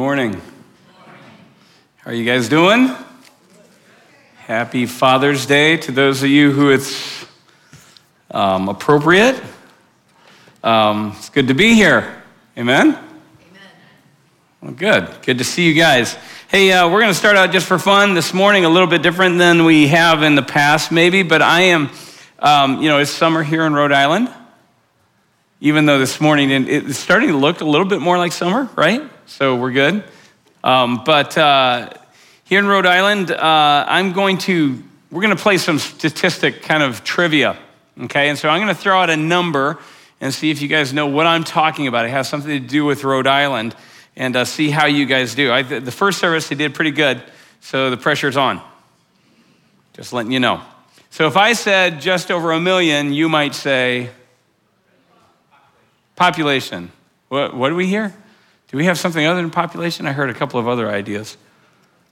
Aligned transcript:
Morning. 0.00 0.40
How 1.98 2.10
are 2.10 2.14
you 2.14 2.24
guys 2.24 2.48
doing? 2.48 2.88
Happy 4.36 4.86
Father's 4.86 5.44
Day 5.44 5.76
to 5.76 5.92
those 5.92 6.22
of 6.22 6.30
you 6.30 6.52
who 6.52 6.70
it's 6.70 7.26
um, 8.30 8.70
appropriate. 8.70 9.38
Um, 10.64 11.12
it's 11.18 11.28
good 11.28 11.48
to 11.48 11.54
be 11.54 11.74
here. 11.74 12.22
Amen? 12.56 12.96
Amen. 12.96 13.02
Well, 14.62 14.72
good. 14.72 15.18
Good 15.20 15.36
to 15.36 15.44
see 15.44 15.68
you 15.68 15.74
guys. 15.74 16.16
Hey, 16.48 16.72
uh, 16.72 16.88
we're 16.88 17.00
going 17.00 17.12
to 17.12 17.14
start 17.14 17.36
out 17.36 17.52
just 17.52 17.66
for 17.66 17.78
fun 17.78 18.14
this 18.14 18.32
morning, 18.32 18.64
a 18.64 18.70
little 18.70 18.88
bit 18.88 19.02
different 19.02 19.36
than 19.36 19.66
we 19.66 19.88
have 19.88 20.22
in 20.22 20.34
the 20.34 20.42
past, 20.42 20.90
maybe, 20.90 21.22
but 21.22 21.42
I 21.42 21.60
am, 21.60 21.90
um, 22.38 22.80
you 22.80 22.88
know, 22.88 23.00
it's 23.00 23.10
summer 23.10 23.42
here 23.42 23.66
in 23.66 23.74
Rhode 23.74 23.92
Island. 23.92 24.32
Even 25.60 25.84
though 25.84 25.98
this 25.98 26.22
morning 26.22 26.50
it's 26.50 26.96
starting 26.96 27.28
to 27.28 27.36
look 27.36 27.60
a 27.60 27.66
little 27.66 27.86
bit 27.86 28.00
more 28.00 28.16
like 28.16 28.32
summer, 28.32 28.66
right? 28.76 29.02
So 29.30 29.54
we're 29.54 29.70
good. 29.70 30.02
Um, 30.64 31.04
but 31.04 31.38
uh, 31.38 31.90
here 32.42 32.58
in 32.58 32.66
Rhode 32.66 32.84
Island, 32.84 33.30
uh, 33.30 33.84
I'm 33.86 34.12
going 34.12 34.38
to, 34.38 34.82
we're 35.12 35.22
going 35.22 35.36
to 35.36 35.40
play 35.40 35.56
some 35.56 35.78
statistic 35.78 36.62
kind 36.62 36.82
of 36.82 37.04
trivia, 37.04 37.56
okay? 38.02 38.28
And 38.28 38.36
so 38.36 38.48
I'm 38.48 38.60
going 38.60 38.74
to 38.74 38.78
throw 38.78 38.98
out 38.98 39.08
a 39.08 39.16
number 39.16 39.78
and 40.20 40.34
see 40.34 40.50
if 40.50 40.60
you 40.60 40.66
guys 40.66 40.92
know 40.92 41.06
what 41.06 41.28
I'm 41.28 41.44
talking 41.44 41.86
about. 41.86 42.06
It 42.06 42.10
has 42.10 42.28
something 42.28 42.50
to 42.50 42.58
do 42.58 42.84
with 42.84 43.04
Rhode 43.04 43.28
Island 43.28 43.76
and 44.16 44.34
uh, 44.34 44.44
see 44.44 44.68
how 44.68 44.86
you 44.86 45.06
guys 45.06 45.36
do. 45.36 45.52
I, 45.52 45.62
the 45.62 45.92
first 45.92 46.18
service, 46.18 46.48
they 46.48 46.56
did 46.56 46.74
pretty 46.74 46.90
good, 46.90 47.22
so 47.60 47.88
the 47.88 47.96
pressure's 47.96 48.36
on. 48.36 48.60
Just 49.92 50.12
letting 50.12 50.32
you 50.32 50.40
know. 50.40 50.60
So 51.10 51.28
if 51.28 51.36
I 51.36 51.52
said 51.52 52.00
just 52.00 52.32
over 52.32 52.50
a 52.50 52.60
million, 52.60 53.12
you 53.12 53.28
might 53.28 53.54
say 53.54 54.10
population. 56.16 56.90
What, 57.28 57.54
what 57.54 57.68
do 57.68 57.76
we 57.76 57.86
hear? 57.86 58.12
Do 58.70 58.76
we 58.76 58.84
have 58.84 58.98
something 58.98 59.24
other 59.24 59.42
than 59.42 59.50
population? 59.50 60.06
I 60.06 60.12
heard 60.12 60.30
a 60.30 60.34
couple 60.34 60.60
of 60.60 60.68
other 60.68 60.88
ideas. 60.88 61.36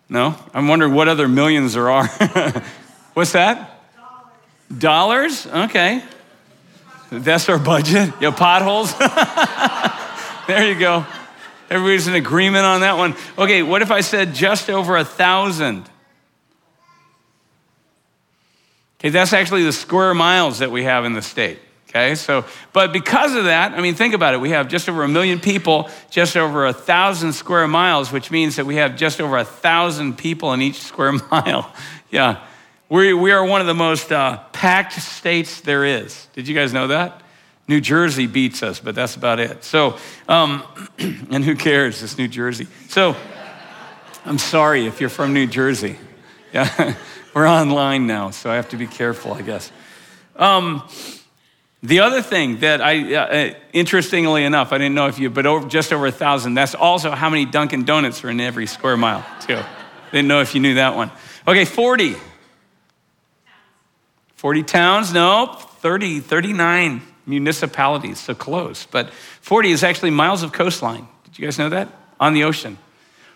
No? 0.09 0.34
I'm 0.53 0.67
wondering 0.67 0.92
what 0.92 1.06
other 1.06 1.28
millions 1.28 1.75
there 1.75 1.89
are. 1.89 2.06
What's 3.15 3.33
that? 3.33 3.81
Dollars. 4.77 5.45
Dollars? 5.45 5.47
Okay. 5.47 6.03
That's 7.11 7.48
our 7.48 7.59
budget. 7.59 8.12
Yeah, 8.20 8.33
potholes. 8.33 8.92
there 10.48 10.67
you 10.67 10.78
go. 10.78 11.06
Everybody's 11.70 12.09
in 12.09 12.15
agreement 12.15 12.65
on 12.65 12.81
that 12.81 12.97
one. 12.97 13.15
Okay, 13.37 13.62
what 13.62 13.83
if 13.83 13.91
I 13.91 14.00
said 14.00 14.34
just 14.34 14.69
over 14.69 14.97
a 14.97 15.05
thousand? 15.05 15.89
Okay, 18.98 19.11
that's 19.11 19.33
actually 19.33 19.62
the 19.62 19.72
square 19.72 20.12
miles 20.12 20.59
that 20.59 20.72
we 20.72 20.83
have 20.84 21.05
in 21.05 21.12
the 21.12 21.22
state. 21.22 21.61
Okay, 21.89 22.17
so, 22.17 22.44
but 22.75 22.92
because 22.92 23.34
of 23.34 23.44
that, 23.44 23.72
I 23.72 23.81
mean, 23.81 23.94
think 23.94 24.12
about 24.12 24.34
it. 24.34 24.41
We 24.41 24.50
have 24.50 24.69
just 24.69 24.91
over 24.91 25.05
a 25.05 25.08
million 25.08 25.41
people, 25.41 25.89
just 26.11 26.36
over 26.36 26.67
a 26.67 26.72
thousand 26.72 27.33
square 27.33 27.67
miles, 27.67 28.12
which 28.12 28.31
means 28.31 28.56
that 28.56 28.67
we 28.67 28.77
have 28.77 28.94
just 28.94 29.22
over 29.22 29.39
a 29.39 29.44
thousand 29.44 30.19
people 30.19 30.53
in 30.53 30.61
each 30.61 30.81
square 30.83 31.12
mile. 31.12 31.72
yeah, 32.11 32.44
we, 32.91 33.14
we 33.14 33.33
are 33.33 33.44
one 33.44 33.62
of 33.62 33.66
the 33.66 33.75
most 33.75 34.12
uh, 34.12 34.39
packed 34.53 34.92
states 35.00 35.62
there 35.62 35.84
is. 35.84 36.28
Did 36.34 36.47
you 36.47 36.55
guys 36.55 36.75
know 36.75 36.89
that? 36.89 37.22
New 37.69 37.81
Jersey 37.81 38.27
beats 38.27 38.62
us, 38.62 38.81
but 38.81 38.94
that's 38.94 39.16
about 39.16 39.41
it. 39.41 39.64
So, 39.64 39.97
um, 40.28 40.62
and 40.98 41.42
who 41.44 41.55
cares? 41.55 42.03
It's 42.03 42.19
New 42.19 42.28
Jersey. 42.28 42.66
So, 42.89 43.16
I'm 44.27 44.39
sorry 44.39 44.86
if 44.86 45.00
you're 45.00 45.11
from 45.11 45.33
New 45.33 45.47
Jersey. 45.47 45.97
Yeah, 46.50 46.94
we're 47.34 47.47
online 47.47 48.06
now, 48.06 48.31
so 48.31 48.50
I 48.50 48.54
have 48.54 48.71
to 48.71 48.78
be 48.78 48.87
careful, 48.87 49.34
I 49.34 49.43
guess. 49.43 49.71
Um, 50.34 50.82
the 51.83 52.00
other 52.00 52.22
thing 52.22 52.59
that 52.61 52.81
I, 52.81 53.15
uh, 53.15 53.21
uh, 53.21 53.55
interestingly 53.72 54.44
enough, 54.44 54.72
I 54.72 54.78
didn't 54.78 54.94
know 54.94 55.06
if 55.06 55.19
you, 55.19 55.31
but 55.31 55.47
over, 55.47 55.69
just 55.69 55.93
over 55.93 56.06
a 56.06 56.12
thousand, 56.12 56.55
that's 56.55 56.75
also 56.75 57.12
how 57.12 57.31
many 57.31 57.44
Dunkin' 57.44 57.84
Donuts 57.84 58.25
are 58.25 58.31
in 58.31 58.41
every 58.41 58.66
square 58.66 58.97
mile, 58.97 59.25
too. 59.41 59.61
Didn't 60.11 60.27
know 60.27 60.41
if 60.41 60.55
you 60.55 60.61
knew 60.61 60.75
that 60.75 60.97
one. 60.97 61.11
Okay, 61.47 61.65
40. 61.65 62.16
40 64.34 64.62
towns? 64.65 65.12
No, 65.12 65.55
30, 65.81 66.21
39 66.21 67.03
municipalities, 67.27 68.19
so 68.19 68.34
close. 68.34 68.87
But 68.87 69.12
40 69.12 69.71
is 69.71 69.84
actually 69.84 70.10
miles 70.10 70.43
of 70.43 70.53
coastline. 70.53 71.06
Did 71.25 71.39
you 71.39 71.45
guys 71.45 71.59
know 71.59 71.69
that? 71.69 71.89
On 72.19 72.34
the 72.34 72.45
ocean. 72.45 72.78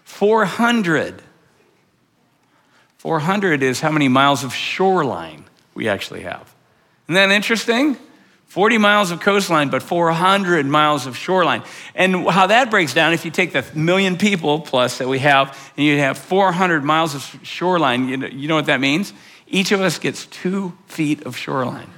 400. 0.05 1.23
400 2.99 3.63
is 3.63 3.81
how 3.81 3.91
many 3.91 4.09
miles 4.09 4.43
of 4.43 4.55
shoreline 4.55 5.45
we 5.75 5.89
actually 5.89 6.23
have. 6.23 6.53
Isn't 7.07 7.15
that 7.15 7.31
interesting? 7.31 7.97
40 8.53 8.77
miles 8.77 9.11
of 9.11 9.21
coastline, 9.21 9.71
but 9.71 9.83
400 9.83 10.67
miles 10.67 11.07
of 11.07 11.17
shoreline. 11.17 11.63
And 11.95 12.29
how 12.29 12.49
that 12.49 12.71
breaks 12.71 12.93
down, 12.93 13.15
if 13.15 13.25
you 13.25 13.31
take 13.31 13.55
the 13.55 13.65
million 13.75 14.19
people 14.19 14.61
plus 14.61 14.99
that 14.99 15.09
we 15.09 15.21
have, 15.21 15.59
and 15.75 15.87
you 15.87 15.97
have 15.97 16.19
400 16.19 16.85
miles 16.85 17.15
of 17.15 17.41
shoreline, 17.43 18.09
you 18.09 18.19
know, 18.19 18.27
you 18.27 18.49
know 18.49 18.57
what 18.57 18.67
that 18.67 18.79
means? 18.79 19.15
Each 19.47 19.73
of 19.73 19.81
us 19.81 19.99
gets 19.99 20.27
two 20.27 20.77
feet 20.85 21.25
of 21.25 21.35
shoreline. 21.35 21.89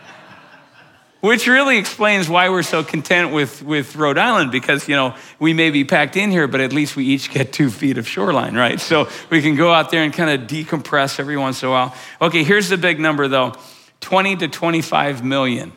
Which 1.20 1.46
really 1.46 1.76
explains 1.76 2.26
why 2.26 2.48
we're 2.48 2.62
so 2.62 2.82
content 2.82 3.34
with, 3.34 3.62
with 3.62 3.96
Rhode 3.96 4.16
Island, 4.16 4.52
because, 4.52 4.88
you 4.88 4.96
know, 4.96 5.14
we 5.38 5.52
may 5.52 5.68
be 5.68 5.84
packed 5.84 6.16
in 6.16 6.30
here, 6.30 6.48
but 6.48 6.62
at 6.62 6.72
least 6.72 6.96
we 6.96 7.04
each 7.04 7.30
get 7.30 7.52
two 7.52 7.68
feet 7.68 7.98
of 7.98 8.08
shoreline, 8.08 8.54
right? 8.54 8.80
So 8.80 9.10
we 9.28 9.42
can 9.42 9.56
go 9.56 9.70
out 9.74 9.90
there 9.90 10.04
and 10.04 10.12
kind 10.14 10.30
of 10.30 10.48
decompress 10.48 11.20
every 11.20 11.36
once 11.36 11.62
in 11.62 11.68
a 11.68 11.70
while. 11.70 11.94
Okay, 12.18 12.44
here's 12.44 12.70
the 12.70 12.78
big 12.78 12.98
number, 12.98 13.28
though. 13.28 13.52
20 14.00 14.36
to 14.36 14.48
25 14.48 15.24
million. 15.24 15.72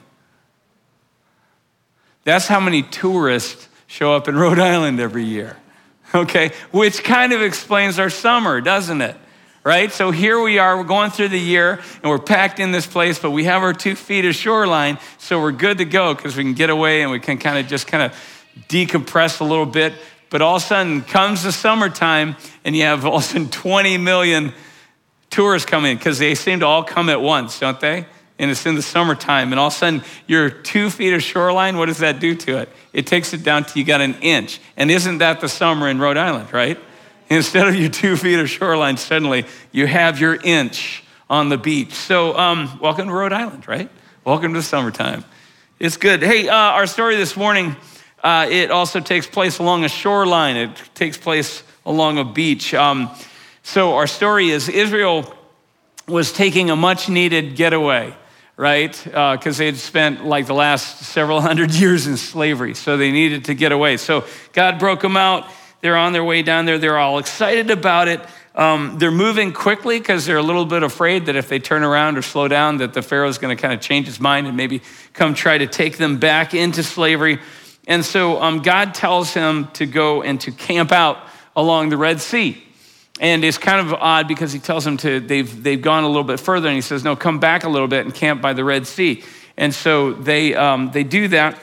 That's 2.23 2.47
how 2.47 2.59
many 2.59 2.84
tourists 2.84 3.67
show 3.88 4.13
up 4.13 4.28
in 4.28 4.35
Rhode 4.35 4.59
Island 4.59 5.00
every 5.00 5.25
year. 5.25 5.57
Okay, 6.16 6.51
which 6.72 7.03
kind 7.03 7.34
of 7.34 7.41
explains 7.41 7.97
our 7.97 8.11
summer, 8.11 8.61
doesn't 8.61 9.01
it? 9.01 9.16
Right? 9.63 9.91
So 9.91 10.11
here 10.11 10.39
we 10.39 10.59
are, 10.59 10.78
we're 10.78 10.84
going 10.84 11.09
through 11.09 11.29
the 11.29 11.39
year 11.39 11.79
and 12.01 12.03
we're 12.03 12.19
packed 12.19 12.59
in 12.59 12.72
this 12.72 12.85
place, 12.85 13.17
but 13.17 13.31
we 13.31 13.45
have 13.45 13.63
our 13.63 13.73
two 13.73 13.95
feet 13.95 14.23
of 14.25 14.35
shoreline, 14.35 15.00
so 15.17 15.41
we're 15.41 15.53
good 15.53 15.79
to 15.79 15.85
go 15.85 16.13
because 16.13 16.35
we 16.35 16.44
can 16.44 16.53
get 16.53 16.69
away 16.69 17.01
and 17.01 17.09
we 17.09 17.19
can 17.19 17.40
kind 17.40 17.57
of 17.57 17.67
just 17.67 17.88
kind 17.88 18.03
of 18.03 18.13
decompress 18.67 19.41
a 19.41 19.44
little 19.44 19.66
bit. 19.66 19.94
But 20.29 20.41
all 20.41 20.57
of 20.57 20.61
a 20.61 20.66
sudden 20.66 21.01
comes 21.01 21.44
the 21.44 21.51
summertime 21.51 22.35
and 22.63 22.75
you 22.75 22.84
have 22.84 23.05
all 23.05 23.17
of 23.17 23.23
a 23.23 23.25
sudden 23.25 23.50
20 23.50 23.97
million 23.97 24.53
tourists 25.29 25.66
coming 25.66 25.91
in 25.91 25.97
because 25.97 26.19
they 26.19 26.35
seem 26.35 26.59
to 26.59 26.66
all 26.67 26.84
come 26.84 27.09
at 27.09 27.22
once, 27.22 27.59
don't 27.59 27.79
they? 27.79 28.05
And 28.39 28.49
it's 28.49 28.66
in 28.66 28.75
the 28.75 28.81
summertime, 28.81 29.53
and 29.53 29.59
all 29.59 29.67
of 29.67 29.73
a 29.73 29.75
sudden 29.75 30.03
you're 30.25 30.49
two 30.49 30.89
feet 30.89 31.13
of 31.13 31.21
shoreline. 31.21 31.77
What 31.77 31.85
does 31.85 31.99
that 31.99 32.19
do 32.19 32.35
to 32.35 32.57
it? 32.57 32.69
It 32.91 33.05
takes 33.05 33.33
it 33.33 33.44
down 33.44 33.63
to 33.66 33.79
you 33.79 33.85
got 33.85 34.01
an 34.01 34.16
inch. 34.21 34.59
And 34.75 34.89
isn't 34.89 35.19
that 35.19 35.39
the 35.39 35.47
summer 35.47 35.88
in 35.88 35.99
Rhode 35.99 36.17
Island, 36.17 36.51
right? 36.51 36.79
Instead 37.29 37.67
of 37.67 37.75
your 37.75 37.89
two 37.89 38.17
feet 38.17 38.39
of 38.39 38.49
shoreline, 38.49 38.97
suddenly 38.97 39.45
you 39.72 39.88
have 39.88 40.19
your 40.19 40.35
inch 40.35 41.03
on 41.29 41.49
the 41.49 41.57
beach. 41.57 41.93
So, 41.93 42.38
um, 42.38 42.79
welcome 42.79 43.07
to 43.07 43.13
Rhode 43.13 43.33
Island, 43.33 43.67
right? 43.67 43.89
Welcome 44.23 44.53
to 44.53 44.61
summertime. 44.61 45.23
It's 45.79 45.97
good. 45.97 46.22
Hey, 46.22 46.47
uh, 46.47 46.55
our 46.55 46.85
story 46.85 47.16
this 47.16 47.35
morning, 47.35 47.75
uh, 48.23 48.47
it 48.49 48.72
also 48.72 48.99
takes 48.99 49.25
place 49.25 49.59
along 49.59 49.83
a 49.83 49.89
shoreline. 49.89 50.57
It 50.57 50.81
takes 50.93 51.17
place 51.17 51.63
along 51.85 52.19
a 52.19 52.23
beach. 52.23 52.73
Um, 52.73 53.09
so, 53.63 53.95
our 53.95 54.07
story 54.07 54.49
is 54.49 54.69
Israel 54.69 55.33
was 56.07 56.31
taking 56.31 56.69
a 56.69 56.75
much 56.75 57.09
needed 57.09 57.55
getaway, 57.55 58.16
right? 58.58 58.91
Because 59.03 59.59
uh, 59.59 59.64
they'd 59.64 59.78
spent 59.78 60.25
like 60.25 60.46
the 60.47 60.53
last 60.53 61.00
several 61.00 61.41
hundred 61.50 61.72
years 61.72 62.08
in 62.08 62.18
slavery. 62.18 62.74
So, 62.74 62.97
they 62.97 63.12
needed 63.12 63.46
to 63.46 63.53
get 63.53 63.72
away. 63.72 63.97
So, 63.97 64.26
God 64.53 64.79
broke 64.79 65.02
them 65.02 65.17
out. 65.17 65.47
They're 65.82 65.97
on 65.97 66.14
their 66.14 66.23
way 66.23 66.44
down 66.44 66.66
there. 66.66 66.78
They're 66.78 66.97
all 66.97 67.17
excited 67.17 67.70
about 67.70 68.08
it. 68.08 68.22
Um, 68.55 68.97
they're 69.00 69.11
moving 69.11 69.52
quickly 69.52 70.00
because 70.00 70.26
they're 70.26 70.38
a 70.38 70.44
little 70.44 70.66
bit 70.66 70.84
afraid 70.84 71.26
that 71.26 71.35
if 71.35 71.50
they 71.50 71.58
turn 71.58 71.84
around 71.84 72.17
or 72.17 72.22
slow 72.22 72.47
down, 72.47 72.78
that 72.78 72.94
the 72.94 73.02
Pharaoh's 73.02 73.40
going 73.40 73.55
to 73.55 73.59
kind 73.59 73.73
of 73.73 73.82
change 73.82 74.05
his 74.05 74.20
mind 74.20 74.46
and 74.46 74.56
maybe 74.56 74.82
come 75.14 75.34
try 75.34 75.58
to 75.58 75.66
take 75.66 75.97
them 75.97 76.20
back 76.20 76.53
into 76.53 76.84
slavery. 76.84 77.40
And 77.88 78.06
so 78.06 78.41
um, 78.41 78.61
God 78.61 78.94
tells 78.94 79.34
him 79.34 79.67
to 79.73 79.85
go 79.85 80.22
and 80.22 80.40
to 80.41 80.52
camp 80.52 80.91
out 80.91 81.17
along 81.56 81.90
the 81.90 81.97
Red 81.97 82.22
Sea. 82.22 82.64
And 83.19 83.43
it's 83.43 83.57
kind 83.57 83.85
of 83.85 83.93
odd 83.93 84.27
because 84.27 84.51
he 84.51 84.59
tells 84.59 84.83
them 84.83 84.97
to, 84.97 85.19
they've, 85.19 85.63
they've 85.63 85.81
gone 85.81 86.03
a 86.03 86.07
little 86.07 86.23
bit 86.23 86.39
further, 86.39 86.67
and 86.67 86.75
he 86.75 86.81
says, 86.81 87.03
No, 87.03 87.15
come 87.15 87.39
back 87.39 87.63
a 87.63 87.69
little 87.69 87.87
bit 87.87 88.05
and 88.05 88.13
camp 88.13 88.41
by 88.41 88.53
the 88.53 88.63
Red 88.63 88.87
Sea. 88.87 89.23
And 89.55 89.73
so 89.73 90.13
they, 90.13 90.55
um, 90.55 90.91
they 90.91 91.03
do 91.03 91.27
that. 91.27 91.59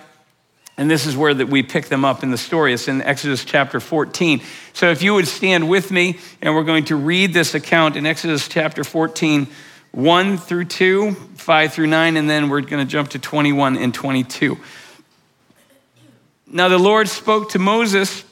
And 0.76 0.90
this 0.90 1.04
is 1.04 1.14
where 1.16 1.34
that 1.34 1.48
we 1.48 1.62
pick 1.62 1.86
them 1.86 2.06
up 2.06 2.22
in 2.22 2.30
the 2.30 2.38
story. 2.38 2.72
It's 2.72 2.88
in 2.88 3.02
Exodus 3.02 3.44
chapter 3.44 3.80
14. 3.80 4.40
So 4.72 4.90
if 4.90 5.02
you 5.02 5.12
would 5.12 5.28
stand 5.28 5.68
with 5.68 5.90
me, 5.90 6.18
and 6.40 6.54
we're 6.54 6.64
going 6.64 6.86
to 6.86 6.96
read 6.96 7.34
this 7.34 7.54
account 7.54 7.96
in 7.96 8.06
Exodus 8.06 8.48
chapter 8.48 8.82
14, 8.82 9.46
1 9.92 10.38
through 10.38 10.64
2, 10.66 11.12
5 11.12 11.72
through 11.72 11.88
9, 11.88 12.16
and 12.16 12.30
then 12.30 12.48
we're 12.48 12.60
going 12.62 12.86
to 12.86 12.90
jump 12.90 13.10
to 13.10 13.18
21 13.18 13.76
and 13.76 13.92
22. 13.92 14.58
Now 16.46 16.68
the 16.68 16.78
Lord 16.78 17.08
spoke 17.08 17.50
to 17.50 17.58
Moses 17.58 18.24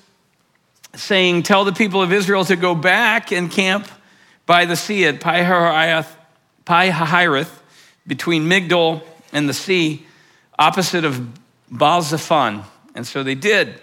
saying, 0.95 1.43
Tell 1.45 1.65
the 1.65 1.73
people 1.73 2.03
of 2.03 2.13
Israel 2.13 2.45
to 2.45 2.57
go 2.57 2.75
back 2.75 3.33
and 3.33 3.51
camp 3.51 3.89
by 4.47 4.65
the 4.65 4.77
sea 4.77 5.05
at 5.05 5.21
Pi-hahiroth, 5.21 6.07
between 8.07 8.45
Migdol 8.45 9.03
and 9.33 9.49
the 9.49 9.55
sea, 9.55 10.07
opposite 10.59 11.05
of 11.05 11.21
Baal. 11.71 12.03
And 12.95 13.07
so 13.07 13.23
they 13.23 13.35
did. 13.35 13.81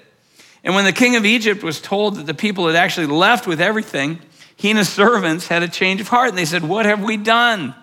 And 0.64 0.74
when 0.74 0.86
the 0.86 0.92
king 0.92 1.16
of 1.16 1.26
Egypt 1.26 1.62
was 1.62 1.80
told 1.80 2.16
that 2.16 2.26
the 2.26 2.34
people 2.34 2.66
had 2.66 2.76
actually 2.76 3.06
left 3.06 3.46
with 3.46 3.62
everything, 3.62 4.20
he 4.56 4.72
and 4.72 4.80
his 4.80 4.90
servants 4.90 5.48
had 5.48 5.62
a 5.62 5.68
change 5.68 6.02
of 6.02 6.08
heart 6.08 6.30
and 6.30 6.38
they 6.38 6.46
said, 6.46 6.64
What 6.64 6.86
have 6.86 7.04
we 7.04 7.18
done? 7.18 7.76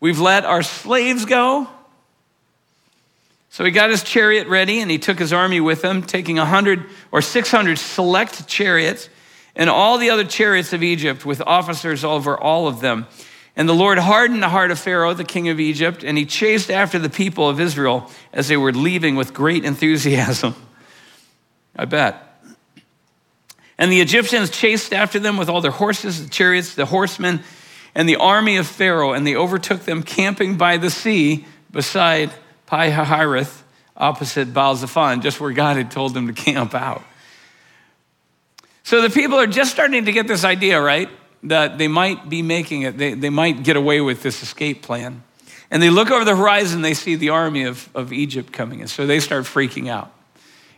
We've 0.00 0.20
let 0.20 0.44
our 0.44 0.62
slaves 0.62 1.24
go. 1.24 1.68
So 3.54 3.64
he 3.64 3.70
got 3.70 3.90
his 3.90 4.02
chariot 4.02 4.48
ready 4.48 4.80
and 4.80 4.90
he 4.90 4.98
took 4.98 5.16
his 5.16 5.32
army 5.32 5.60
with 5.60 5.84
him, 5.84 6.02
taking 6.02 6.38
100 6.38 6.86
or 7.12 7.22
600 7.22 7.78
select 7.78 8.48
chariots 8.48 9.08
and 9.54 9.70
all 9.70 9.96
the 9.96 10.10
other 10.10 10.24
chariots 10.24 10.72
of 10.72 10.82
Egypt 10.82 11.24
with 11.24 11.40
officers 11.40 12.02
over 12.02 12.36
all 12.36 12.66
of 12.66 12.80
them. 12.80 13.06
And 13.54 13.68
the 13.68 13.72
Lord 13.72 13.98
hardened 13.98 14.42
the 14.42 14.48
heart 14.48 14.72
of 14.72 14.80
Pharaoh, 14.80 15.14
the 15.14 15.22
king 15.22 15.50
of 15.50 15.60
Egypt, 15.60 16.02
and 16.02 16.18
he 16.18 16.26
chased 16.26 16.68
after 16.68 16.98
the 16.98 17.08
people 17.08 17.48
of 17.48 17.60
Israel 17.60 18.10
as 18.32 18.48
they 18.48 18.56
were 18.56 18.72
leaving 18.72 19.14
with 19.14 19.32
great 19.32 19.64
enthusiasm. 19.64 20.56
I 21.76 21.84
bet. 21.84 22.36
And 23.78 23.92
the 23.92 24.00
Egyptians 24.00 24.50
chased 24.50 24.92
after 24.92 25.20
them 25.20 25.36
with 25.36 25.48
all 25.48 25.60
their 25.60 25.70
horses, 25.70 26.24
the 26.24 26.28
chariots, 26.28 26.74
the 26.74 26.86
horsemen, 26.86 27.44
and 27.94 28.08
the 28.08 28.16
army 28.16 28.56
of 28.56 28.66
Pharaoh, 28.66 29.12
and 29.12 29.24
they 29.24 29.36
overtook 29.36 29.82
them 29.82 30.02
camping 30.02 30.56
by 30.56 30.76
the 30.76 30.90
sea 30.90 31.46
beside 31.70 32.32
Pi 32.74 32.90
Hahiroth, 32.90 33.62
opposite 33.96 34.52
Baal 34.52 34.74
Zephon, 34.74 35.22
just 35.22 35.40
where 35.40 35.52
God 35.52 35.76
had 35.76 35.92
told 35.92 36.12
them 36.12 36.26
to 36.26 36.32
camp 36.32 36.74
out. 36.74 37.04
So 38.82 39.00
the 39.00 39.10
people 39.10 39.38
are 39.38 39.46
just 39.46 39.70
starting 39.70 40.06
to 40.06 40.10
get 40.10 40.26
this 40.26 40.42
idea, 40.42 40.82
right? 40.82 41.08
That 41.44 41.78
they 41.78 41.86
might 41.86 42.28
be 42.28 42.42
making 42.42 42.82
it, 42.82 42.98
they, 42.98 43.14
they 43.14 43.30
might 43.30 43.62
get 43.62 43.76
away 43.76 44.00
with 44.00 44.24
this 44.24 44.42
escape 44.42 44.82
plan. 44.82 45.22
And 45.70 45.80
they 45.80 45.88
look 45.88 46.10
over 46.10 46.24
the 46.24 46.34
horizon, 46.34 46.82
they 46.82 46.94
see 46.94 47.14
the 47.14 47.28
army 47.28 47.62
of, 47.62 47.88
of 47.94 48.12
Egypt 48.12 48.52
coming 48.52 48.80
in. 48.80 48.88
So 48.88 49.06
they 49.06 49.20
start 49.20 49.44
freaking 49.44 49.88
out. 49.88 50.12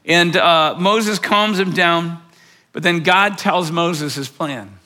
And 0.04 0.36
uh, 0.36 0.74
Moses 0.78 1.18
calms 1.18 1.56
them 1.56 1.72
down, 1.72 2.20
but 2.72 2.82
then 2.82 3.04
God 3.04 3.38
tells 3.38 3.72
Moses 3.72 4.16
his 4.16 4.28
plan. 4.28 4.78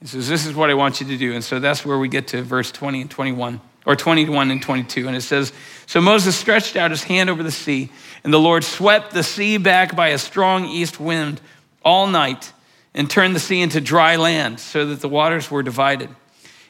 He 0.00 0.06
says, 0.06 0.28
This 0.28 0.46
is 0.46 0.54
what 0.54 0.70
I 0.70 0.74
want 0.74 1.00
you 1.00 1.08
to 1.08 1.16
do. 1.16 1.32
And 1.32 1.42
so 1.42 1.58
that's 1.58 1.84
where 1.84 1.98
we 1.98 2.06
get 2.06 2.28
to 2.28 2.42
verse 2.42 2.70
20 2.70 3.00
and 3.00 3.10
21, 3.10 3.60
or 3.84 3.96
21 3.96 4.50
and 4.50 4.62
22. 4.62 5.06
And 5.06 5.16
it 5.16 5.22
says, 5.22 5.52
So 5.86 6.00
Moses 6.00 6.36
stretched 6.36 6.76
out 6.76 6.90
his 6.90 7.02
hand 7.02 7.30
over 7.30 7.42
the 7.42 7.50
sea, 7.50 7.90
and 8.24 8.32
the 8.32 8.40
Lord 8.40 8.64
swept 8.64 9.12
the 9.12 9.22
sea 9.22 9.56
back 9.56 9.96
by 9.96 10.08
a 10.08 10.18
strong 10.18 10.66
east 10.66 11.00
wind 11.00 11.40
all 11.84 12.06
night 12.06 12.52
and 12.94 13.10
turned 13.10 13.34
the 13.34 13.40
sea 13.40 13.60
into 13.60 13.80
dry 13.80 14.16
land 14.16 14.60
so 14.60 14.86
that 14.86 15.00
the 15.00 15.08
waters 15.08 15.50
were 15.50 15.62
divided. 15.62 16.10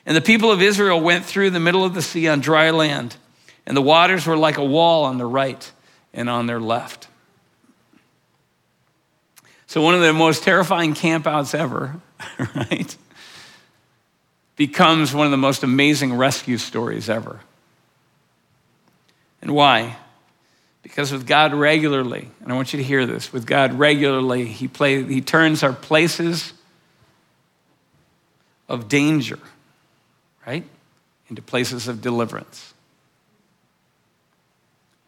And 0.07 0.17
the 0.17 0.21
people 0.21 0.51
of 0.51 0.63
Israel 0.63 1.01
went 1.01 1.25
through 1.25 1.51
the 1.51 1.61
middle 1.61 1.85
of 1.85 1.95
the 1.95 2.03
sea 2.03 2.29
on 2.29 2.41
dry 2.41 2.71
land, 2.71 3.17
and 3.67 3.77
the 3.77 3.83
waters 3.83 4.27
were 4.27 4.37
like 4.37 4.59
a 4.59 4.65
wall 4.65 5.05
on 5.05 5.19
their 5.19 5.29
right 5.29 5.71
and 6.13 6.29
on 6.29 6.47
their 6.47 6.61
left. 6.61 7.09
So, 9.67 9.81
one 9.81 9.95
of 9.95 10.01
the 10.01 10.13
most 10.13 10.43
terrifying 10.43 10.95
campouts 10.95 11.55
ever, 11.55 12.01
right, 12.55 12.97
becomes 14.57 15.15
one 15.15 15.27
of 15.27 15.31
the 15.31 15.37
most 15.37 15.63
amazing 15.63 16.15
rescue 16.15 16.59
stories 16.59 17.09
ever. 17.09 17.41
And 19.41 19.55
why? 19.55 19.97
Because 20.83 21.13
with 21.13 21.27
God 21.27 21.55
regularly, 21.55 22.29
and 22.41 22.53
I 22.53 22.55
want 22.55 22.73
you 22.73 22.77
to 22.79 22.83
hear 22.83 23.07
this, 23.07 23.33
with 23.33 23.47
God 23.47 23.75
regularly, 23.75 24.45
He, 24.45 24.69
play, 24.69 25.03
he 25.03 25.21
turns 25.21 25.63
our 25.63 25.73
places 25.73 26.53
of 28.69 28.89
danger, 28.89 29.39
right, 30.47 30.65
into 31.29 31.43
places 31.43 31.89
of 31.89 32.01
deliverance. 32.01 32.75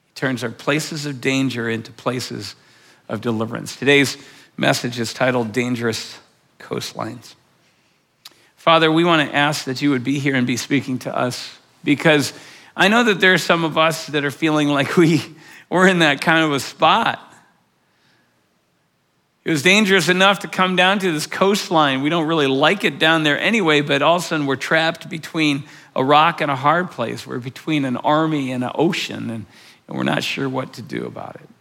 He 0.06 0.12
turns 0.14 0.44
our 0.44 0.50
places 0.50 1.06
of 1.06 1.20
danger 1.20 1.69
into 1.69 1.93
places 1.93 2.55
of 3.08 3.20
deliverance. 3.20 3.76
Today's 3.76 4.17
message 4.56 4.99
is 4.99 5.12
titled 5.12 5.52
Dangerous 5.52 6.19
Coastlines. 6.58 7.35
Father, 8.64 8.90
we 8.90 9.05
want 9.05 9.28
to 9.28 9.37
ask 9.37 9.66
that 9.66 9.82
you 9.82 9.90
would 9.90 10.05
be 10.05 10.19
here 10.19 10.34
and 10.34 10.46
be 10.46 10.56
speaking 10.56 10.99
to 11.00 11.14
us 11.14 11.58
because 11.84 12.32
I 12.75 12.88
know 12.88 13.05
that 13.05 13.20
there 13.20 13.34
are 13.34 13.38
some 13.38 13.62
of 13.62 13.76
us 13.76 14.06
that 14.06 14.25
are 14.25 14.31
feeling 14.31 14.69
like 14.69 14.96
we 14.96 15.20
we're 15.69 15.87
in 15.87 15.99
that 15.99 16.22
kind 16.22 16.43
of 16.43 16.50
a 16.50 16.58
spot. 16.58 17.20
It 19.44 19.50
was 19.50 19.61
dangerous 19.61 20.08
enough 20.08 20.38
to 20.38 20.49
come 20.49 20.76
down 20.76 20.99
to 21.00 21.12
this 21.12 21.26
coastline. 21.26 22.00
We 22.00 22.08
don't 22.08 22.26
really 22.26 22.46
like 22.46 22.84
it 22.84 22.99
down 22.99 23.22
there 23.22 23.38
anyway, 23.38 23.82
but 23.82 24.00
all 24.00 24.16
of 24.16 24.22
a 24.22 24.25
sudden 24.25 24.46
we're 24.46 24.56
trapped 24.56 25.10
between 25.10 25.64
a 25.94 26.02
rock 26.02 26.40
and 26.40 26.50
a 26.50 26.56
hard 26.56 26.90
place. 26.90 27.26
We're 27.26 27.40
between 27.40 27.84
an 27.84 27.99
army 27.99 28.50
and 28.50 28.64
an 28.64 28.70
ocean, 28.75 29.28
and, 29.28 29.44
and 29.88 29.99
we're 29.99 30.05
not 30.05 30.25
sure 30.25 30.49
what 30.49 30.72
to 30.72 30.81
do 30.81 31.05
about 31.05 31.34
it. 31.34 31.54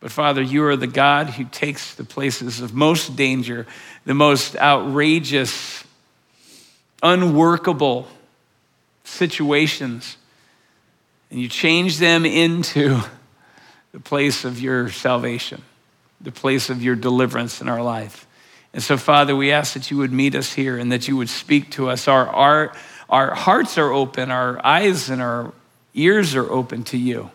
But 0.00 0.12
Father, 0.12 0.42
you 0.42 0.64
are 0.64 0.76
the 0.76 0.86
God 0.86 1.30
who 1.30 1.44
takes 1.44 1.94
the 1.94 2.04
places 2.04 2.60
of 2.60 2.72
most 2.72 3.16
danger, 3.16 3.66
the 4.04 4.14
most 4.14 4.56
outrageous, 4.56 5.82
unworkable 7.02 8.06
situations, 9.04 10.16
and 11.30 11.40
you 11.40 11.48
change 11.48 11.98
them 11.98 12.24
into 12.24 13.00
the 13.92 14.00
place 14.00 14.44
of 14.44 14.60
your 14.60 14.90
salvation, 14.90 15.62
the 16.20 16.32
place 16.32 16.70
of 16.70 16.82
your 16.82 16.94
deliverance 16.94 17.60
in 17.60 17.68
our 17.68 17.82
life. 17.82 18.26
And 18.72 18.82
so, 18.82 18.96
Father, 18.96 19.34
we 19.34 19.50
ask 19.50 19.74
that 19.74 19.90
you 19.90 19.96
would 19.96 20.12
meet 20.12 20.34
us 20.34 20.52
here 20.52 20.78
and 20.78 20.92
that 20.92 21.08
you 21.08 21.16
would 21.16 21.28
speak 21.28 21.70
to 21.72 21.88
us. 21.88 22.06
Our, 22.06 22.28
our, 22.28 22.72
our 23.08 23.34
hearts 23.34 23.78
are 23.78 23.90
open, 23.90 24.30
our 24.30 24.64
eyes 24.64 25.10
and 25.10 25.20
our 25.20 25.52
ears 25.94 26.36
are 26.36 26.48
open 26.50 26.84
to 26.84 26.98
you. 26.98 27.30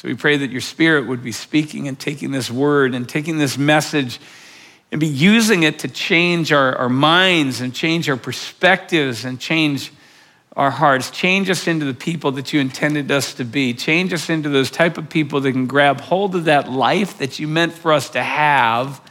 So 0.00 0.08
we 0.08 0.14
pray 0.14 0.38
that 0.38 0.50
your 0.50 0.62
spirit 0.62 1.06
would 1.08 1.22
be 1.22 1.30
speaking 1.30 1.86
and 1.86 1.98
taking 1.98 2.30
this 2.30 2.50
word 2.50 2.94
and 2.94 3.06
taking 3.06 3.36
this 3.36 3.58
message 3.58 4.18
and 4.90 4.98
be 4.98 5.06
using 5.06 5.62
it 5.62 5.80
to 5.80 5.88
change 5.88 6.52
our, 6.52 6.74
our 6.74 6.88
minds 6.88 7.60
and 7.60 7.74
change 7.74 8.08
our 8.08 8.16
perspectives 8.16 9.26
and 9.26 9.38
change 9.38 9.92
our 10.56 10.70
hearts. 10.70 11.10
Change 11.10 11.50
us 11.50 11.66
into 11.66 11.84
the 11.84 11.92
people 11.92 12.32
that 12.32 12.50
you 12.50 12.60
intended 12.60 13.10
us 13.10 13.34
to 13.34 13.44
be. 13.44 13.74
Change 13.74 14.14
us 14.14 14.30
into 14.30 14.48
those 14.48 14.70
type 14.70 14.96
of 14.96 15.10
people 15.10 15.42
that 15.42 15.52
can 15.52 15.66
grab 15.66 16.00
hold 16.00 16.34
of 16.34 16.46
that 16.46 16.70
life 16.70 17.18
that 17.18 17.38
you 17.38 17.46
meant 17.46 17.74
for 17.74 17.92
us 17.92 18.08
to 18.08 18.22
have. 18.22 19.02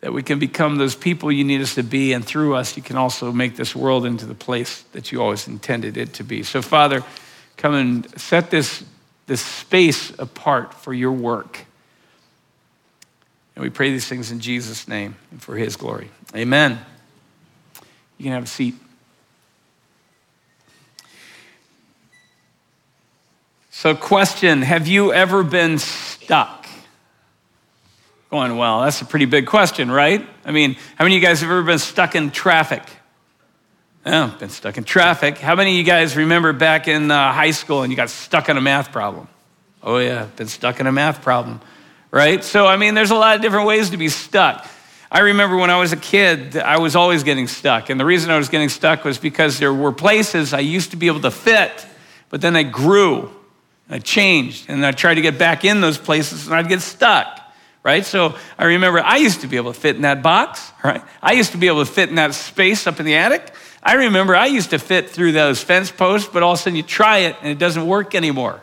That 0.00 0.12
we 0.12 0.22
can 0.22 0.38
become 0.38 0.76
those 0.76 0.94
people 0.94 1.30
you 1.30 1.44
need 1.44 1.60
us 1.60 1.74
to 1.74 1.82
be, 1.82 2.12
and 2.12 2.24
through 2.24 2.54
us, 2.54 2.76
you 2.76 2.82
can 2.82 2.96
also 2.96 3.32
make 3.32 3.56
this 3.56 3.76
world 3.76 4.06
into 4.06 4.24
the 4.24 4.34
place 4.34 4.82
that 4.92 5.12
you 5.12 5.20
always 5.20 5.46
intended 5.46 5.96
it 5.96 6.14
to 6.14 6.24
be. 6.24 6.42
So, 6.42 6.62
Father, 6.62 7.04
come 7.56 7.74
and 7.74 8.20
set 8.20 8.50
this, 8.50 8.82
this 9.26 9.42
space 9.42 10.10
apart 10.18 10.72
for 10.72 10.94
your 10.94 11.12
work. 11.12 11.66
And 13.54 13.62
we 13.62 13.68
pray 13.68 13.90
these 13.90 14.08
things 14.08 14.32
in 14.32 14.40
Jesus' 14.40 14.88
name 14.88 15.16
and 15.30 15.42
for 15.42 15.54
his 15.54 15.76
glory. 15.76 16.08
Amen. 16.34 16.78
You 18.16 18.24
can 18.24 18.32
have 18.32 18.44
a 18.44 18.46
seat. 18.46 18.74
So, 23.70 23.94
question 23.94 24.62
Have 24.62 24.88
you 24.88 25.12
ever 25.12 25.42
been 25.42 25.78
stuck? 25.78 26.59
Going, 28.30 28.56
well, 28.56 28.82
that's 28.82 29.02
a 29.02 29.04
pretty 29.04 29.24
big 29.24 29.46
question, 29.46 29.90
right? 29.90 30.24
I 30.44 30.52
mean, 30.52 30.76
how 30.94 31.04
many 31.04 31.16
of 31.16 31.22
you 31.22 31.28
guys 31.28 31.40
have 31.40 31.50
ever 31.50 31.64
been 31.64 31.80
stuck 31.80 32.14
in 32.14 32.30
traffic? 32.30 32.84
Yeah, 34.06 34.32
been 34.38 34.50
stuck 34.50 34.78
in 34.78 34.84
traffic. 34.84 35.36
How 35.36 35.56
many 35.56 35.72
of 35.72 35.76
you 35.76 35.82
guys 35.82 36.16
remember 36.16 36.52
back 36.52 36.86
in 36.86 37.10
uh, 37.10 37.32
high 37.32 37.50
school 37.50 37.82
and 37.82 37.90
you 37.90 37.96
got 37.96 38.08
stuck 38.08 38.48
in 38.48 38.56
a 38.56 38.60
math 38.60 38.92
problem? 38.92 39.26
Oh, 39.82 39.98
yeah, 39.98 40.26
been 40.36 40.46
stuck 40.46 40.78
in 40.78 40.86
a 40.86 40.92
math 40.92 41.22
problem, 41.22 41.60
right? 42.12 42.44
So, 42.44 42.66
I 42.66 42.76
mean, 42.76 42.94
there's 42.94 43.10
a 43.10 43.16
lot 43.16 43.34
of 43.34 43.42
different 43.42 43.66
ways 43.66 43.90
to 43.90 43.96
be 43.96 44.08
stuck. 44.08 44.64
I 45.10 45.20
remember 45.20 45.56
when 45.56 45.70
I 45.70 45.80
was 45.80 45.92
a 45.92 45.96
kid, 45.96 46.56
I 46.56 46.78
was 46.78 46.94
always 46.94 47.24
getting 47.24 47.48
stuck. 47.48 47.90
And 47.90 47.98
the 47.98 48.04
reason 48.04 48.30
I 48.30 48.38
was 48.38 48.48
getting 48.48 48.68
stuck 48.68 49.04
was 49.04 49.18
because 49.18 49.58
there 49.58 49.74
were 49.74 49.90
places 49.90 50.54
I 50.54 50.60
used 50.60 50.92
to 50.92 50.96
be 50.96 51.08
able 51.08 51.20
to 51.22 51.32
fit, 51.32 51.84
but 52.28 52.40
then 52.40 52.54
I 52.54 52.62
grew, 52.62 53.28
I 53.88 53.98
changed, 53.98 54.66
and 54.68 54.86
I 54.86 54.92
tried 54.92 55.16
to 55.16 55.20
get 55.20 55.36
back 55.36 55.64
in 55.64 55.80
those 55.80 55.98
places 55.98 56.46
and 56.46 56.54
I'd 56.54 56.68
get 56.68 56.80
stuck, 56.80 57.39
right? 57.82 58.04
So 58.04 58.36
I 58.58 58.64
remember 58.64 59.00
I 59.00 59.16
used 59.16 59.40
to 59.40 59.46
be 59.46 59.56
able 59.56 59.72
to 59.72 59.78
fit 59.78 59.96
in 59.96 60.02
that 60.02 60.22
box, 60.22 60.72
right? 60.84 61.02
I 61.22 61.32
used 61.32 61.52
to 61.52 61.58
be 61.58 61.66
able 61.66 61.84
to 61.84 61.90
fit 61.90 62.08
in 62.08 62.16
that 62.16 62.34
space 62.34 62.86
up 62.86 63.00
in 63.00 63.06
the 63.06 63.14
attic. 63.14 63.54
I 63.82 63.94
remember 63.94 64.36
I 64.36 64.46
used 64.46 64.70
to 64.70 64.78
fit 64.78 65.10
through 65.10 65.32
those 65.32 65.62
fence 65.62 65.90
posts, 65.90 66.28
but 66.30 66.42
all 66.42 66.52
of 66.52 66.58
a 66.58 66.62
sudden 66.62 66.76
you 66.76 66.82
try 66.82 67.18
it 67.18 67.36
and 67.40 67.50
it 67.50 67.58
doesn't 67.58 67.86
work 67.86 68.14
anymore. 68.14 68.60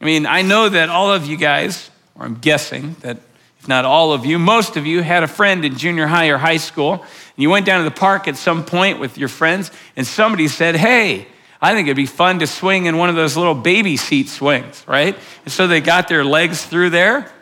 I 0.00 0.04
mean, 0.04 0.26
I 0.26 0.42
know 0.42 0.68
that 0.68 0.88
all 0.88 1.12
of 1.12 1.26
you 1.26 1.36
guys, 1.36 1.90
or 2.14 2.26
I'm 2.26 2.36
guessing 2.36 2.94
that 3.00 3.18
if 3.58 3.68
not 3.68 3.84
all 3.84 4.12
of 4.12 4.24
you, 4.24 4.38
most 4.38 4.76
of 4.76 4.86
you 4.86 5.02
had 5.02 5.22
a 5.22 5.26
friend 5.26 5.64
in 5.64 5.76
junior 5.76 6.06
high 6.06 6.28
or 6.28 6.38
high 6.38 6.58
school, 6.58 6.92
and 6.92 7.02
you 7.36 7.50
went 7.50 7.66
down 7.66 7.82
to 7.82 7.84
the 7.88 7.96
park 7.96 8.28
at 8.28 8.36
some 8.36 8.64
point 8.64 9.00
with 9.00 9.18
your 9.18 9.28
friends, 9.28 9.72
and 9.96 10.06
somebody 10.06 10.46
said, 10.46 10.76
Hey, 10.76 11.26
I 11.60 11.74
think 11.74 11.88
it'd 11.88 11.96
be 11.96 12.06
fun 12.06 12.38
to 12.40 12.46
swing 12.46 12.86
in 12.86 12.98
one 12.98 13.08
of 13.08 13.16
those 13.16 13.36
little 13.36 13.54
baby 13.54 13.96
seat 13.96 14.28
swings, 14.28 14.84
right? 14.86 15.18
And 15.44 15.52
so 15.52 15.66
they 15.66 15.80
got 15.80 16.06
their 16.06 16.24
legs 16.24 16.64
through 16.64 16.90
there, 16.90 17.32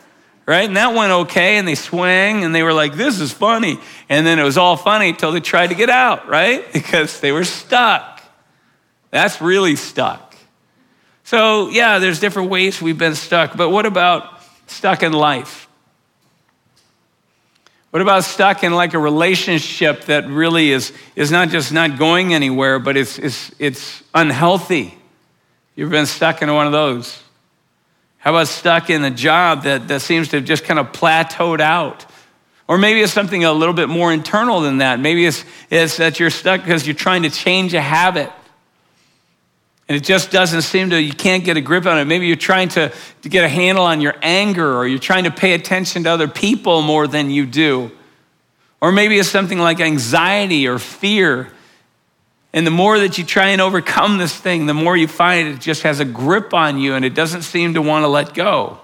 right? 0.45 0.67
And 0.67 0.77
that 0.77 0.93
went 0.93 1.11
okay, 1.11 1.57
and 1.57 1.67
they 1.67 1.75
swang, 1.75 2.43
and 2.43 2.53
they 2.53 2.63
were 2.63 2.73
like, 2.73 2.95
This 2.95 3.19
is 3.19 3.31
funny. 3.31 3.79
And 4.09 4.25
then 4.25 4.39
it 4.39 4.43
was 4.43 4.57
all 4.57 4.77
funny 4.77 5.09
until 5.09 5.31
they 5.31 5.39
tried 5.39 5.67
to 5.67 5.75
get 5.75 5.89
out, 5.89 6.27
right? 6.27 6.65
Because 6.73 7.19
they 7.19 7.31
were 7.31 7.43
stuck. 7.43 8.21
That's 9.11 9.41
really 9.41 9.75
stuck. 9.75 10.35
So, 11.23 11.69
yeah, 11.69 11.99
there's 11.99 12.19
different 12.19 12.49
ways 12.49 12.81
we've 12.81 12.97
been 12.97 13.15
stuck, 13.15 13.57
but 13.57 13.69
what 13.69 13.85
about 13.85 14.41
stuck 14.67 15.01
in 15.01 15.11
life? 15.13 15.67
What 17.89 18.01
about 18.01 18.25
stuck 18.25 18.63
in 18.63 18.73
like 18.73 18.93
a 18.93 18.99
relationship 18.99 20.05
that 20.05 20.27
really 20.27 20.69
is, 20.69 20.91
is 21.15 21.31
not 21.31 21.47
just 21.47 21.71
not 21.71 21.97
going 21.97 22.33
anywhere, 22.33 22.77
but 22.77 22.97
it's, 22.97 23.17
it's, 23.17 23.51
it's 23.57 24.03
unhealthy? 24.13 24.97
You've 25.75 25.91
been 25.91 26.05
stuck 26.05 26.41
in 26.41 26.53
one 26.53 26.67
of 26.67 26.73
those. 26.73 27.17
How 28.25 28.31
about 28.31 28.47
stuck 28.47 28.89
in 28.89 29.03
a 29.03 29.11
job 29.11 29.65
that, 29.65 29.87
that 29.87 30.01
seems 30.01 30.29
to 30.29 30.37
have 30.37 30.45
just 30.45 30.63
kind 30.63 30.79
of 30.79 30.91
plateaued 30.91 31.61
out? 31.61 32.07
Or 32.67 32.79
maybe 32.79 33.01
it's 33.01 33.13
something 33.13 33.43
a 33.43 33.53
little 33.53 33.75
bit 33.75 33.87
more 33.87 34.11
internal 34.11 34.61
than 34.61 34.79
that. 34.79 34.99
Maybe 34.99 35.27
it's, 35.27 35.45
it's 35.69 35.97
that 35.97 36.19
you're 36.19 36.31
stuck 36.31 36.63
because 36.63 36.87
you're 36.87 36.95
trying 36.95 37.21
to 37.21 37.29
change 37.29 37.75
a 37.75 37.81
habit. 37.81 38.31
And 39.87 39.95
it 39.95 40.03
just 40.03 40.31
doesn't 40.31 40.63
seem 40.63 40.89
to, 40.89 40.99
you 40.99 41.13
can't 41.13 41.43
get 41.43 41.55
a 41.55 41.61
grip 41.61 41.85
on 41.85 41.99
it. 41.99 42.05
Maybe 42.05 42.25
you're 42.25 42.35
trying 42.35 42.69
to, 42.69 42.91
to 43.21 43.29
get 43.29 43.43
a 43.43 43.47
handle 43.47 43.83
on 43.83 44.01
your 44.01 44.15
anger, 44.23 44.75
or 44.75 44.87
you're 44.87 44.97
trying 44.97 45.25
to 45.25 45.31
pay 45.31 45.53
attention 45.53 46.05
to 46.05 46.09
other 46.09 46.27
people 46.27 46.81
more 46.81 47.05
than 47.05 47.29
you 47.29 47.45
do. 47.45 47.91
Or 48.81 48.91
maybe 48.91 49.19
it's 49.19 49.29
something 49.29 49.59
like 49.59 49.79
anxiety 49.79 50.67
or 50.67 50.79
fear. 50.79 51.51
And 52.55 52.65
the 52.65 52.71
more 52.71 52.97
that 52.97 53.17
you 53.17 53.25
try 53.25 53.47
and 53.47 53.59
overcome 53.59 54.17
this 54.17 54.33
thing, 54.33 54.65
the 54.65 54.73
more 54.73 54.95
you 54.95 55.09
find 55.09 55.49
it 55.49 55.59
just 55.59 55.83
has 55.83 55.99
a 55.99 56.05
grip 56.05 56.53
on 56.53 56.79
you 56.79 56.93
and 56.93 57.03
it 57.03 57.13
doesn't 57.13 57.41
seem 57.41 57.73
to 57.73 57.81
want 57.81 58.03
to 58.03 58.07
let 58.07 58.33
go. 58.33 58.79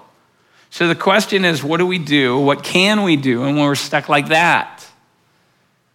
So 0.68 0.88
the 0.88 0.94
question 0.94 1.46
is 1.46 1.64
what 1.64 1.78
do 1.78 1.86
we 1.86 1.98
do? 1.98 2.38
What 2.38 2.62
can 2.62 3.02
we 3.02 3.16
do? 3.16 3.44
And 3.44 3.56
when 3.56 3.64
we're 3.64 3.74
stuck 3.74 4.10
like 4.10 4.28
that, 4.28 4.86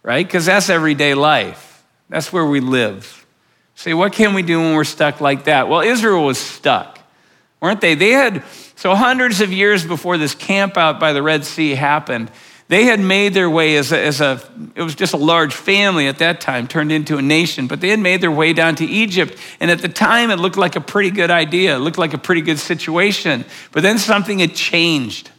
right? 0.02 0.26
Because 0.26 0.46
that's 0.46 0.68
everyday 0.68 1.14
life, 1.14 1.84
that's 2.08 2.32
where 2.32 2.44
we 2.44 2.58
live. 2.58 3.24
Say, 3.76 3.94
what 3.94 4.12
can 4.12 4.34
we 4.34 4.42
do 4.42 4.58
when 4.58 4.74
we're 4.74 4.82
stuck 4.82 5.20
like 5.20 5.44
that? 5.44 5.68
Well, 5.68 5.82
Israel 5.82 6.24
was 6.24 6.36
stuck, 6.36 6.98
weren't 7.60 7.80
they? 7.80 7.94
They 7.94 8.10
had, 8.10 8.42
so 8.74 8.96
hundreds 8.96 9.40
of 9.40 9.52
years 9.52 9.86
before 9.86 10.18
this 10.18 10.34
camp 10.34 10.76
out 10.76 10.98
by 10.98 11.12
the 11.12 11.22
Red 11.22 11.44
Sea 11.44 11.76
happened, 11.76 12.32
they 12.68 12.84
had 12.84 13.00
made 13.00 13.32
their 13.32 13.48
way 13.48 13.76
as 13.76 13.92
a, 13.92 13.98
as 13.98 14.20
a, 14.20 14.42
it 14.74 14.82
was 14.82 14.94
just 14.94 15.14
a 15.14 15.18
large 15.18 15.54
family 15.54 16.06
at 16.06 16.18
that 16.18 16.42
time, 16.42 16.68
turned 16.68 16.92
into 16.92 17.16
a 17.16 17.22
nation, 17.22 17.66
but 17.66 17.80
they 17.80 17.88
had 17.88 17.98
made 17.98 18.20
their 18.20 18.30
way 18.30 18.52
down 18.52 18.74
to 18.76 18.84
Egypt. 18.84 19.38
And 19.58 19.70
at 19.70 19.80
the 19.80 19.88
time, 19.88 20.30
it 20.30 20.36
looked 20.36 20.58
like 20.58 20.76
a 20.76 20.80
pretty 20.80 21.10
good 21.10 21.30
idea. 21.30 21.76
It 21.76 21.78
looked 21.78 21.96
like 21.96 22.12
a 22.12 22.18
pretty 22.18 22.42
good 22.42 22.58
situation. 22.58 23.46
But 23.72 23.82
then 23.82 23.98
something 23.98 24.40
had 24.40 24.54
changed 24.54 25.30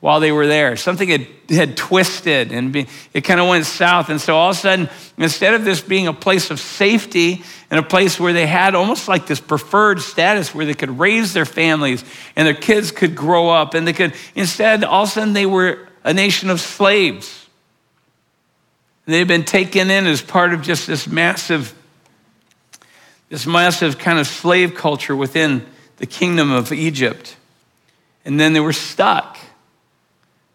while 0.00 0.20
they 0.20 0.32
were 0.32 0.46
there. 0.46 0.74
Something 0.76 1.10
had, 1.10 1.26
had 1.50 1.76
twisted 1.76 2.50
and 2.50 2.72
be, 2.72 2.86
it 3.12 3.20
kind 3.24 3.40
of 3.40 3.48
went 3.48 3.66
south. 3.66 4.08
And 4.08 4.18
so 4.18 4.34
all 4.34 4.48
of 4.48 4.56
a 4.56 4.58
sudden, 4.58 4.88
instead 5.18 5.52
of 5.52 5.66
this 5.66 5.82
being 5.82 6.06
a 6.06 6.14
place 6.14 6.50
of 6.50 6.58
safety 6.58 7.44
and 7.70 7.78
a 7.78 7.82
place 7.82 8.18
where 8.18 8.32
they 8.32 8.46
had 8.46 8.74
almost 8.74 9.06
like 9.06 9.26
this 9.26 9.38
preferred 9.38 10.00
status 10.00 10.54
where 10.54 10.64
they 10.64 10.72
could 10.72 10.98
raise 10.98 11.34
their 11.34 11.44
families 11.44 12.02
and 12.36 12.46
their 12.46 12.54
kids 12.54 12.90
could 12.90 13.14
grow 13.14 13.50
up 13.50 13.74
and 13.74 13.86
they 13.86 13.92
could, 13.92 14.14
instead, 14.34 14.82
all 14.82 15.02
of 15.02 15.10
a 15.10 15.12
sudden 15.12 15.34
they 15.34 15.44
were 15.44 15.89
a 16.04 16.14
nation 16.14 16.50
of 16.50 16.60
slaves. 16.60 17.46
They've 19.06 19.26
been 19.26 19.44
taken 19.44 19.90
in 19.90 20.06
as 20.06 20.22
part 20.22 20.54
of 20.54 20.62
just 20.62 20.86
this 20.86 21.08
massive, 21.08 21.74
this 23.28 23.44
massive 23.44 23.98
kind 23.98 24.18
of 24.18 24.26
slave 24.26 24.74
culture 24.74 25.16
within 25.16 25.66
the 25.96 26.06
kingdom 26.06 26.52
of 26.52 26.72
Egypt. 26.72 27.36
And 28.24 28.38
then 28.38 28.52
they 28.52 28.60
were 28.60 28.72
stuck. 28.72 29.36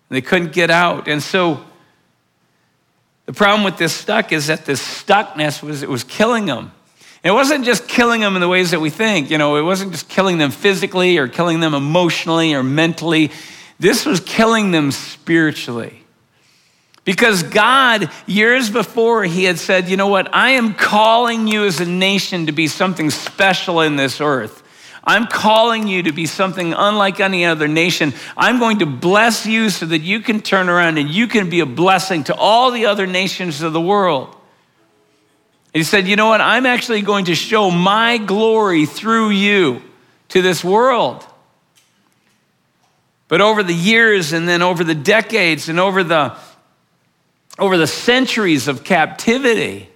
They 0.10 0.22
couldn't 0.22 0.54
get 0.54 0.72
out. 0.72 1.08
And 1.08 1.22
so 1.22 1.64
the 3.26 3.34
problem 3.34 3.64
with 3.64 3.78
this 3.78 3.94
stuck 3.94 4.32
is 4.32 4.48
that 4.48 4.66
this 4.66 4.82
stuckness 4.82 5.62
was 5.62 5.84
it 5.84 5.90
was 5.90 6.04
killing 6.04 6.46
them. 6.46 6.72
it 7.24 7.32
wasn't 7.32 7.66
just 7.66 7.88
killing 7.88 8.22
them 8.22 8.36
in 8.36 8.42
the 8.42 8.48
ways 8.48 8.72
that 8.72 8.80
we 8.80 8.90
think. 8.90 9.32
You 9.32 9.38
know, 9.38 9.56
it 9.56 9.64
wasn't 9.64 9.92
just 9.92 10.08
killing 10.08 10.38
them 10.38 10.52
physically 10.52 11.18
or 11.18 11.28
killing 11.28 11.60
them 11.60 11.74
emotionally 11.74 12.54
or 12.54 12.64
mentally. 12.64 13.32
This 13.80 14.06
was 14.06 14.20
killing 14.20 14.72
them 14.72 14.92
spiritually. 14.92 16.02
Because 17.04 17.44
God, 17.44 18.10
years 18.26 18.70
before, 18.70 19.24
He 19.24 19.44
had 19.44 19.60
said, 19.60 19.90
You 19.90 19.98
know 19.98 20.08
what? 20.08 20.34
I 20.34 20.52
am 20.52 20.74
calling 20.74 21.48
you 21.48 21.66
as 21.66 21.80
a 21.80 21.86
nation 21.86 22.48
to 22.48 22.52
be 22.52 22.68
something 22.68 23.10
special 23.12 23.82
in 23.82 23.96
this 23.96 24.20
earth. 24.20 24.64
I'm 25.08 25.28
calling 25.28 25.88
you 25.88 26.04
to 26.04 26.12
be 26.12 26.26
something 26.26 26.74
unlike 26.74 27.20
any 27.20 27.46
other 27.46 27.68
nation. 27.68 28.14
I'm 28.36 28.58
going 28.58 28.80
to 28.80 28.88
bless 28.88 29.46
you 29.46 29.70
so 29.70 29.86
that 29.86 30.00
you 30.00 30.20
can 30.20 30.42
turn 30.42 30.68
around 30.68 30.98
and 30.98 31.10
you 31.10 31.28
can 31.28 31.48
be 31.48 31.60
a 31.60 31.66
blessing 31.68 32.24
to 32.24 32.36
all 32.36 32.72
the 32.72 32.88
other 32.88 33.06
nations 33.06 33.62
of 33.62 33.72
the 33.72 33.82
world. 33.82 34.36
He 35.74 35.84
said, 35.84 36.08
You 36.08 36.16
know 36.16 36.28
what? 36.28 36.42
I'm 36.42 36.66
actually 36.66 37.04
going 37.04 37.26
to 37.26 37.36
show 37.36 37.70
my 37.70 38.18
glory 38.18 38.88
through 38.88 39.30
you 39.30 39.84
to 40.30 40.42
this 40.42 40.64
world. 40.64 41.24
But 43.28 43.42
over 43.42 43.64
the 43.64 43.74
years 43.74 44.34
and 44.34 44.48
then 44.48 44.62
over 44.62 44.84
the 44.84 44.96
decades 44.96 45.70
and 45.70 45.80
over 45.80 46.04
the 46.04 46.36
over 47.58 47.78
the 47.78 47.88
centuries 47.88 48.68
of 48.68 48.84
captivity, 48.84 49.90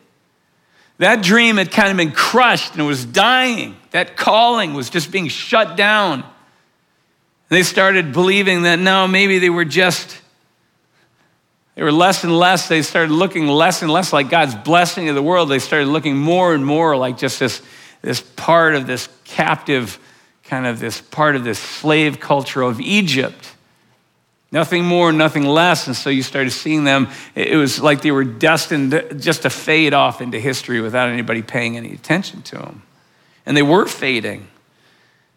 that 0.98 1.24
dream 1.24 1.58
had 1.58 1.72
kind 1.72 1.92
of 1.92 1.98
been 1.98 2.12
crushed 2.12 2.74
and 2.74 2.82
it 2.82 2.86
was 2.86 3.06
dying. 3.06 3.76
That 3.92 4.16
calling 4.16 4.74
was 4.74 4.90
just 4.90 5.12
being 5.12 5.28
shut 5.28 5.76
down. 5.76 6.24
They 7.50 7.64
started 7.64 8.14
believing 8.14 8.64
that 8.64 8.80
no, 8.80 9.08
maybe 9.08 9.40
they 9.40 9.50
were 9.50 9.66
just, 9.66 10.22
they 11.76 11.84
were 11.84 11.92
less 11.92 12.24
and 12.24 12.38
less. 12.38 12.68
They 12.68 12.82
started 12.82 13.12
looking 13.12 13.48
less 13.48 13.82
and 13.82 13.92
less 13.92 14.14
like 14.14 14.30
God's 14.30 14.56
blessing 14.56 15.10
of 15.10 15.16
the 15.16 15.24
world. 15.24 15.50
They 15.50 15.60
started 15.60 15.88
looking 15.88 16.18
more 16.18 16.54
and 16.54 16.66
more 16.66 16.96
like 16.96 17.18
just 17.18 17.40
this, 17.40 17.62
this 18.02 18.22
part 18.22 18.76
of 18.76 18.86
this 18.86 19.10
captive, 19.24 20.00
kind 20.50 20.66
of 20.66 20.80
this 20.80 21.00
part 21.00 21.36
of 21.36 21.44
this 21.44 21.60
slave 21.60 22.20
culture 22.20 22.64
of 22.64 22.82
Egypt. 22.82 23.54
Nothing 24.52 24.84
more, 24.84 25.12
nothing 25.12 25.46
less. 25.46 25.86
And 25.86 25.96
so 25.96 26.10
you 26.10 26.24
started 26.24 26.50
seeing 26.50 26.84
them. 26.84 27.08
It 27.36 27.56
was 27.56 27.80
like 27.80 28.02
they 28.02 28.12
were 28.12 28.24
destined 28.24 29.20
just 29.20 29.44
to 29.44 29.52
fade 29.52 29.94
off 29.94 30.22
into 30.22 30.40
history 30.40 30.82
without 30.82 31.10
anybody 31.10 31.44
paying 31.44 31.78
any 31.78 31.94
attention 31.94 32.42
to 32.44 32.56
them. 32.58 32.82
And 33.46 33.56
they 33.56 33.62
were 33.62 33.86
fading. 33.86 34.48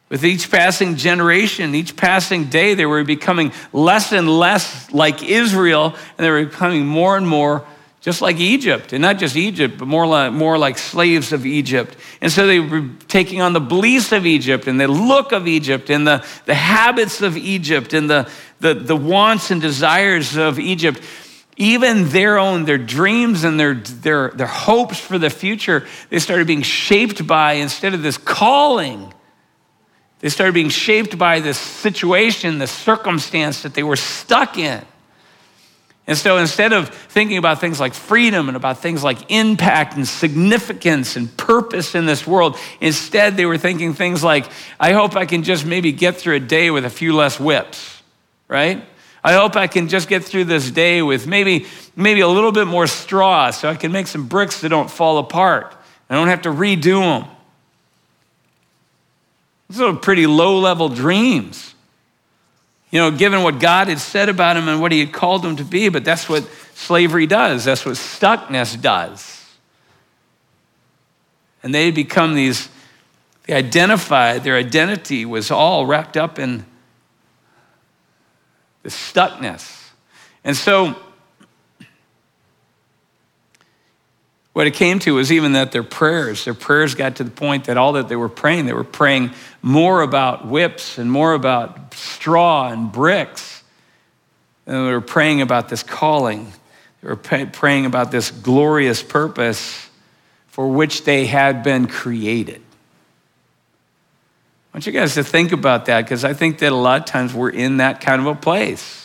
With 0.08 0.24
each 0.24 0.50
passing 0.50 0.96
generation, 0.96 1.74
each 1.74 1.94
passing 1.94 2.44
day, 2.44 2.72
they 2.72 2.86
were 2.86 3.04
becoming 3.04 3.52
less 3.72 4.12
and 4.12 4.28
less 4.28 4.90
like 4.92 5.22
Israel, 5.22 5.94
and 6.16 6.24
they 6.24 6.30
were 6.30 6.44
becoming 6.46 6.86
more 6.86 7.16
and 7.16 7.28
more 7.28 7.66
just 8.02 8.20
like 8.20 8.40
Egypt, 8.40 8.92
and 8.92 9.00
not 9.00 9.18
just 9.18 9.36
Egypt, 9.36 9.78
but 9.78 9.86
more 9.86 10.06
like, 10.08 10.32
more 10.32 10.58
like 10.58 10.76
slaves 10.76 11.32
of 11.32 11.46
Egypt. 11.46 11.96
And 12.20 12.32
so 12.32 12.48
they 12.48 12.58
were 12.58 12.88
taking 13.06 13.40
on 13.40 13.52
the 13.52 13.60
beliefs 13.60 14.10
of 14.10 14.26
Egypt 14.26 14.66
and 14.66 14.80
the 14.80 14.88
look 14.88 15.30
of 15.30 15.46
Egypt 15.46 15.88
and 15.88 16.04
the, 16.04 16.26
the 16.44 16.54
habits 16.54 17.22
of 17.22 17.36
Egypt 17.36 17.92
and 17.92 18.10
the, 18.10 18.28
the, 18.58 18.74
the 18.74 18.96
wants 18.96 19.52
and 19.52 19.60
desires 19.60 20.36
of 20.36 20.58
Egypt. 20.58 21.00
Even 21.56 22.08
their 22.08 22.38
own, 22.38 22.64
their 22.64 22.76
dreams 22.76 23.44
and 23.44 23.58
their, 23.60 23.74
their, 23.74 24.30
their 24.30 24.48
hopes 24.48 24.98
for 24.98 25.16
the 25.16 25.30
future, 25.30 25.86
they 26.10 26.18
started 26.18 26.48
being 26.48 26.62
shaped 26.62 27.24
by, 27.24 27.52
instead 27.54 27.94
of 27.94 28.02
this 28.02 28.18
calling, 28.18 29.14
they 30.18 30.28
started 30.28 30.54
being 30.54 30.70
shaped 30.70 31.16
by 31.16 31.38
this 31.38 31.58
situation, 31.58 32.58
the 32.58 32.66
circumstance 32.66 33.62
that 33.62 33.74
they 33.74 33.84
were 33.84 33.96
stuck 33.96 34.58
in. 34.58 34.84
And 36.06 36.18
so 36.18 36.38
instead 36.38 36.72
of 36.72 36.88
thinking 36.88 37.38
about 37.38 37.60
things 37.60 37.78
like 37.78 37.94
freedom 37.94 38.48
and 38.48 38.56
about 38.56 38.78
things 38.78 39.04
like 39.04 39.30
impact 39.30 39.94
and 39.94 40.06
significance 40.06 41.14
and 41.14 41.34
purpose 41.36 41.94
in 41.94 42.06
this 42.06 42.26
world, 42.26 42.56
instead 42.80 43.36
they 43.36 43.46
were 43.46 43.58
thinking 43.58 43.94
things 43.94 44.24
like, 44.24 44.46
I 44.80 44.92
hope 44.92 45.14
I 45.14 45.26
can 45.26 45.44
just 45.44 45.64
maybe 45.64 45.92
get 45.92 46.16
through 46.16 46.34
a 46.36 46.40
day 46.40 46.70
with 46.70 46.84
a 46.84 46.90
few 46.90 47.14
less 47.14 47.38
whips, 47.38 48.02
right? 48.48 48.84
I 49.22 49.34
hope 49.34 49.54
I 49.54 49.68
can 49.68 49.88
just 49.88 50.08
get 50.08 50.24
through 50.24 50.46
this 50.46 50.68
day 50.72 51.02
with 51.02 51.28
maybe, 51.28 51.66
maybe 51.94 52.20
a 52.20 52.28
little 52.28 52.50
bit 52.50 52.66
more 52.66 52.88
straw 52.88 53.52
so 53.52 53.68
I 53.68 53.76
can 53.76 53.92
make 53.92 54.08
some 54.08 54.26
bricks 54.26 54.60
that 54.62 54.70
don't 54.70 54.90
fall 54.90 55.18
apart. 55.18 55.76
I 56.10 56.16
don't 56.16 56.28
have 56.28 56.42
to 56.42 56.48
redo 56.48 57.00
them. 57.00 57.30
Those 59.70 59.80
are 59.80 59.96
pretty 59.96 60.26
low 60.26 60.58
level 60.58 60.88
dreams 60.88 61.72
you 62.92 62.98
know, 62.98 63.10
given 63.10 63.42
what 63.42 63.58
God 63.58 63.88
had 63.88 63.98
said 63.98 64.28
about 64.28 64.56
him 64.56 64.68
and 64.68 64.80
what 64.80 64.92
he 64.92 65.00
had 65.00 65.12
called 65.12 65.44
him 65.44 65.56
to 65.56 65.64
be, 65.64 65.88
but 65.88 66.04
that's 66.04 66.28
what 66.28 66.46
slavery 66.74 67.26
does. 67.26 67.64
That's 67.64 67.86
what 67.86 67.94
stuckness 67.94 68.80
does. 68.80 69.44
And 71.62 71.74
they 71.74 71.90
become 71.90 72.34
these, 72.34 72.68
they 73.46 73.54
identified, 73.54 74.44
their 74.44 74.56
identity 74.56 75.24
was 75.24 75.50
all 75.50 75.86
wrapped 75.86 76.18
up 76.18 76.38
in 76.38 76.66
the 78.82 78.90
stuckness. 78.90 79.88
And 80.44 80.54
so, 80.54 80.94
what 84.52 84.66
it 84.66 84.74
came 84.74 84.98
to 85.00 85.14
was 85.14 85.32
even 85.32 85.52
that 85.52 85.72
their 85.72 85.82
prayers, 85.82 86.44
their 86.44 86.54
prayers 86.54 86.94
got 86.94 87.16
to 87.16 87.24
the 87.24 87.30
point 87.30 87.64
that 87.64 87.76
all 87.78 87.92
that 87.92 88.08
they 88.08 88.16
were 88.16 88.28
praying, 88.28 88.66
they 88.66 88.74
were 88.74 88.84
praying 88.84 89.30
more 89.62 90.02
about 90.02 90.46
whips 90.46 90.98
and 90.98 91.10
more 91.10 91.32
about 91.32 91.94
straw 91.94 92.68
and 92.68 92.92
bricks. 92.92 93.62
And 94.66 94.76
they 94.76 94.92
were 94.92 95.00
praying 95.00 95.40
about 95.40 95.68
this 95.68 95.82
calling. 95.82 96.52
They 97.00 97.08
were 97.08 97.16
praying 97.16 97.86
about 97.86 98.10
this 98.10 98.30
glorious 98.30 99.02
purpose 99.02 99.88
for 100.48 100.68
which 100.68 101.04
they 101.04 101.24
had 101.26 101.62
been 101.62 101.86
created. 101.86 102.60
I 104.72 104.76
want 104.76 104.86
you 104.86 104.92
guys 104.92 105.14
to 105.14 105.24
think 105.24 105.52
about 105.52 105.86
that 105.86 106.02
because 106.02 106.24
I 106.24 106.34
think 106.34 106.58
that 106.58 106.72
a 106.72 106.76
lot 106.76 107.00
of 107.00 107.06
times 107.06 107.34
we're 107.34 107.50
in 107.50 107.78
that 107.78 108.00
kind 108.00 108.20
of 108.20 108.26
a 108.26 108.34
place. 108.34 109.01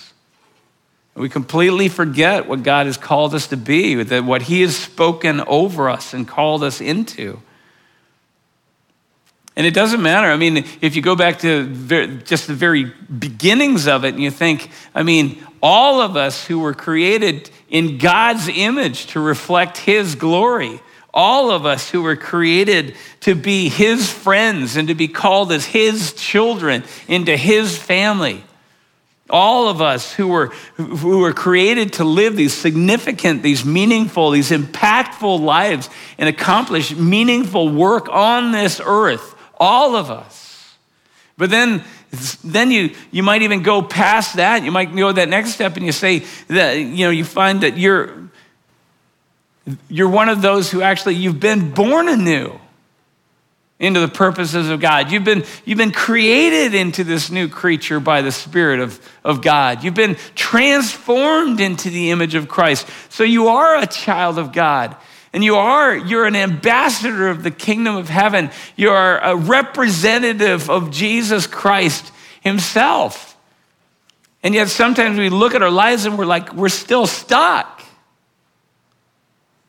We 1.18 1.30
completely 1.30 1.90
forget 1.90 2.48
what 2.48 2.62
God 2.62 2.86
has 2.86 2.96
called 2.96 3.34
us 3.34 3.48
to 3.48 3.58
be, 3.58 4.02
what 4.22 4.44
He 4.44 4.62
has 4.62 4.76
spoken 4.76 5.42
over 5.42 5.90
us 5.90 6.14
and 6.14 6.28
called 6.28 6.64
us 6.64 6.80
into. 6.80 7.42
And 9.56 9.66
it 9.66 9.74
doesn't 9.74 10.04
matter. 10.04 10.28
I 10.28 10.38
mean, 10.38 10.66
if 10.82 10.96
you 10.96 11.02
go 11.02 11.16
back 11.16 11.40
to 11.40 12.20
just 12.24 12.46
the 12.46 12.54
very 12.54 12.94
beginnings 13.18 13.88
of 13.88 14.06
it 14.06 14.14
and 14.14 14.22
you 14.22 14.30
think, 14.30 14.70
I 14.94 15.02
mean, 15.02 15.44
all 15.64 16.00
of 16.02 16.16
us 16.16 16.46
who 16.46 16.60
were 16.60 16.76
created 16.76 17.50
in 17.68 17.98
God's 17.98 18.48
image 18.48 19.08
to 19.08 19.20
reflect 19.20 19.78
His 19.78 20.14
glory, 20.14 20.80
all 21.12 21.50
of 21.50 21.66
us 21.66 21.90
who 21.90 22.04
were 22.04 22.16
created 22.16 22.96
to 23.22 23.34
be 23.34 23.70
His 23.70 24.08
friends 24.08 24.78
and 24.78 24.88
to 24.90 24.94
be 24.94 25.08
called 25.08 25.52
as 25.52 25.66
His 25.66 26.14
children 26.14 26.84
into 27.08 27.36
His 27.36 27.76
family. 27.76 28.44
All 29.29 29.67
of 29.67 29.81
us 29.81 30.13
who 30.13 30.27
were, 30.27 30.48
who 30.75 31.19
were 31.19 31.34
created 31.34 31.93
to 31.93 32.03
live 32.03 32.36
these 32.36 32.53
significant, 32.53 33.43
these 33.43 33.65
meaningful, 33.65 34.31
these 34.31 34.51
impactful 34.51 35.39
lives 35.41 35.89
and 36.17 36.29
accomplish 36.29 36.96
meaningful 36.96 37.69
work 37.69 38.07
on 38.10 38.51
this 38.51 38.81
earth. 38.84 39.36
All 39.60 39.96
of 39.96 40.10
us. 40.10 40.75
But 41.38 41.50
then, 41.50 41.84
then 42.43 42.72
you, 42.72 42.96
you 43.12 43.22
might 43.22 43.41
even 43.41 43.63
go 43.63 43.81
past 43.81 44.38
that. 44.38 44.63
You 44.63 44.72
might 44.72 44.96
go 44.96 45.12
that 45.12 45.29
next 45.29 45.51
step 45.51 45.75
and 45.75 45.86
you 45.86 45.91
say 45.91 46.25
that, 46.48 46.74
you 46.74 47.05
know, 47.05 47.12
you 47.12 47.25
find 47.25 47.62
that 47.62 47.77
you're, 47.77 48.29
you're 49.89 50.10
one 50.10 50.29
of 50.29 50.41
those 50.41 50.72
who 50.72 50.81
actually, 50.81 51.15
you've 51.15 51.39
been 51.39 51.72
born 51.72 52.07
anew 52.07 52.60
into 53.79 54.00
the 54.00 54.07
purposes 54.07 54.69
of 54.69 54.79
God. 54.79 55.12
You've 55.12 55.24
been, 55.24 55.43
you've 55.63 55.77
been 55.77 55.91
created 55.91 56.74
into 56.74 57.03
this 57.03 57.29
new 57.29 57.48
creature 57.48 58.00
by 58.00 58.22
the 58.24 58.31
Spirit 58.31 58.79
of, 58.79 59.00
of 59.24 59.41
God. 59.41 59.84
You've 59.84 59.93
been 59.93 60.17
transformed 60.34 61.60
into 61.60 61.89
the 61.89 62.10
image 62.10 62.34
of 62.34 62.48
Christ. 62.48 62.88
So 63.10 63.24
you 63.24 63.50
are 63.50 63.77
a 63.77 63.86
child 63.86 64.39
of 64.39 64.51
God. 64.51 64.96
And 65.31 65.43
you 65.43 65.57
are, 65.57 65.96
you're 65.96 66.25
an 66.25 66.36
ambassador 66.36 67.27
of 67.27 67.43
the 67.43 67.51
kingdom 67.51 67.96
of 67.96 68.10
heaven. 68.10 68.50
You 68.75 68.89
are 68.89 69.19
a 69.19 69.36
representative 69.36 70.69
of 70.69 70.89
Jesus 70.89 71.46
Christ 71.46 72.12
himself. 72.41 73.38
And 74.41 74.55
yet 74.55 74.69
sometimes 74.69 75.19
we 75.19 75.29
look 75.29 75.53
at 75.53 75.62
our 75.62 75.69
lives 75.69 76.05
and 76.05 76.17
we're 76.17 76.25
like, 76.25 76.53
we're 76.53 76.69
still 76.69 77.05
stuck. 77.05 77.84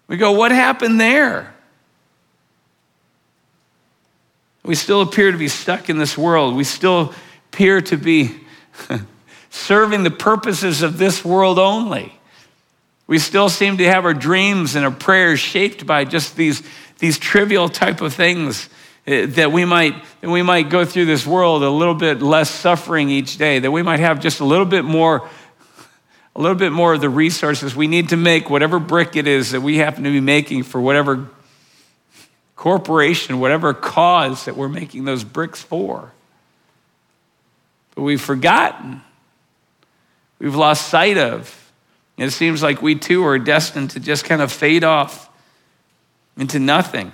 We 0.07 0.17
go, 0.17 0.33
what 0.33 0.53
happened 0.53 0.99
there? 0.99 1.55
We 4.69 4.75
still 4.75 5.01
appear 5.01 5.33
to 5.33 5.39
be 5.39 5.49
stuck 5.49 5.89
in 5.89 5.97
this 5.97 6.19
world. 6.19 6.55
We 6.55 6.63
still 6.63 7.15
appear 7.51 7.81
to 7.81 7.97
be 7.97 8.39
serving 9.51 10.03
the 10.03 10.11
purposes 10.11 10.83
of 10.83 10.99
this 10.99 11.25
world 11.25 11.59
only. 11.59 12.13
We 13.07 13.19
still 13.19 13.49
seem 13.49 13.79
to 13.79 13.85
have 13.87 14.05
our 14.05 14.13
dreams 14.13 14.77
and 14.77 14.85
our 14.85 14.91
prayers 14.91 15.41
shaped 15.41 15.87
by 15.87 16.05
just 16.05 16.37
these, 16.37 16.63
these 16.99 17.19
trivial 17.19 17.71
type 17.71 18.03
of 18.03 18.13
things 18.13 18.69
eh, 19.07 19.25
that 19.25 19.53
we 19.53 19.65
might 19.65 19.95
that 20.21 20.29
we 20.29 20.43
might 20.43 20.69
go 20.69 20.85
through 20.85 21.07
this 21.07 21.27
world 21.27 21.63
a 21.63 21.71
little 21.71 21.95
bit 21.95 22.21
less 22.21 22.51
suffering 22.51 23.09
each 23.09 23.39
day 23.39 23.61
that 23.61 23.71
we 23.71 23.83
might 23.83 24.01
have 24.01 24.21
just 24.21 24.41
a 24.41 24.45
little 24.45 24.67
bit 24.67 24.85
more 24.85 25.27
a 26.37 26.41
little 26.43 26.59
bit 26.59 26.73
more 26.73 26.93
of 26.93 27.01
the 27.01 27.09
resources 27.09 27.75
we 27.75 27.87
need 27.87 28.11
to 28.11 28.19
make 28.19 28.51
whatever 28.51 28.79
brick 28.79 29.17
it 29.17 29.27
is 29.27 29.53
that 29.53 29.63
we 29.63 29.79
happen 29.79 30.05
to 30.05 30.11
be 30.11 30.21
making 30.21 30.63
for 30.63 30.79
whatever 30.79 31.31
corporation, 32.59 33.39
whatever 33.39 33.73
cause 33.73 34.47
that 34.47 34.57
we're 34.57 34.69
making 34.69 35.05
those 35.05 35.23
bricks 35.23 35.63
for. 35.63 36.13
But 37.95 38.03
we've 38.03 38.21
forgotten, 38.21 39.01
we've 40.41 40.57
lost 40.57 40.89
sight 40.89 41.17
of. 41.19 41.73
It 42.17 42.31
seems 42.31 42.61
like 42.61 42.83
we 42.83 42.97
too 42.97 43.25
are 43.25 43.39
destined 43.39 43.91
to 43.91 44.01
just 44.01 44.25
kind 44.25 44.43
of 44.43 44.51
fade 44.51 44.83
off 44.83 45.31
into 46.37 46.59
nothing. 46.59 47.13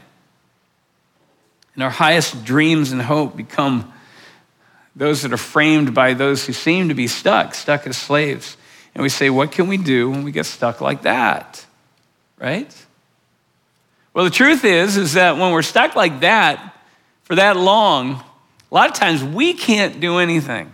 And 1.74 1.82
our 1.82 1.90
highest 1.90 2.46
dreams 2.46 2.90
and 2.90 3.02
hope 3.02 3.36
become 3.36 3.92
those 4.96 5.22
that 5.22 5.32
are 5.34 5.36
framed 5.36 5.92
by 5.92 6.14
those 6.14 6.46
who 6.46 6.54
seem 6.54 6.88
to 6.88 6.94
be 6.94 7.06
stuck, 7.06 7.54
stuck 7.54 7.86
as 7.86 7.98
slaves. 7.98 8.56
And 8.94 9.02
we 9.02 9.10
say, 9.10 9.28
What 9.28 9.52
can 9.52 9.68
we 9.68 9.76
do 9.76 10.10
when 10.10 10.24
we 10.24 10.32
get 10.32 10.46
stuck 10.46 10.80
like 10.80 11.02
that? 11.02 11.66
Right? 12.38 12.74
Well, 14.14 14.24
the 14.24 14.30
truth 14.30 14.64
is, 14.64 14.96
is 14.96 15.14
that 15.14 15.36
when 15.36 15.52
we're 15.52 15.62
stuck 15.62 15.96
like 15.96 16.20
that 16.20 16.76
for 17.24 17.34
that 17.34 17.56
long, 17.56 18.12
a 18.12 18.74
lot 18.74 18.88
of 18.88 18.94
times 18.94 19.22
we 19.24 19.54
can't 19.54 20.00
do 20.00 20.18
anything. 20.18 20.72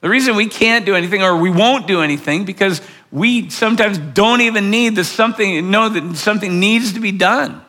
The 0.00 0.08
reason 0.08 0.36
we 0.36 0.46
can't 0.46 0.86
do 0.86 0.94
anything 0.94 1.22
or 1.22 1.36
we 1.36 1.50
won't 1.50 1.88
do 1.88 2.00
anything 2.00 2.44
because 2.44 2.80
we 3.10 3.50
sometimes 3.50 3.98
don't 3.98 4.40
even 4.40 4.70
need 4.70 4.94
the 4.94 5.02
something, 5.02 5.70
know 5.70 5.88
that 5.88 6.16
something 6.16 6.60
needs 6.60 6.92
to 6.92 7.00
be 7.00 7.10
done. 7.10 7.60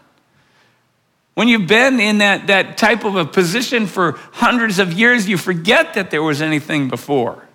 When 1.34 1.47
you've 1.47 1.67
been 1.67 1.99
in 1.99 2.19
that, 2.19 2.47
that 2.47 2.77
type 2.77 3.03
of 3.05 3.15
a 3.15 3.25
position 3.25 3.88
for 3.88 4.12
hundreds 4.34 4.77
of 4.77 4.93
years, 4.93 5.27
you 5.27 5.38
forget 5.38 5.95
that 5.95 6.12
there 6.12 6.21
was 6.21 6.41
anything 6.43 6.89
before. 6.89 7.48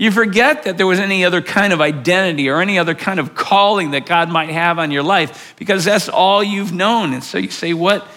You 0.00 0.10
forget 0.10 0.62
that 0.62 0.78
there 0.78 0.86
was 0.86 0.98
any 0.98 1.26
other 1.26 1.42
kind 1.42 1.74
of 1.74 1.82
identity 1.82 2.48
or 2.48 2.62
any 2.62 2.78
other 2.78 2.94
kind 2.94 3.20
of 3.20 3.34
calling 3.34 3.90
that 3.90 4.06
God 4.06 4.30
might 4.30 4.48
have 4.48 4.78
on 4.78 4.90
your 4.90 5.02
life 5.02 5.54
because 5.58 5.84
that's 5.84 6.08
all 6.08 6.42
you've 6.42 6.72
known. 6.72 7.12
And 7.12 7.22
so 7.22 7.36
you 7.36 7.50
say, 7.50 7.74
What, 7.74 8.08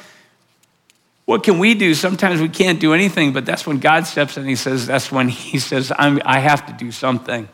what 1.26 1.44
can 1.44 1.60
we 1.60 1.74
do? 1.74 1.94
Sometimes 1.94 2.40
we 2.40 2.48
can't 2.48 2.80
do 2.80 2.94
anything, 2.94 3.34
but 3.34 3.46
that's 3.46 3.68
when 3.68 3.80
God 3.80 4.08
steps 4.08 4.38
in. 4.38 4.44
And 4.44 4.50
he 4.50 4.56
says, 4.56 4.88
That's 4.88 5.12
when 5.12 5.28
He 5.28 5.60
says, 5.60 5.92
i 5.92 6.40
have 6.40 6.66
to 6.68 6.74
do 6.74 6.90
something. 6.90 7.50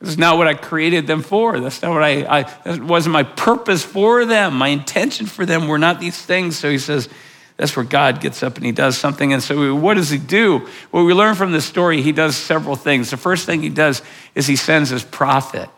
This 0.00 0.10
is 0.10 0.18
not 0.18 0.36
what 0.36 0.46
I 0.46 0.52
created 0.52 1.06
them 1.06 1.22
for. 1.22 1.58
That's 1.60 1.80
not 1.80 1.92
what 1.92 2.02
I, 2.02 2.40
I, 2.40 2.42
that 2.64 2.82
wasn't 2.82 3.14
my 3.14 3.22
purpose 3.22 3.82
for 3.82 4.26
them. 4.26 4.52
My 4.52 4.68
intention 4.68 5.24
for 5.24 5.46
them 5.46 5.66
were 5.66 5.78
not 5.78 5.98
these 5.98 6.20
things. 6.20 6.58
So 6.58 6.70
He 6.70 6.76
says, 6.76 7.08
that's 7.56 7.76
where 7.76 7.84
God 7.84 8.20
gets 8.20 8.42
up 8.42 8.56
and 8.56 8.66
he 8.66 8.72
does 8.72 8.98
something. 8.98 9.32
And 9.32 9.42
so, 9.42 9.74
what 9.74 9.94
does 9.94 10.10
he 10.10 10.18
do? 10.18 10.68
Well, 10.90 11.04
we 11.04 11.14
learn 11.14 11.34
from 11.36 11.52
this 11.52 11.64
story, 11.64 12.02
he 12.02 12.12
does 12.12 12.36
several 12.36 12.74
things. 12.74 13.10
The 13.10 13.16
first 13.16 13.46
thing 13.46 13.62
he 13.62 13.68
does 13.68 14.02
is 14.34 14.46
he 14.46 14.56
sends 14.56 14.90
his 14.90 15.04
prophet, 15.04 15.68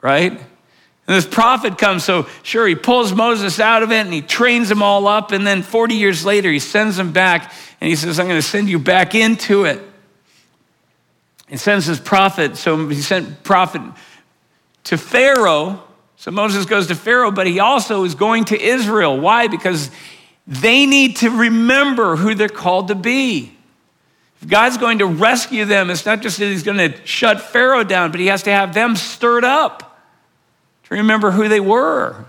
right? 0.00 0.32
And 0.32 1.16
this 1.16 1.26
prophet 1.26 1.78
comes, 1.78 2.04
so 2.04 2.28
sure, 2.42 2.66
he 2.66 2.74
pulls 2.74 3.12
Moses 3.12 3.58
out 3.58 3.82
of 3.82 3.90
it 3.90 4.00
and 4.00 4.12
he 4.12 4.22
trains 4.22 4.68
them 4.68 4.82
all 4.82 5.08
up. 5.08 5.32
And 5.32 5.46
then 5.46 5.62
40 5.62 5.94
years 5.94 6.24
later, 6.24 6.50
he 6.50 6.60
sends 6.60 6.96
them 6.96 7.12
back 7.12 7.52
and 7.80 7.88
he 7.88 7.96
says, 7.96 8.20
I'm 8.20 8.26
going 8.26 8.38
to 8.38 8.46
send 8.46 8.68
you 8.68 8.78
back 8.78 9.14
into 9.14 9.64
it. 9.64 9.80
He 11.48 11.56
sends 11.56 11.84
his 11.84 11.98
prophet, 11.98 12.56
so 12.56 12.88
he 12.88 13.02
sent 13.02 13.42
prophet 13.42 13.82
to 14.84 14.96
Pharaoh. 14.96 15.82
So 16.16 16.30
Moses 16.30 16.64
goes 16.64 16.86
to 16.88 16.94
Pharaoh, 16.94 17.32
but 17.32 17.48
he 17.48 17.58
also 17.58 18.04
is 18.04 18.14
going 18.14 18.44
to 18.46 18.60
Israel. 18.60 19.18
Why? 19.18 19.48
Because 19.48 19.90
they 20.50 20.84
need 20.84 21.16
to 21.18 21.30
remember 21.30 22.16
who 22.16 22.34
they're 22.34 22.48
called 22.48 22.88
to 22.88 22.96
be. 22.96 23.56
If 24.42 24.48
God's 24.48 24.78
going 24.78 24.98
to 24.98 25.06
rescue 25.06 25.64
them, 25.64 25.90
it's 25.90 26.04
not 26.04 26.22
just 26.22 26.38
that 26.38 26.46
He's 26.46 26.64
going 26.64 26.78
to 26.78 27.06
shut 27.06 27.40
Pharaoh 27.40 27.84
down, 27.84 28.10
but 28.10 28.18
He 28.18 28.26
has 28.26 28.42
to 28.42 28.50
have 28.50 28.74
them 28.74 28.96
stirred 28.96 29.44
up 29.44 30.00
to 30.84 30.94
remember 30.94 31.30
who 31.30 31.48
they 31.48 31.60
were. 31.60 32.24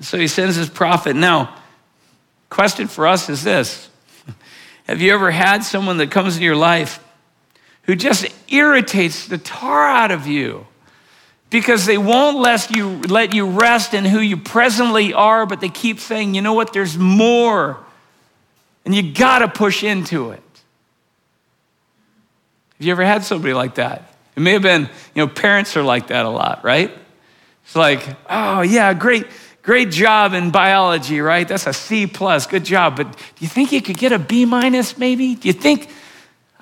So 0.00 0.16
He 0.18 0.26
sends 0.26 0.56
His 0.56 0.70
prophet. 0.70 1.16
Now, 1.16 1.54
question 2.48 2.88
for 2.88 3.06
us 3.06 3.28
is 3.28 3.44
this 3.44 3.90
Have 4.86 5.02
you 5.02 5.12
ever 5.12 5.30
had 5.30 5.64
someone 5.64 5.98
that 5.98 6.10
comes 6.10 6.36
into 6.36 6.46
your 6.46 6.56
life 6.56 7.04
who 7.82 7.94
just 7.94 8.26
irritates 8.48 9.26
the 9.26 9.36
tar 9.36 9.86
out 9.86 10.10
of 10.10 10.26
you? 10.26 10.66
Because 11.52 11.84
they 11.84 11.98
won't 11.98 12.38
let 12.38 12.70
you, 12.74 12.98
let 13.02 13.34
you 13.34 13.46
rest 13.46 13.92
in 13.92 14.06
who 14.06 14.18
you 14.18 14.38
presently 14.38 15.12
are, 15.12 15.44
but 15.44 15.60
they 15.60 15.68
keep 15.68 16.00
saying, 16.00 16.34
you 16.34 16.40
know 16.40 16.54
what, 16.54 16.72
there's 16.72 16.96
more. 16.96 17.78
And 18.84 18.94
you 18.94 19.12
got 19.12 19.40
to 19.40 19.48
push 19.48 19.84
into 19.84 20.30
it. 20.30 20.42
Have 22.78 22.86
you 22.86 22.90
ever 22.90 23.04
had 23.04 23.22
somebody 23.22 23.52
like 23.52 23.76
that? 23.76 24.14
It 24.34 24.40
may 24.40 24.52
have 24.52 24.62
been, 24.62 24.88
you 25.14 25.26
know, 25.26 25.28
parents 25.28 25.76
are 25.76 25.82
like 25.82 26.06
that 26.06 26.24
a 26.24 26.30
lot, 26.30 26.64
right? 26.64 26.90
It's 27.64 27.76
like, 27.76 28.02
oh, 28.30 28.62
yeah, 28.62 28.94
great, 28.94 29.26
great 29.62 29.90
job 29.90 30.32
in 30.32 30.50
biology, 30.50 31.20
right? 31.20 31.46
That's 31.46 31.66
a 31.66 31.74
C 31.74 32.06
plus, 32.06 32.46
good 32.46 32.64
job. 32.64 32.96
But 32.96 33.12
do 33.12 33.18
you 33.40 33.48
think 33.48 33.72
you 33.72 33.82
could 33.82 33.98
get 33.98 34.10
a 34.10 34.18
B 34.18 34.46
minus 34.46 34.96
maybe? 34.96 35.34
Do 35.34 35.48
you 35.48 35.54
think, 35.54 35.90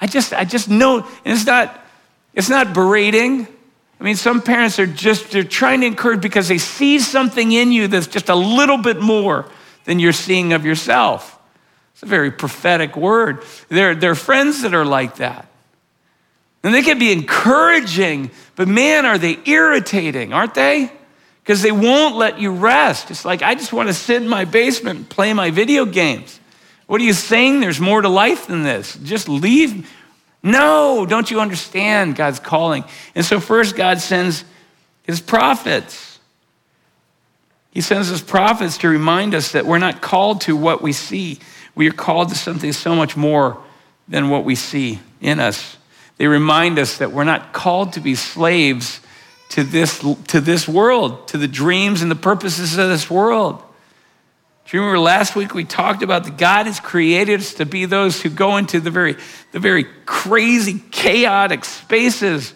I 0.00 0.08
just, 0.08 0.34
I 0.34 0.44
just 0.44 0.68
know, 0.68 0.98
and 0.98 1.36
it's 1.36 1.46
not, 1.46 1.86
it's 2.34 2.50
not 2.50 2.74
berating. 2.74 3.46
I 4.00 4.04
mean, 4.04 4.16
some 4.16 4.40
parents 4.40 4.78
are 4.78 4.86
just, 4.86 5.30
they're 5.30 5.44
trying 5.44 5.82
to 5.82 5.86
encourage 5.86 6.22
because 6.22 6.48
they 6.48 6.58
see 6.58 6.98
something 6.98 7.52
in 7.52 7.70
you 7.70 7.86
that's 7.86 8.06
just 8.06 8.30
a 8.30 8.34
little 8.34 8.78
bit 8.78 9.00
more 9.00 9.46
than 9.84 9.98
you're 9.98 10.12
seeing 10.12 10.54
of 10.54 10.64
yourself. 10.64 11.38
It's 11.92 12.02
a 12.02 12.06
very 12.06 12.30
prophetic 12.30 12.96
word. 12.96 13.44
There, 13.68 13.94
there 13.94 14.12
are 14.12 14.16
friends 14.16 14.62
that 14.62 14.72
are 14.72 14.86
like 14.86 15.16
that. 15.16 15.46
And 16.62 16.74
they 16.74 16.82
can 16.82 16.98
be 16.98 17.12
encouraging, 17.12 18.30
but 18.56 18.68
man, 18.68 19.04
are 19.04 19.18
they 19.18 19.38
irritating, 19.44 20.32
aren't 20.32 20.54
they? 20.54 20.90
because 21.50 21.62
they 21.62 21.72
won't 21.72 22.14
let 22.14 22.38
you 22.38 22.52
rest. 22.52 23.10
It's 23.10 23.24
like, 23.24 23.42
I 23.42 23.56
just 23.56 23.72
want 23.72 23.88
to 23.88 23.92
sit 23.92 24.22
in 24.22 24.28
my 24.28 24.44
basement 24.44 24.98
and 24.98 25.08
play 25.08 25.32
my 25.32 25.50
video 25.50 25.84
games. 25.84 26.38
What 26.86 27.00
are 27.00 27.04
you 27.04 27.12
saying? 27.12 27.58
There's 27.58 27.80
more 27.80 28.00
to 28.02 28.08
life 28.08 28.46
than 28.46 28.62
this. 28.62 28.96
Just 29.02 29.28
leave. 29.28 29.90
No, 30.42 31.06
don't 31.06 31.30
you 31.30 31.40
understand 31.40 32.16
God's 32.16 32.40
calling? 32.40 32.84
And 33.14 33.24
so, 33.24 33.40
first, 33.40 33.76
God 33.76 34.00
sends 34.00 34.44
his 35.02 35.20
prophets. 35.20 36.18
He 37.72 37.80
sends 37.80 38.08
his 38.08 38.22
prophets 38.22 38.78
to 38.78 38.88
remind 38.88 39.34
us 39.34 39.52
that 39.52 39.66
we're 39.66 39.78
not 39.78 40.00
called 40.00 40.40
to 40.42 40.56
what 40.56 40.82
we 40.82 40.92
see. 40.92 41.38
We 41.74 41.88
are 41.88 41.92
called 41.92 42.30
to 42.30 42.34
something 42.34 42.72
so 42.72 42.94
much 42.94 43.16
more 43.16 43.62
than 44.08 44.28
what 44.28 44.44
we 44.44 44.54
see 44.54 44.98
in 45.20 45.40
us. 45.40 45.76
They 46.16 46.26
remind 46.26 46.78
us 46.78 46.98
that 46.98 47.12
we're 47.12 47.24
not 47.24 47.52
called 47.52 47.94
to 47.94 48.00
be 48.00 48.14
slaves 48.14 49.00
to 49.50 49.64
this, 49.64 50.04
to 50.28 50.40
this 50.40 50.68
world, 50.68 51.28
to 51.28 51.38
the 51.38 51.48
dreams 51.48 52.02
and 52.02 52.10
the 52.10 52.16
purposes 52.16 52.76
of 52.76 52.88
this 52.88 53.10
world. 53.10 53.62
You 54.72 54.80
remember 54.80 55.00
last 55.00 55.34
week 55.34 55.52
we 55.52 55.64
talked 55.64 56.02
about 56.04 56.24
that 56.24 56.38
God 56.38 56.66
has 56.66 56.78
created 56.78 57.40
us 57.40 57.54
to 57.54 57.66
be 57.66 57.86
those 57.86 58.22
who 58.22 58.28
go 58.28 58.56
into 58.56 58.78
the 58.78 58.90
very, 58.90 59.16
the 59.50 59.58
very 59.58 59.84
crazy, 60.06 60.78
chaotic 60.92 61.64
spaces. 61.64 62.54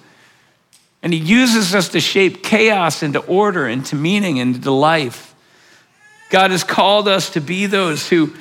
And 1.03 1.13
He 1.13 1.19
uses 1.19 1.75
us 1.75 1.89
to 1.91 2.01
shape 2.01 2.45
chaos 2.45 3.03
into 3.03 3.19
order, 3.19 3.67
into 3.67 3.97
meaning, 3.97 4.37
into 4.37 4.71
life. 4.71 5.35
God 6.31 6.53
has 6.53 6.63
called 6.63 7.09
us 7.09 7.31
to 7.31 7.41
be 7.41 7.67
those 7.67 8.09
who, 8.09 8.33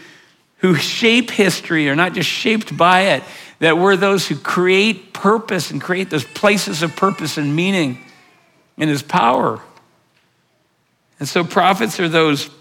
who 0.57 0.75
shape 0.75 1.31
history, 1.31 1.89
or 1.89 1.95
not 1.95 2.13
just 2.13 2.29
shaped 2.29 2.77
by 2.77 3.01
it, 3.01 3.23
that 3.57 3.79
we're 3.79 3.97
those 3.97 4.27
who 4.27 4.35
create 4.35 5.13
purpose 5.13 5.71
and 5.71 5.81
create 5.81 6.11
those 6.11 6.25
places 6.25 6.83
of 6.83 6.95
purpose 6.95 7.37
and 7.37 7.55
meaning 7.55 7.97
in 8.77 8.87
His 8.87 9.01
power. 9.01 9.61
And 11.19 11.27
so 11.27 11.43
prophets 11.43 11.99
are 11.99 12.09
those 12.09 12.51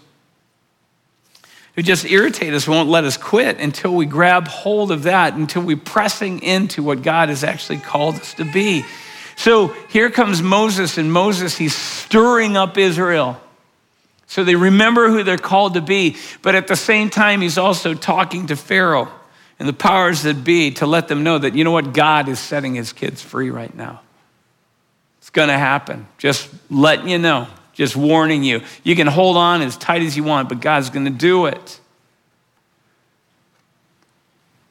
who 1.75 1.81
just 1.81 2.05
irritate 2.05 2.53
us, 2.53 2.67
won't 2.67 2.89
let 2.89 3.03
us 3.03 3.17
quit 3.17 3.59
until 3.59 3.95
we 3.95 4.05
grab 4.05 4.47
hold 4.47 4.91
of 4.91 5.03
that, 5.03 5.33
until 5.33 5.63
we're 5.63 5.75
pressing 5.77 6.41
into 6.43 6.83
what 6.83 7.01
God 7.01 7.29
has 7.29 7.43
actually 7.43 7.79
called 7.79 8.15
us 8.15 8.35
to 8.35 8.45
be. 8.45 8.85
So 9.35 9.69
here 9.89 10.11
comes 10.11 10.41
Moses, 10.41 10.97
and 10.97 11.11
Moses, 11.11 11.57
he's 11.57 11.75
stirring 11.75 12.55
up 12.55 12.77
Israel. 12.77 13.41
So 14.27 14.43
they 14.43 14.55
remember 14.55 15.09
who 15.09 15.23
they're 15.23 15.37
called 15.37 15.73
to 15.73 15.81
be, 15.81 16.17
but 16.41 16.55
at 16.55 16.67
the 16.67 16.75
same 16.75 17.09
time, 17.09 17.41
he's 17.41 17.57
also 17.57 17.93
talking 17.93 18.47
to 18.47 18.55
Pharaoh 18.55 19.09
and 19.59 19.67
the 19.67 19.73
powers 19.73 20.23
that 20.23 20.43
be 20.43 20.71
to 20.71 20.85
let 20.85 21.07
them 21.07 21.23
know 21.23 21.37
that, 21.37 21.55
you 21.55 21.63
know 21.63 21.71
what, 21.71 21.93
God 21.93 22.27
is 22.27 22.39
setting 22.39 22.75
his 22.75 22.93
kids 22.93 23.21
free 23.21 23.49
right 23.49 23.73
now. 23.75 24.01
It's 25.19 25.29
gonna 25.29 25.57
happen. 25.57 26.07
Just 26.17 26.49
letting 26.69 27.09
you 27.09 27.17
know. 27.17 27.47
Just 27.73 27.95
warning 27.95 28.43
you. 28.43 28.61
You 28.83 28.95
can 28.95 29.07
hold 29.07 29.35
on 29.35 29.61
as 29.61 29.75
tight 29.77 30.03
as 30.03 30.15
you 30.15 30.23
want, 30.23 30.47
but 30.47 30.61
God's 30.61 30.89
going 30.89 31.05
to 31.05 31.11
do 31.11 31.47
it. 31.47 31.79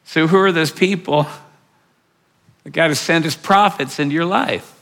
So, 0.05 0.27
who 0.27 0.37
are 0.39 0.53
those 0.53 0.71
people 0.71 1.27
God 2.71 2.89
has 2.89 3.01
sent 3.01 3.25
his 3.25 3.35
prophets 3.35 3.99
into 3.99 4.15
your 4.15 4.25
life? 4.25 4.73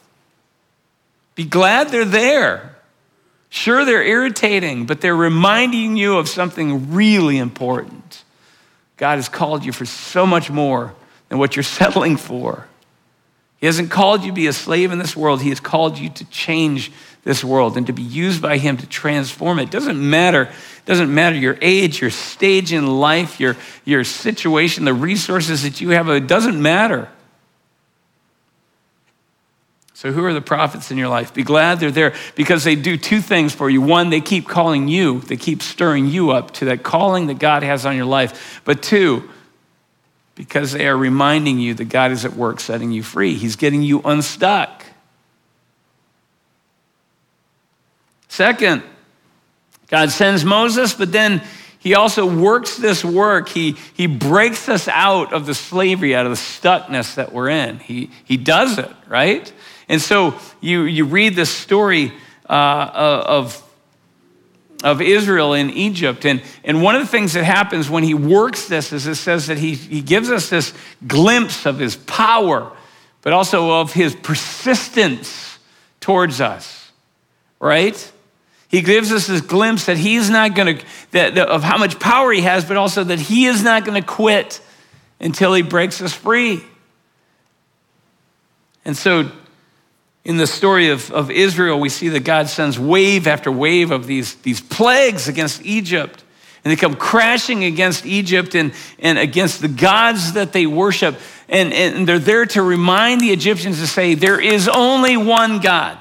Be 1.35 1.44
glad 1.44 1.88
they're 1.88 2.04
there. 2.04 2.76
Sure, 3.48 3.85
they're 3.85 4.02
irritating, 4.02 4.87
but 4.87 5.00
they're 5.00 5.16
reminding 5.16 5.96
you 5.96 6.18
of 6.18 6.28
something 6.28 6.92
really 6.92 7.38
important. 7.38 8.22
God 8.96 9.16
has 9.16 9.28
called 9.28 9.64
you 9.64 9.72
for 9.72 9.87
so 9.87 10.26
much 10.26 10.50
more 10.50 10.94
than 11.28 11.38
what 11.38 11.56
you're 11.56 11.62
settling 11.80 12.16
for. 12.16 12.66
He 13.59 13.66
hasn't 13.66 13.90
called 13.90 14.22
you 14.22 14.28
to 14.28 14.35
be 14.35 14.46
a 14.46 14.52
slave 14.52 14.92
in 14.92 14.98
this 14.98 15.16
world, 15.16 15.42
He 15.42 15.48
has 15.50 15.61
called 15.61 15.98
you 15.98 16.11
to 16.11 16.24
change 16.26 16.92
this 17.22 17.44
world 17.44 17.76
and 17.76 17.87
to 17.87 17.92
be 17.92 18.02
used 18.02 18.40
by 18.40 18.56
him 18.56 18.76
to 18.78 18.87
transform 18.87 19.59
it. 19.59 19.70
doesn't 19.70 19.98
matter 19.98 20.50
doesn't 20.87 21.14
matter 21.14 21.37
your 21.37 21.56
age 21.61 22.00
your 22.00 22.11
stage 22.11 22.72
in 22.72 22.87
life 22.98 23.38
your, 23.38 23.56
your 23.85 24.02
situation 24.04 24.85
the 24.85 24.94
resources 24.94 25.62
that 25.62 25.80
you 25.80 25.90
have 25.90 26.09
it 26.09 26.26
doesn't 26.26 26.61
matter. 26.61 27.09
So 29.92 30.12
who 30.12 30.24
are 30.24 30.33
the 30.33 30.40
prophets 30.40 30.90
in 30.90 30.96
your 30.96 31.09
life? 31.09 31.35
Be 31.35 31.42
glad 31.42 31.78
they're 31.78 31.90
there 31.90 32.14
because 32.35 32.64
they 32.64 32.74
do 32.74 32.96
two 32.96 33.20
things 33.20 33.54
for 33.54 33.68
you. 33.68 33.83
One 33.83 34.09
they 34.09 34.22
keep 34.22 34.48
calling 34.48 34.88
you 34.88 35.20
they 35.20 35.37
keep 35.37 35.62
stirring 35.62 36.06
you 36.06 36.30
up 36.30 36.52
to 36.52 36.66
that 36.66 36.83
calling 36.83 37.26
that 37.26 37.38
god 37.38 37.62
has 37.62 37.85
on 37.85 37.96
your 37.96 38.06
life. 38.06 38.62
But 38.64 38.83
two 38.83 39.28
because 40.37 40.72
they 40.72 40.88
are 40.88 40.96
reminding 40.96 41.59
you 41.59 41.74
that 41.74 41.90
god 41.90 42.12
is 42.12 42.24
at 42.24 42.33
work 42.33 42.61
setting 42.61 42.92
you 42.92 43.02
free. 43.02 43.35
He's 43.35 43.56
getting 43.56 43.83
you 43.83 44.00
unstuck 44.06 44.87
Second, 48.40 48.83
God 49.88 50.11
sends 50.11 50.46
Moses, 50.46 50.94
but 50.94 51.12
then 51.12 51.42
he 51.79 51.94
also 51.94 52.24
works 52.24 52.79
this 52.79 53.05
work. 53.05 53.50
He, 53.50 53.76
he 53.92 54.07
breaks 54.07 54.66
us 54.66 54.88
out 54.88 55.35
of 55.35 55.44
the 55.44 55.53
slavery, 55.53 56.14
out 56.14 56.24
of 56.24 56.33
the 56.33 56.38
stuckness 56.38 57.16
that 57.16 57.35
we're 57.35 57.50
in. 57.50 57.81
He, 57.81 58.11
he 58.24 58.38
does 58.38 58.79
it, 58.79 58.90
right? 59.07 59.53
And 59.90 60.00
so 60.00 60.38
you, 60.62 60.85
you 60.85 61.05
read 61.05 61.37
this 61.37 61.50
story 61.50 62.14
uh, 62.48 63.22
of, 63.26 63.62
of 64.83 65.03
Israel 65.03 65.53
in 65.53 65.68
Egypt. 65.68 66.24
And, 66.24 66.42
and 66.64 66.83
one 66.83 66.94
of 66.94 67.03
the 67.03 67.09
things 67.09 67.35
that 67.35 67.44
happens 67.44 67.90
when 67.90 68.05
he 68.05 68.14
works 68.14 68.68
this 68.68 68.90
is 68.90 69.07
it 69.07 69.16
says 69.16 69.48
that 69.48 69.59
he, 69.59 69.74
he 69.74 70.00
gives 70.00 70.31
us 70.31 70.48
this 70.48 70.72
glimpse 71.07 71.66
of 71.66 71.79
his 71.79 71.94
power, 71.94 72.72
but 73.20 73.35
also 73.35 73.83
of 73.83 73.92
his 73.92 74.16
persistence 74.16 75.59
towards 76.00 76.40
us, 76.40 76.90
right? 77.61 78.12
He 78.70 78.83
gives 78.83 79.11
us 79.11 79.26
this 79.26 79.40
glimpse 79.40 79.87
that 79.87 79.96
he's 79.96 80.30
not 80.30 80.54
going 80.54 80.78
to, 81.12 81.44
of 81.44 81.64
how 81.64 81.76
much 81.76 81.98
power 81.98 82.30
he 82.30 82.42
has, 82.42 82.64
but 82.64 82.76
also 82.76 83.02
that 83.02 83.18
he 83.18 83.46
is 83.46 83.64
not 83.64 83.85
going 83.85 84.00
to 84.00 84.06
quit 84.06 84.61
until 85.18 85.52
he 85.54 85.62
breaks 85.62 86.00
us 86.00 86.12
free. 86.12 86.62
And 88.85 88.96
so, 88.96 89.33
in 90.24 90.37
the 90.37 90.46
story 90.46 90.90
of, 90.90 91.11
of 91.11 91.33
Israel, 91.33 91.80
we 91.80 91.88
see 91.88 92.11
that 92.11 92.20
God 92.20 92.48
sends 92.48 92.78
wave 92.78 93.26
after 93.26 93.50
wave 93.50 93.90
of 93.90 94.06
these, 94.06 94.37
these 94.37 94.61
plagues 94.61 95.26
against 95.26 95.64
Egypt. 95.66 96.22
And 96.64 96.70
they 96.70 96.76
come 96.76 96.94
crashing 96.94 97.64
against 97.64 98.06
Egypt 98.06 98.54
and, 98.54 98.72
and 99.00 99.18
against 99.18 99.62
the 99.62 99.68
gods 99.68 100.35
that 100.35 100.52
they 100.52 100.66
worship. 100.66 101.18
And, 101.48 101.72
and 101.72 102.06
they're 102.06 102.20
there 102.20 102.46
to 102.46 102.62
remind 102.62 103.20
the 103.20 103.30
Egyptians 103.30 103.80
to 103.80 103.88
say, 103.88 104.14
there 104.14 104.40
is 104.40 104.68
only 104.68 105.16
one 105.16 105.59
God. 105.59 105.98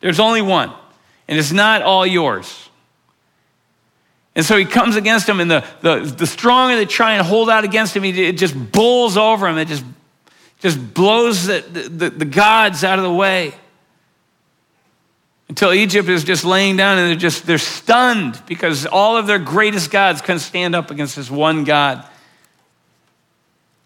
There's 0.00 0.18
only 0.18 0.42
one 0.42 0.72
and 1.28 1.38
it's 1.38 1.52
not 1.52 1.82
all 1.82 2.06
yours. 2.06 2.68
And 4.36 4.44
so 4.44 4.56
he 4.56 4.64
comes 4.64 4.96
against 4.96 5.28
him, 5.28 5.40
and 5.40 5.50
the, 5.50 5.64
the, 5.80 6.00
the 6.00 6.26
stronger 6.26 6.76
they 6.76 6.86
try 6.86 7.14
and 7.14 7.24
hold 7.24 7.48
out 7.48 7.64
against 7.64 7.96
him, 7.96 8.02
he, 8.02 8.26
it 8.26 8.36
just 8.36 8.54
bowls 8.72 9.16
over 9.16 9.46
him. 9.46 9.58
It 9.58 9.68
just, 9.68 9.84
just 10.58 10.94
blows 10.94 11.46
the, 11.46 11.60
the, 11.60 12.10
the 12.10 12.24
gods 12.24 12.82
out 12.82 12.98
of 12.98 13.04
the 13.04 13.12
way. 13.12 13.54
Until 15.48 15.72
Egypt 15.72 16.08
is 16.08 16.24
just 16.24 16.44
laying 16.44 16.76
down 16.76 16.98
and 16.98 17.10
they're 17.10 17.16
just 17.16 17.46
they're 17.46 17.58
stunned 17.58 18.42
because 18.46 18.86
all 18.86 19.18
of 19.18 19.26
their 19.26 19.38
greatest 19.38 19.90
gods 19.90 20.22
couldn't 20.22 20.40
stand 20.40 20.74
up 20.74 20.90
against 20.90 21.16
this 21.16 21.30
one 21.30 21.64
God. 21.64 22.04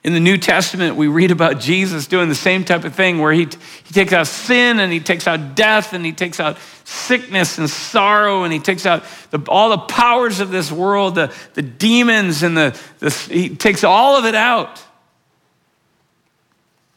In 0.09 0.15
the 0.15 0.21
New 0.21 0.39
Testament, 0.39 0.97
we 0.97 1.07
read 1.07 1.31
about 1.31 1.61
Jesus 1.61 2.07
doing 2.07 2.31
the 2.31 2.35
same 2.35 2.65
type 2.65 2.85
of 2.85 2.95
thing 2.95 3.19
where 3.19 3.31
he, 3.31 3.41
he 3.41 3.93
takes 3.93 4.15
out 4.15 4.27
sin 4.27 4.81
and 4.81 4.91
he 4.91 5.01
takes 5.01 5.27
out 5.27 5.55
death 5.55 5.93
and 5.93 6.03
he 6.03 6.13
takes 6.13 6.41
out 6.41 6.57
sickness 6.85 7.59
and 7.59 7.69
sorrow 7.69 8.45
and 8.45 8.51
he 8.51 8.59
takes 8.59 8.87
out 8.87 9.05
the, 9.33 9.39
all 9.49 9.69
the 9.69 9.77
powers 9.77 10.41
of 10.41 10.51
this 10.51 10.73
world, 10.73 11.15
the, 11.15 11.31
the 11.53 11.61
demons 11.61 12.43
and 12.43 12.57
the, 12.57 12.81
the, 13.01 13.11
he 13.31 13.55
takes 13.55 13.85
all 13.85 14.17
of 14.17 14.25
it 14.25 14.35
out 14.35 14.83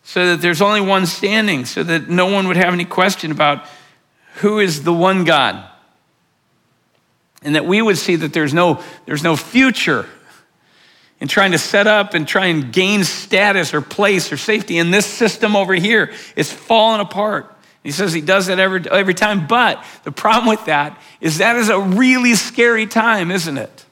so 0.03 0.27
that 0.27 0.41
there's 0.41 0.61
only 0.61 0.79
one 0.79 1.05
standing, 1.05 1.65
so 1.65 1.83
that 1.83 2.07
no 2.07 2.27
one 2.27 2.47
would 2.47 2.55
have 2.55 2.73
any 2.73 2.85
question 2.85 3.29
about 3.29 3.67
who 4.35 4.59
is 4.59 4.85
the 4.85 4.93
one 4.93 5.25
God. 5.25 5.69
And 7.41 7.55
that 7.55 7.65
we 7.65 7.81
would 7.81 7.97
see 7.97 8.15
that 8.15 8.31
there's 8.31 8.53
no, 8.53 8.81
there's 9.05 9.21
no 9.21 9.35
future 9.35 10.07
and 11.21 11.29
trying 11.29 11.51
to 11.51 11.59
set 11.59 11.85
up 11.85 12.15
and 12.15 12.27
try 12.27 12.47
and 12.47 12.73
gain 12.73 13.03
status 13.03 13.73
or 13.73 13.79
place 13.79 14.31
or 14.31 14.37
safety 14.37 14.79
in 14.79 14.89
this 14.89 15.05
system 15.05 15.55
over 15.55 15.75
here 15.75 16.11
is 16.35 16.51
falling 16.51 16.99
apart. 16.99 17.55
He 17.83 17.91
says 17.91 18.11
he 18.11 18.21
does 18.21 18.47
that 18.47 18.59
every, 18.59 18.83
every 18.89 19.13
time. 19.13 19.47
But 19.47 19.83
the 20.03 20.11
problem 20.11 20.49
with 20.49 20.65
that 20.65 20.99
is 21.21 21.37
that 21.37 21.55
is 21.55 21.69
a 21.69 21.79
really 21.79 22.33
scary 22.33 22.87
time, 22.87 23.31
isn't 23.31 23.57
it? 23.57 23.85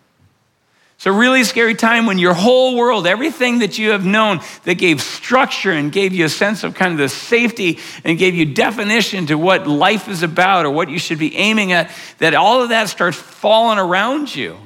It's 0.96 1.06
a 1.06 1.12
really 1.14 1.46
scary 1.46 1.76
time 1.76 2.08
when 2.08 2.18
your 2.18 2.34
whole 2.34 2.76
world, 2.76 3.08
everything 3.08 3.60
that 3.60 3.78
you 3.78 3.92
have 3.92 4.06
known 4.06 4.42
that 4.66 4.76
gave 4.76 5.00
structure 5.00 5.72
and 5.72 5.94
gave 5.94 6.14
you 6.14 6.26
a 6.26 6.30
sense 6.30 6.66
of 6.66 6.76
kind 6.76 6.92
of 6.92 7.00
the 7.00 7.08
safety 7.08 7.80
and 8.04 8.18
gave 8.18 8.36
you 8.36 8.46
definition 8.46 9.28
to 9.28 9.38
what 9.38 9.66
life 9.66 10.10
is 10.10 10.24
about 10.24 10.66
or 10.66 10.72
what 10.72 10.90
you 10.90 11.00
should 11.00 11.18
be 11.18 11.34
aiming 11.38 11.72
at, 11.72 11.90
that 12.18 12.34
all 12.34 12.62
of 12.62 12.70
that 12.70 12.90
starts 12.90 13.16
falling 13.16 13.80
around 13.80 14.36
you. 14.36 14.58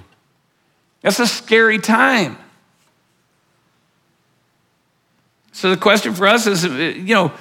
That's 1.02 1.20
a 1.20 1.28
scary 1.28 1.78
time. 1.78 2.38
So 5.54 5.70
the 5.70 5.78
question 5.78 6.14
for 6.14 6.28
us 6.28 6.46
is, 6.46 6.66
uh, 6.66 6.70
you 6.70 7.16
know, 7.16 7.32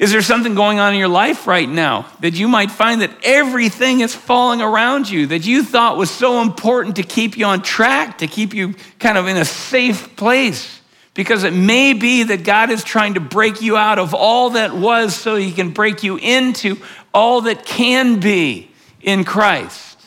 Is 0.00 0.12
there 0.12 0.22
something 0.22 0.54
going 0.54 0.78
on 0.78 0.94
in 0.94 0.98
your 0.98 1.08
life 1.08 1.46
right 1.46 1.68
now 1.68 2.06
that 2.20 2.32
you 2.32 2.48
might 2.48 2.70
find 2.70 3.02
that 3.02 3.10
everything 3.22 4.00
is 4.00 4.14
falling 4.14 4.62
around 4.62 5.10
you 5.10 5.26
that 5.26 5.44
you 5.44 5.62
thought 5.62 5.98
was 5.98 6.10
so 6.10 6.40
important 6.40 6.96
to 6.96 7.02
keep 7.02 7.36
you 7.36 7.44
on 7.44 7.60
track, 7.60 8.16
to 8.18 8.26
keep 8.26 8.54
you 8.54 8.74
kind 8.98 9.18
of 9.18 9.26
in 9.26 9.36
a 9.36 9.44
safe 9.44 10.16
place? 10.16 10.80
Because 11.12 11.44
it 11.44 11.52
may 11.52 11.92
be 11.92 12.22
that 12.22 12.44
God 12.44 12.70
is 12.70 12.82
trying 12.82 13.12
to 13.14 13.20
break 13.20 13.60
you 13.60 13.76
out 13.76 13.98
of 13.98 14.14
all 14.14 14.50
that 14.50 14.74
was 14.74 15.14
so 15.14 15.36
he 15.36 15.52
can 15.52 15.72
break 15.72 16.02
you 16.02 16.16
into 16.16 16.78
all 17.12 17.42
that 17.42 17.66
can 17.66 18.20
be 18.20 18.70
in 19.02 19.24
Christ. 19.24 19.98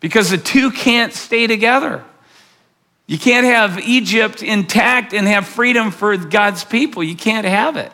Because 0.00 0.28
the 0.28 0.36
two 0.36 0.70
can't 0.70 1.14
stay 1.14 1.46
together. 1.46 2.04
You 3.08 3.18
can't 3.18 3.46
have 3.46 3.80
Egypt 3.80 4.42
intact 4.42 5.14
and 5.14 5.26
have 5.26 5.48
freedom 5.48 5.90
for 5.90 6.14
God's 6.18 6.62
people. 6.62 7.02
You 7.02 7.16
can't 7.16 7.46
have 7.46 7.78
it. 7.78 7.90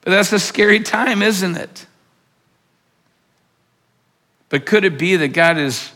But 0.00 0.10
that's 0.10 0.32
a 0.32 0.40
scary 0.40 0.80
time, 0.80 1.22
isn't 1.22 1.56
it? 1.56 1.86
But 4.48 4.66
could 4.66 4.84
it 4.84 4.98
be 4.98 5.14
that 5.14 5.28
God 5.28 5.58
is, 5.58 5.92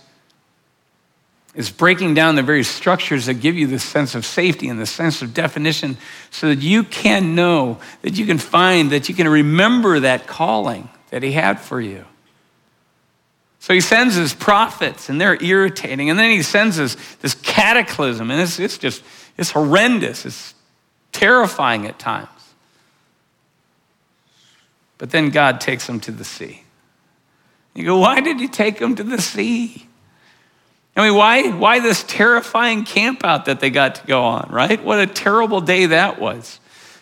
is 1.56 1.70
breaking 1.70 2.14
down 2.14 2.37
the 2.37 2.42
very 2.42 2.62
structures 2.62 3.26
that 3.26 3.35
give 3.35 3.56
you 3.56 3.66
the 3.66 3.80
sense 3.80 4.14
of 4.14 4.24
safety 4.24 4.68
and 4.68 4.80
the 4.80 4.87
sense 4.87 5.22
of 5.22 5.35
definition 5.35 5.96
so 6.30 6.50
that 6.50 6.61
you 6.61 6.85
can 6.85 7.35
know, 7.35 7.80
that 8.02 8.16
you 8.16 8.26
can 8.26 8.38
find, 8.38 8.92
that 8.92 9.08
you 9.08 9.14
can 9.16 9.26
remember 9.28 9.98
that 9.98 10.28
calling 10.28 10.88
that 11.11 11.24
He 11.24 11.32
had 11.32 11.58
for 11.58 11.80
you? 11.80 12.04
So 13.62 13.72
he 13.72 13.81
sends 13.81 14.16
his 14.16 14.35
prophets, 14.35 15.09
and 15.09 15.20
they're 15.20 15.40
irritating. 15.40 16.11
And 16.11 16.18
then 16.18 16.31
he 16.31 16.42
sends 16.42 16.81
us 16.81 16.96
this 17.20 17.37
cataclysm, 17.37 18.29
and 18.33 18.40
it's, 18.40 18.59
it's 18.59 18.77
just, 18.77 19.05
it's 19.38 19.53
horrendous. 19.53 20.27
It's 20.27 20.55
terrifying 21.12 21.87
at 21.87 21.96
times. 21.96 22.29
But 24.98 25.11
then 25.11 25.31
God 25.31 25.61
takes 25.61 25.87
them 25.87 26.01
to 26.01 26.11
the 26.11 26.25
sea. 26.25 26.64
You 27.72 27.85
go, 27.85 27.98
why 27.98 28.18
did 28.20 28.40
he 28.40 28.48
take 28.48 28.81
them 28.81 28.96
to 28.96 29.05
the 29.05 29.22
sea? 29.22 29.87
I 30.96 31.07
mean, 31.07 31.16
why, 31.16 31.48
why 31.53 31.79
this 31.79 32.03
terrifying 32.03 32.85
camp 32.85 33.25
out 33.25 33.44
that 33.44 33.61
they 33.61 33.70
got 33.70 33.94
to 33.94 34.07
go 34.09 34.25
on, 34.25 34.51
right? 34.51 34.83
What 34.83 34.98
a 34.98 35.07
terrible 35.07 35.61
day 35.61 35.87
that 35.87 36.20
was. 36.20 36.59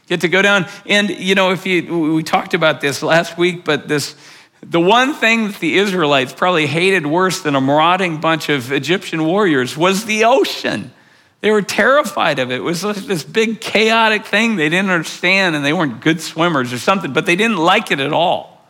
Get 0.09 0.21
to 0.21 0.29
go 0.29 0.43
down. 0.43 0.67
And, 0.85 1.09
you 1.09 1.35
know, 1.35 1.53
if 1.53 1.65
you, 1.65 2.13
we 2.13 2.23
talked 2.23 2.53
about 2.53 2.83
this 2.83 3.03
last 3.03 3.39
week, 3.39 3.65
but 3.65 3.89
this, 3.89 4.15
the 4.63 4.81
one 4.81 5.15
thing 5.15 5.49
that 5.49 5.61
the 5.61 5.79
Israelites 5.79 6.33
probably 6.33 6.67
hated 6.67 7.07
worse 7.07 7.41
than 7.41 7.55
a 7.55 7.61
marauding 7.61 8.21
bunch 8.21 8.49
of 8.49 8.73
Egyptian 8.73 9.25
warriors 9.25 9.77
was 9.77 10.05
the 10.05 10.25
ocean. 10.25 10.93
They 11.41 11.51
were 11.51 11.63
terrified 11.63 12.39
of 12.39 12.51
it. 12.51 12.57
It 12.57 12.63
was 12.63 12.83
this 12.83 13.25
big 13.25 13.61
chaotic 13.61 14.27
thing 14.27 14.57
they 14.57 14.69
didn't 14.69 14.91
understand, 14.91 15.57
and 15.57 15.65
they 15.65 15.73
weren't 15.73 16.03
good 16.03 16.21
swimmers 16.21 16.73
or 16.73 16.79
something, 16.79 17.15
but 17.15 17.25
they 17.25 17.37
didn't 17.37 17.57
like 17.57 17.91
it 17.91 18.01
at 18.01 18.13
all. 18.13 18.61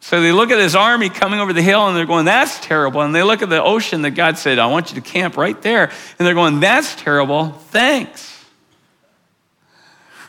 So 0.00 0.22
they 0.22 0.32
look 0.32 0.50
at 0.50 0.56
this 0.56 0.74
army 0.74 1.10
coming 1.10 1.40
over 1.40 1.52
the 1.52 1.62
hill 1.62 1.86
and 1.86 1.94
they're 1.94 2.06
going, 2.06 2.24
that's 2.24 2.58
terrible. 2.60 3.02
And 3.02 3.14
they 3.14 3.22
look 3.22 3.42
at 3.42 3.50
the 3.50 3.62
ocean 3.62 4.00
that 4.02 4.12
God 4.12 4.38
said, 4.38 4.58
I 4.58 4.66
want 4.66 4.90
you 4.90 5.00
to 5.00 5.06
camp 5.06 5.36
right 5.36 5.60
there. 5.60 5.84
And 6.18 6.26
they're 6.26 6.34
going, 6.34 6.60
that's 6.60 6.94
terrible. 6.96 7.50
Thanks. 7.50 8.38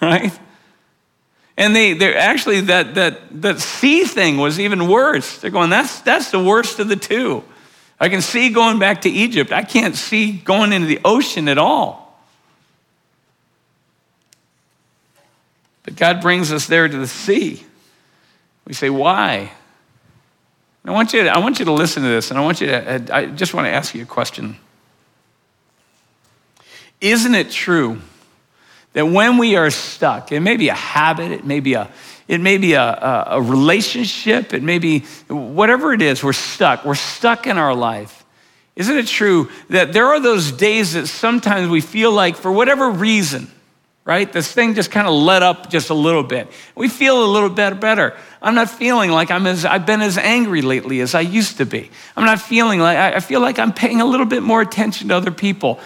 Right? 0.02 0.34
And 1.58 1.76
they, 1.76 1.94
they're 1.94 2.18
actually, 2.18 2.62
that, 2.62 2.96
that, 2.96 3.42
that 3.42 3.60
sea 3.60 4.06
thing 4.06 4.38
was 4.38 4.60
even 4.60 4.88
worse. 4.88 5.38
They're 5.40 5.52
going, 5.52 5.70
that's, 5.70 6.02
that's 6.02 6.32
the 6.32 6.44
worst 6.44 6.80
of 6.80 6.88
the 6.88 6.96
two. 6.96 7.44
I 8.00 8.10
can 8.10 8.22
see 8.22 8.50
going 8.50 8.80
back 8.80 9.02
to 9.02 9.10
Egypt. 9.10 9.52
I 9.52 9.64
can't 9.64 9.96
see 9.96 10.32
going 10.32 10.74
into 10.74 10.88
the 10.88 11.00
ocean 11.06 11.48
at 11.48 11.58
all. 11.58 12.20
But 15.84 15.96
God 15.96 16.22
brings 16.22 16.52
us 16.52 16.68
there 16.68 16.88
to 16.88 16.98
the 16.98 17.08
sea. 17.08 17.64
We 18.66 18.74
say, 18.74 18.90
why? 18.90 19.52
I 20.84 20.92
want 20.92 21.14
you 21.14 21.24
to, 21.24 21.30
I 21.30 21.38
want 21.40 21.60
you 21.60 21.66
to 21.66 21.72
listen 21.72 22.02
to 22.02 22.10
this, 22.10 22.32
and 22.32 22.40
I 22.40 22.44
want 22.44 22.60
you 22.60 22.68
to, 22.68 23.16
I 23.16 23.28
just 23.28 23.54
want 23.54 23.66
to 23.66 23.72
ask 23.72 23.94
you 23.94 24.02
a 24.02 24.06
question. 24.06 24.58
Isn't 27.00 27.36
it 27.36 27.52
true 27.52 28.02
that 28.94 29.06
when 29.06 29.38
we 29.38 29.56
are 29.56 29.70
stuck, 29.70 30.32
it 30.32 30.42
may 30.42 30.58
be 30.58 30.70
a 30.70 30.74
habit, 30.74 31.32
it 31.32 31.46
may 31.46 31.60
be 31.60 31.76
a, 31.76 31.90
it 32.28 32.42
may 32.42 32.58
be 32.58 32.74
a, 32.74 32.82
a, 32.82 33.28
a 33.32 33.42
relationship, 33.42 34.54
it 34.54 34.64
may 34.64 34.80
be 34.80 35.00
whatever 35.28 35.94
it 35.94 36.02
is, 36.02 36.24
we're 36.24 36.34
stuck. 36.34 36.86
We're 36.86 36.96
stuck 36.96 37.48
in 37.48 37.58
our 37.58 37.76
life. 37.76 38.26
Isn't 38.76 38.98
it 38.98 39.08
true 39.08 39.50
that 39.70 39.94
there 39.94 40.08
are 40.08 40.20
those 40.20 40.52
days 40.52 40.94
that 40.94 41.08
sometimes 41.08 41.70
we 41.70 41.82
feel 41.82 42.12
like, 42.12 42.36
for 42.36 42.52
whatever 42.52 42.90
reason, 42.90 43.52
right? 44.06 44.32
This 44.32 44.52
thing 44.52 44.76
just 44.76 44.92
kind 44.92 45.08
of 45.08 45.14
let 45.14 45.44
up 45.44 45.70
just 45.70 45.90
a 45.90 45.94
little 45.94 46.24
bit. 46.24 46.50
We 46.74 46.88
feel 46.88 47.24
a 47.24 47.28
little 47.28 47.50
bit 47.50 47.80
better. 47.80 48.16
I'm 48.42 48.56
not 48.56 48.70
feeling 48.70 49.12
like 49.12 49.30
I'm 49.30 49.46
as, 49.46 49.66
I've 49.66 49.86
been 49.86 50.02
as 50.02 50.18
angry 50.18 50.62
lately 50.62 51.02
as 51.02 51.14
I 51.14 51.22
used 51.22 51.58
to 51.58 51.66
be. 51.66 51.92
I'm 52.16 52.26
not 52.26 52.42
feeling 52.42 52.80
like, 52.80 52.98
I 52.98 53.20
feel 53.20 53.42
like 53.42 53.60
I'm 53.60 53.74
paying 53.74 54.02
a 54.02 54.06
little 54.06 54.26
bit 54.26 54.42
more 54.42 54.62
attention 54.62 55.10
to 55.10 55.16
other 55.16 55.32
people. 55.32 55.80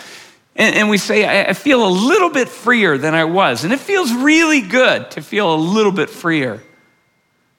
And, 0.55 0.75
and 0.75 0.89
we 0.89 0.97
say, 0.97 1.25
I, 1.25 1.49
I 1.49 1.53
feel 1.53 1.85
a 1.85 1.89
little 1.89 2.29
bit 2.29 2.47
freer 2.47 2.97
than 2.97 3.13
I 3.13 3.25
was. 3.25 3.63
And 3.63 3.73
it 3.73 3.79
feels 3.79 4.13
really 4.13 4.61
good 4.61 5.11
to 5.11 5.21
feel 5.21 5.53
a 5.53 5.57
little 5.57 5.91
bit 5.91 6.09
freer. 6.09 6.63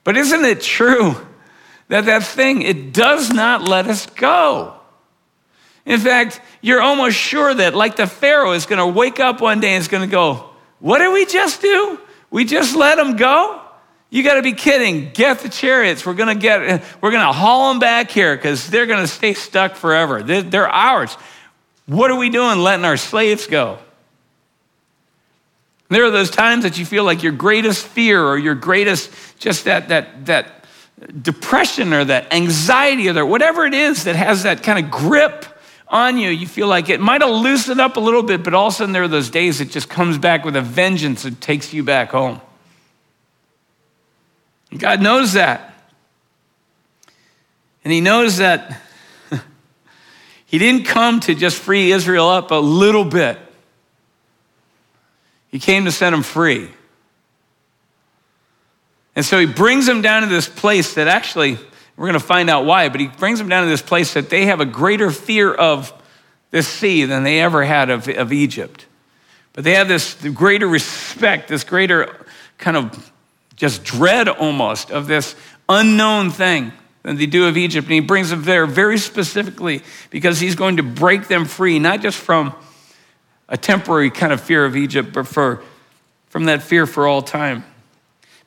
But 0.04 0.16
isn't 0.16 0.44
it 0.44 0.60
true 0.60 1.14
that 1.88 2.06
that 2.06 2.22
thing, 2.22 2.62
it 2.62 2.92
does 2.92 3.30
not 3.30 3.62
let 3.62 3.86
us 3.86 4.06
go? 4.06 4.74
In 5.84 6.00
fact, 6.00 6.40
you're 6.62 6.80
almost 6.80 7.16
sure 7.16 7.54
that, 7.54 7.74
like 7.74 7.96
the 7.96 8.06
Pharaoh, 8.06 8.52
is 8.52 8.66
going 8.66 8.78
to 8.78 8.86
wake 8.86 9.20
up 9.20 9.40
one 9.40 9.60
day 9.60 9.74
and 9.74 9.80
is 9.80 9.88
going 9.88 10.02
to 10.02 10.10
go, 10.10 10.50
What 10.80 10.98
did 10.98 11.12
we 11.12 11.26
just 11.26 11.60
do? 11.60 12.00
We 12.30 12.44
just 12.44 12.74
let 12.74 12.96
them 12.96 13.16
go? 13.16 13.62
You 14.10 14.22
got 14.22 14.34
to 14.34 14.42
be 14.42 14.52
kidding. 14.52 15.10
Get 15.12 15.40
the 15.40 15.48
chariots. 15.48 16.06
We're 16.06 16.14
going 16.14 16.34
to 16.34 16.40
get, 16.40 16.82
we're 17.00 17.10
going 17.10 17.26
to 17.26 17.32
haul 17.32 17.70
them 17.70 17.78
back 17.78 18.10
here 18.10 18.36
because 18.36 18.68
they're 18.68 18.86
going 18.86 19.02
to 19.02 19.08
stay 19.08 19.34
stuck 19.34 19.74
forever. 19.74 20.22
They're, 20.22 20.42
they're 20.42 20.68
ours. 20.68 21.16
What 21.86 22.10
are 22.10 22.16
we 22.16 22.30
doing 22.30 22.58
letting 22.58 22.84
our 22.84 22.96
slaves 22.96 23.46
go? 23.46 23.78
There 25.88 26.04
are 26.04 26.10
those 26.10 26.30
times 26.30 26.64
that 26.64 26.78
you 26.78 26.84
feel 26.84 27.04
like 27.04 27.22
your 27.22 27.32
greatest 27.32 27.86
fear 27.86 28.24
or 28.24 28.36
your 28.36 28.56
greatest 28.56 29.10
just 29.38 29.64
that 29.64 29.88
that 29.88 30.26
that 30.26 30.64
depression 31.22 31.92
or 31.92 32.04
that 32.04 32.32
anxiety 32.32 33.08
or 33.08 33.12
that 33.12 33.26
whatever 33.26 33.66
it 33.66 33.74
is 33.74 34.04
that 34.04 34.16
has 34.16 34.42
that 34.42 34.62
kind 34.62 34.84
of 34.84 34.90
grip 34.90 35.44
on 35.88 36.18
you, 36.18 36.30
you 36.30 36.46
feel 36.46 36.66
like 36.66 36.88
it 36.88 37.00
might 37.00 37.20
have 37.20 37.30
loosened 37.30 37.80
up 37.80 37.96
a 37.96 38.00
little 38.00 38.22
bit, 38.22 38.42
but 38.42 38.54
all 38.54 38.68
of 38.68 38.72
a 38.72 38.76
sudden 38.76 38.92
there 38.92 39.04
are 39.04 39.08
those 39.08 39.30
days 39.30 39.60
it 39.60 39.70
just 39.70 39.88
comes 39.88 40.18
back 40.18 40.44
with 40.44 40.56
a 40.56 40.62
vengeance 40.62 41.24
and 41.24 41.40
takes 41.40 41.72
you 41.72 41.84
back 41.84 42.10
home. 42.10 42.40
God 44.76 45.00
knows 45.00 45.34
that. 45.34 45.74
And 47.84 47.92
He 47.92 48.00
knows 48.00 48.38
that 48.38 48.80
he 50.46 50.58
didn't 50.58 50.84
come 50.84 51.20
to 51.20 51.34
just 51.34 51.58
free 51.58 51.90
Israel 51.90 52.28
up 52.28 52.52
a 52.52 52.54
little 52.54 53.04
bit, 53.04 53.38
He 55.50 55.58
came 55.58 55.84
to 55.84 55.92
set 55.92 56.10
them 56.10 56.22
free. 56.22 56.70
And 59.16 59.24
so 59.24 59.38
He 59.38 59.46
brings 59.46 59.86
them 59.86 60.02
down 60.02 60.22
to 60.22 60.28
this 60.28 60.48
place 60.48 60.94
that 60.94 61.08
actually, 61.08 61.58
we're 61.96 62.06
going 62.06 62.20
to 62.20 62.20
find 62.20 62.48
out 62.48 62.64
why, 62.64 62.88
but 62.88 63.00
He 63.00 63.08
brings 63.08 63.38
them 63.40 63.48
down 63.48 63.64
to 63.64 63.68
this 63.68 63.82
place 63.82 64.14
that 64.14 64.30
they 64.30 64.46
have 64.46 64.60
a 64.60 64.64
greater 64.64 65.10
fear 65.10 65.52
of 65.52 65.92
this 66.52 66.68
sea 66.68 67.04
than 67.04 67.24
they 67.24 67.40
ever 67.40 67.64
had 67.64 67.90
of, 67.90 68.08
of 68.08 68.32
Egypt. 68.32 68.86
But 69.52 69.64
they 69.64 69.74
have 69.74 69.88
this 69.88 70.14
greater 70.14 70.68
respect, 70.68 71.48
this 71.48 71.64
greater 71.64 72.24
kind 72.58 72.76
of 72.76 73.12
just 73.56 73.82
dread 73.82 74.28
almost 74.28 74.90
of 74.92 75.08
this 75.08 75.34
unknown 75.68 76.30
thing 76.30 76.72
than 77.06 77.16
they 77.16 77.26
do 77.26 77.46
of 77.46 77.56
Egypt. 77.56 77.86
And 77.86 77.94
he 77.94 78.00
brings 78.00 78.30
them 78.30 78.42
there 78.42 78.66
very 78.66 78.98
specifically 78.98 79.80
because 80.10 80.40
he's 80.40 80.56
going 80.56 80.78
to 80.78 80.82
break 80.82 81.28
them 81.28 81.44
free, 81.44 81.78
not 81.78 82.00
just 82.00 82.18
from 82.18 82.52
a 83.48 83.56
temporary 83.56 84.10
kind 84.10 84.32
of 84.32 84.40
fear 84.40 84.64
of 84.64 84.76
Egypt, 84.76 85.12
but 85.12 85.28
for, 85.28 85.62
from 86.26 86.46
that 86.46 86.64
fear 86.64 86.84
for 86.84 87.06
all 87.06 87.22
time. 87.22 87.64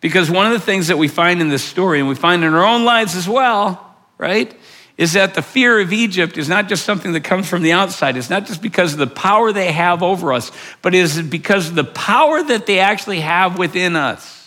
Because 0.02 0.30
one 0.30 0.46
of 0.46 0.52
the 0.52 0.60
things 0.60 0.88
that 0.88 0.98
we 0.98 1.08
find 1.08 1.40
in 1.40 1.48
this 1.48 1.64
story, 1.64 2.00
and 2.00 2.10
we 2.10 2.16
find 2.16 2.44
in 2.44 2.54
our 2.54 2.66
own 2.66 2.84
lives 2.84 3.16
as 3.16 3.30
well, 3.30 3.96
right, 4.18 4.54
is 4.98 5.14
that 5.14 5.36
the 5.36 5.42
fear 5.42 5.80
of 5.80 5.94
Egypt 5.94 6.38
is 6.38 6.50
not 6.50 6.68
just 6.68 6.84
something 6.84 7.14
that 7.14 7.24
comes 7.24 7.48
from 7.48 7.62
the 7.62 7.72
outside. 7.72 8.18
It's 8.18 8.30
not 8.30 8.46
just 8.46 8.62
because 8.62 8.92
of 8.92 9.00
the 9.00 9.08
power 9.08 9.54
they 9.54 9.72
have 9.72 10.04
over 10.04 10.34
us, 10.34 10.52
but 10.82 10.94
it 10.94 10.98
is 10.98 11.22
because 11.22 11.70
of 11.70 11.76
the 11.76 11.86
power 11.86 12.44
that 12.44 12.66
they 12.66 12.80
actually 12.80 13.22
have 13.22 13.58
within 13.58 13.96
us. 13.96 14.39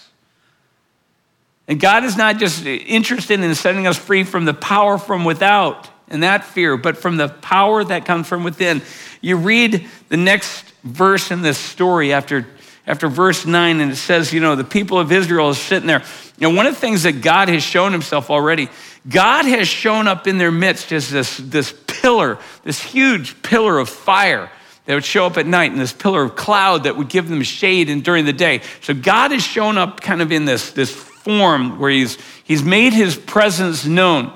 And 1.68 1.80
God 1.80 2.04
is 2.04 2.16
not 2.16 2.38
just 2.38 2.66
interested 2.66 3.40
in 3.40 3.54
setting 3.54 3.86
us 3.86 3.96
free 3.96 4.24
from 4.24 4.44
the 4.44 4.54
power 4.54 4.98
from 4.98 5.24
without 5.24 5.88
and 6.08 6.22
that 6.22 6.44
fear, 6.44 6.76
but 6.76 6.98
from 6.98 7.16
the 7.16 7.28
power 7.28 7.82
that 7.82 8.04
comes 8.04 8.28
from 8.28 8.44
within. 8.44 8.82
You 9.20 9.36
read 9.36 9.88
the 10.08 10.16
next 10.16 10.64
verse 10.84 11.30
in 11.30 11.40
this 11.42 11.56
story 11.56 12.12
after, 12.12 12.46
after 12.86 13.08
verse 13.08 13.46
9, 13.46 13.80
and 13.80 13.92
it 13.92 13.96
says, 13.96 14.32
you 14.32 14.40
know, 14.40 14.54
the 14.54 14.64
people 14.64 14.98
of 14.98 15.10
Israel 15.10 15.50
is 15.50 15.58
sitting 15.58 15.86
there. 15.86 16.02
You 16.38 16.50
know, 16.50 16.56
one 16.56 16.66
of 16.66 16.74
the 16.74 16.80
things 16.80 17.04
that 17.04 17.22
God 17.22 17.48
has 17.48 17.62
shown 17.62 17.92
himself 17.92 18.28
already, 18.28 18.68
God 19.08 19.46
has 19.46 19.68
shown 19.68 20.06
up 20.06 20.26
in 20.26 20.38
their 20.38 20.50
midst 20.50 20.92
as 20.92 21.08
this, 21.08 21.38
this 21.38 21.74
pillar, 21.86 22.38
this 22.64 22.82
huge 22.82 23.40
pillar 23.42 23.78
of 23.78 23.88
fire 23.88 24.50
that 24.84 24.94
would 24.94 25.04
show 25.04 25.26
up 25.26 25.38
at 25.38 25.46
night 25.46 25.70
and 25.70 25.80
this 25.80 25.92
pillar 25.92 26.24
of 26.24 26.34
cloud 26.34 26.84
that 26.84 26.96
would 26.96 27.08
give 27.08 27.28
them 27.28 27.42
shade 27.42 27.88
and 27.88 28.02
during 28.02 28.24
the 28.24 28.32
day. 28.32 28.60
So 28.80 28.92
God 28.92 29.30
has 29.30 29.42
shown 29.42 29.78
up 29.78 30.00
kind 30.00 30.20
of 30.20 30.32
in 30.32 30.44
this, 30.44 30.72
this 30.72 30.92
form 31.24 31.78
where 31.78 31.90
he's, 31.90 32.18
he's 32.44 32.62
made 32.62 32.92
his 32.92 33.16
presence 33.16 33.84
known 33.84 34.32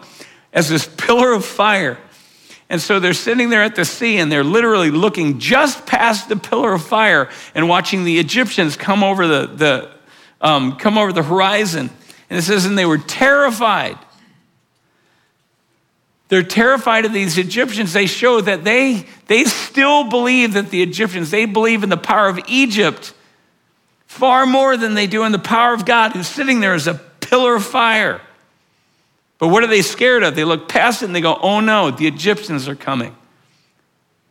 as 0.52 0.68
this 0.68 0.86
pillar 0.86 1.32
of 1.32 1.44
fire. 1.44 1.98
And 2.68 2.80
so 2.80 2.98
they're 2.98 3.14
sitting 3.14 3.48
there 3.48 3.62
at 3.62 3.76
the 3.76 3.84
sea 3.84 4.18
and 4.18 4.30
they're 4.30 4.44
literally 4.44 4.90
looking 4.90 5.38
just 5.38 5.86
past 5.86 6.28
the 6.28 6.36
pillar 6.36 6.72
of 6.72 6.84
fire 6.84 7.30
and 7.54 7.68
watching 7.68 8.04
the 8.04 8.18
Egyptians 8.18 8.76
come 8.76 9.04
over 9.04 9.26
the, 9.26 9.46
the, 9.46 9.90
um, 10.40 10.76
come 10.76 10.98
over 10.98 11.12
the 11.12 11.22
horizon. 11.22 11.90
And 12.28 12.38
it 12.38 12.42
says, 12.42 12.64
and 12.64 12.76
they 12.76 12.86
were 12.86 12.98
terrified. 12.98 13.98
They're 16.28 16.42
terrified 16.42 17.04
of 17.04 17.12
these 17.12 17.38
Egyptians. 17.38 17.92
They 17.92 18.06
show 18.06 18.40
that 18.40 18.64
they, 18.64 19.06
they 19.28 19.44
still 19.44 20.10
believe 20.10 20.54
that 20.54 20.70
the 20.70 20.82
Egyptians, 20.82 21.30
they 21.30 21.46
believe 21.46 21.84
in 21.84 21.88
the 21.88 21.96
power 21.96 22.28
of 22.28 22.40
Egypt 22.48 23.14
far 24.06 24.46
more 24.46 24.76
than 24.76 24.94
they 24.94 25.06
do 25.06 25.24
in 25.24 25.32
the 25.32 25.38
power 25.38 25.74
of 25.74 25.84
God, 25.84 26.12
who's 26.12 26.26
sitting 26.26 26.60
there 26.60 26.74
as 26.74 26.86
a 26.86 26.94
pillar 26.94 27.56
of 27.56 27.64
fire. 27.64 28.20
But 29.38 29.48
what 29.48 29.62
are 29.62 29.66
they 29.66 29.82
scared 29.82 30.22
of? 30.22 30.34
They 30.34 30.44
look 30.44 30.68
past 30.68 31.02
it 31.02 31.06
and 31.06 31.14
they 31.14 31.20
go, 31.20 31.36
oh 31.40 31.60
no, 31.60 31.90
the 31.90 32.06
Egyptians 32.06 32.68
are 32.68 32.74
coming. 32.74 33.14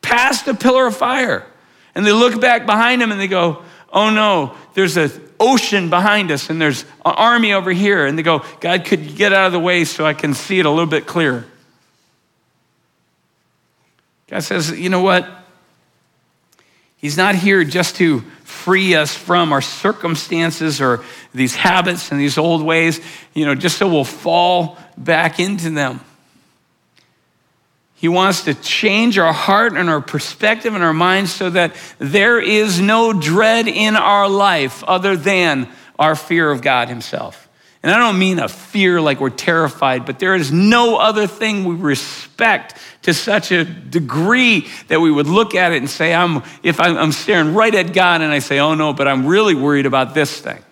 Past 0.02 0.46
the 0.46 0.54
pillar 0.54 0.88
of 0.88 0.98
fire. 0.98 1.46
And 1.94 2.06
they 2.06 2.12
look 2.12 2.42
back 2.42 2.66
behind 2.66 3.02
them 3.02 3.12
and 3.12 3.20
they 3.20 3.28
go, 3.28 3.64
oh 3.92 4.10
no, 4.10 4.56
there's 4.74 4.98
an 4.98 5.12
ocean 5.40 5.90
behind 5.90 6.32
us 6.32 6.50
and 6.50 6.60
there's 6.60 6.84
an 6.84 7.14
army 7.16 7.54
over 7.54 7.72
here. 7.72 8.06
And 8.06 8.18
they 8.18 8.24
go, 8.24 8.44
God, 8.60 8.86
could 8.86 9.02
you 9.02 9.16
get 9.16 9.32
out 9.32 9.48
of 9.48 9.52
the 9.54 9.60
way 9.60 9.86
so 9.86 10.06
I 10.06 10.14
can 10.14 10.34
see 10.34 10.60
it 10.60 10.66
a 10.66 10.70
little 10.70 10.86
bit 10.86 11.06
clearer? 11.06 11.46
God 14.28 14.40
says, 14.40 14.72
you 14.72 14.90
know 14.90 15.02
what? 15.02 15.30
He's 16.98 17.18
not 17.18 17.36
here 17.36 17.64
just 17.64 17.98
to 17.98 18.24
free 18.66 18.96
us 18.96 19.14
from 19.14 19.54
our 19.54 19.62
circumstances 19.62 20.82
or 20.82 21.04
these 21.36 21.54
habits 21.54 22.12
and 22.12 22.20
these 22.20 22.36
old 22.36 22.64
ways, 22.64 23.00
you 23.36 23.46
know, 23.46 23.54
just 23.54 23.78
so 23.78 23.88
we'll 23.88 24.04
fall 24.04 24.76
back 24.98 25.40
into 25.40 25.70
them. 25.70 26.00
He 27.94 28.08
wants 28.08 28.46
to 28.46 28.56
change 28.56 29.20
our 29.20 29.34
heart 29.34 29.74
and 29.74 29.88
our 29.88 30.02
perspective 30.02 30.74
and 30.74 30.84
our 30.84 30.96
minds 30.96 31.32
so 31.32 31.52
that 31.52 31.76
there 32.00 32.40
is 32.40 32.82
no 32.82 33.14
dread 33.14 33.68
in 33.68 33.96
our 33.96 34.28
life 34.28 34.84
other 34.86 35.16
than 35.16 35.70
our 36.00 36.16
fear 36.16 36.50
of 36.50 36.64
God 36.64 36.90
Himself. 36.90 37.45
And 37.86 37.94
I 37.94 38.00
don't 38.00 38.18
mean 38.18 38.40
a 38.40 38.48
fear 38.48 39.00
like 39.00 39.20
we're 39.20 39.30
terrified, 39.30 40.08
but 40.08 40.18
there 40.18 40.34
is 40.34 40.52
no 40.52 40.98
other 40.98 41.28
thing 41.28 41.66
we 41.66 41.76
respect 41.76 42.74
to 43.04 43.14
such 43.14 43.52
a 43.52 43.64
degree 43.64 44.68
that 44.88 45.00
we 45.00 45.12
would 45.12 45.28
look 45.28 45.54
at 45.54 45.72
it 45.72 45.78
and 45.78 45.88
say, 45.88 46.12
I'm, 46.12 46.42
if 46.64 46.80
I'm, 46.80 47.12
staring 47.12 47.54
right 47.54 47.76
at 47.76 47.94
God 47.94 48.24
and 48.24 48.34
I 48.34 48.40
say, 48.40 48.58
oh 48.58 48.74
no, 48.74 48.92
but 48.92 49.08
I'm 49.08 49.28
really 49.28 49.54
worried 49.54 49.86
about 49.86 50.16
this 50.16 50.36
thing. 50.40 50.64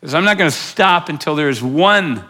says, 0.00 0.12
I'm 0.12 0.24
not 0.24 0.38
going 0.38 0.50
to 0.50 0.56
stop 0.56 1.08
until 1.08 1.36
there's 1.36 1.62
one, 1.62 2.24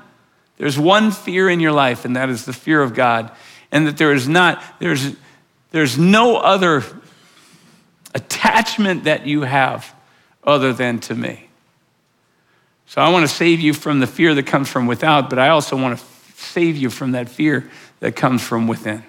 there's 0.59 0.79
one 0.79 1.11
fear 1.11 1.49
in 1.49 1.61
your 1.61 1.73
life, 1.73 2.05
and 2.05 2.15
that 2.17 2.29
is 2.29 2.45
the 2.45 2.53
fear 2.53 2.83
of 2.83 2.93
God. 2.93 3.33
And 3.73 3.87
that 3.87 3.97
there 3.97 4.13
is 4.13 4.29
not, 4.29 4.63
there's, 4.81 5.17
there's 5.71 5.97
no 5.97 6.37
other 6.37 6.85
attachment 8.15 9.05
that 9.05 9.27
you 9.27 9.41
have 9.45 9.95
other 10.45 10.75
than 10.75 10.99
to 10.99 11.15
me. 11.15 11.46
So 12.97 13.03
I 13.03 13.11
want 13.11 13.29
to 13.29 13.35
save 13.35 13.61
you 13.61 13.75
from 13.75 14.01
the 14.01 14.07
fear 14.07 14.35
that 14.35 14.47
comes 14.47 14.71
from 14.71 14.87
without, 14.87 15.29
but 15.29 15.39
I 15.39 15.51
also 15.51 15.77
want 15.77 15.99
to 15.99 16.05
save 16.35 16.79
you 16.79 16.89
from 16.89 17.13
that 17.13 17.29
fear 17.29 17.71
that 18.01 18.17
comes 18.17 18.43
from 18.43 18.67
within. 18.67 19.05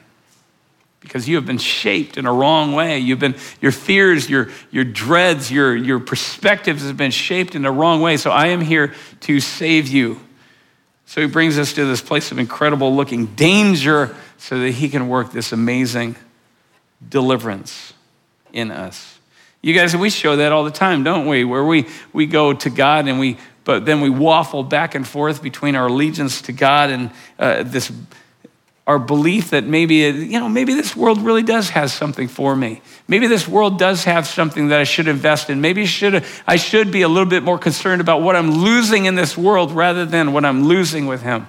Because 1.00 1.30
you 1.30 1.38
have 1.38 1.46
been 1.46 1.58
shaped 1.58 2.18
in 2.18 2.26
a 2.26 2.34
wrong 2.34 2.74
way. 2.74 3.00
You've 3.00 3.20
been, 3.20 3.38
your 3.62 3.72
fears, 3.72 4.30
your, 4.30 4.50
your 4.72 4.84
dreads, 4.84 5.50
your, 5.50 5.74
your 5.74 6.02
perspectives 6.02 6.84
have 6.84 6.98
been 6.98 7.12
shaped 7.12 7.56
in 7.56 7.66
a 7.66 7.72
wrong 7.72 8.02
way. 8.02 8.18
So 8.18 8.30
I 8.30 8.48
am 8.48 8.60
here 8.60 8.94
to 9.22 9.40
save 9.40 9.88
you. 9.88 10.20
So 11.06 11.22
he 11.22 11.28
brings 11.28 11.58
us 11.58 11.72
to 11.72 11.86
this 11.86 12.02
place 12.02 12.34
of 12.34 12.40
incredible 12.40 12.94
looking 12.94 13.28
danger 13.28 14.14
so 14.38 14.60
that 14.60 14.72
he 14.72 14.90
can 14.90 15.08
work 15.08 15.32
this 15.32 15.54
amazing 15.54 16.18
deliverance 17.08 17.94
in 18.52 18.70
us. 18.70 19.18
You 19.62 19.74
guys, 19.74 19.96
we 19.96 20.10
show 20.10 20.36
that 20.36 20.52
all 20.52 20.66
the 20.66 20.72
time, 20.72 21.04
don't 21.04 21.26
we? 21.26 21.46
Where 21.46 21.64
we, 21.64 21.88
we 22.12 22.26
go 22.26 22.54
to 22.54 22.70
God 22.70 23.08
and 23.08 23.18
we, 23.18 23.38
but 23.68 23.84
then 23.84 24.00
we 24.00 24.10
waffle 24.10 24.64
back 24.64 24.96
and 24.96 25.06
forth 25.06 25.44
between 25.44 25.76
our 25.76 25.88
allegiance 25.88 26.42
to 26.44 26.54
God 26.54 26.90
and 26.90 27.12
uh, 27.38 27.64
this 27.64 27.92
our 28.88 28.98
belief 28.98 29.50
that 29.50 29.66
maybe 29.66 29.96
you 29.96 30.40
know 30.40 30.48
maybe 30.48 30.74
this 30.74 30.96
world 30.96 31.22
really 31.22 31.44
does 31.44 31.72
have 31.72 31.92
something 31.92 32.30
for 32.30 32.56
me. 32.56 32.82
Maybe 33.10 33.28
this 33.28 33.46
world 33.46 33.78
does 33.78 34.06
have 34.06 34.26
something 34.26 34.70
that 34.70 34.80
i 34.80 34.86
should 34.86 35.10
invest 35.10 35.50
in. 35.50 35.60
Maybe 35.60 35.86
should, 35.86 36.24
i 36.48 36.56
should 36.56 36.94
be 36.94 37.02
a 37.02 37.10
little 37.10 37.30
bit 37.30 37.44
more 37.44 37.60
concerned 37.60 38.00
about 38.00 38.22
what 38.22 38.38
i'm 38.38 38.52
losing 38.52 39.04
in 39.04 39.16
this 39.16 39.38
world 39.38 39.74
rather 39.74 40.06
than 40.06 40.32
what 40.32 40.46
i'm 40.46 40.64
losing 40.64 41.06
with 41.06 41.22
him. 41.22 41.46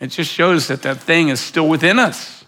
It 0.00 0.08
just 0.08 0.32
shows 0.32 0.66
that 0.66 0.82
that 0.82 0.98
thing 0.98 1.28
is 1.28 1.38
still 1.38 1.68
within 1.68 2.00
us. 2.00 2.42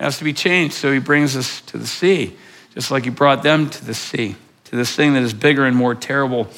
It 0.00 0.02
has 0.02 0.18
to 0.18 0.24
be 0.24 0.32
changed. 0.32 0.74
So 0.74 0.92
he 0.92 0.98
brings 0.98 1.36
us 1.36 1.60
to 1.60 1.78
the 1.78 1.86
sea 1.86 2.36
just 2.74 2.90
like 2.90 3.04
he 3.04 3.10
brought 3.10 3.44
them 3.44 3.70
to 3.70 3.84
the 3.84 3.94
sea 3.94 4.34
to 4.64 4.74
this 4.74 4.96
thing 4.96 5.14
that 5.14 5.22
is 5.22 5.32
bigger 5.32 5.64
and 5.64 5.76
more 5.76 5.94
terrible 5.94 6.48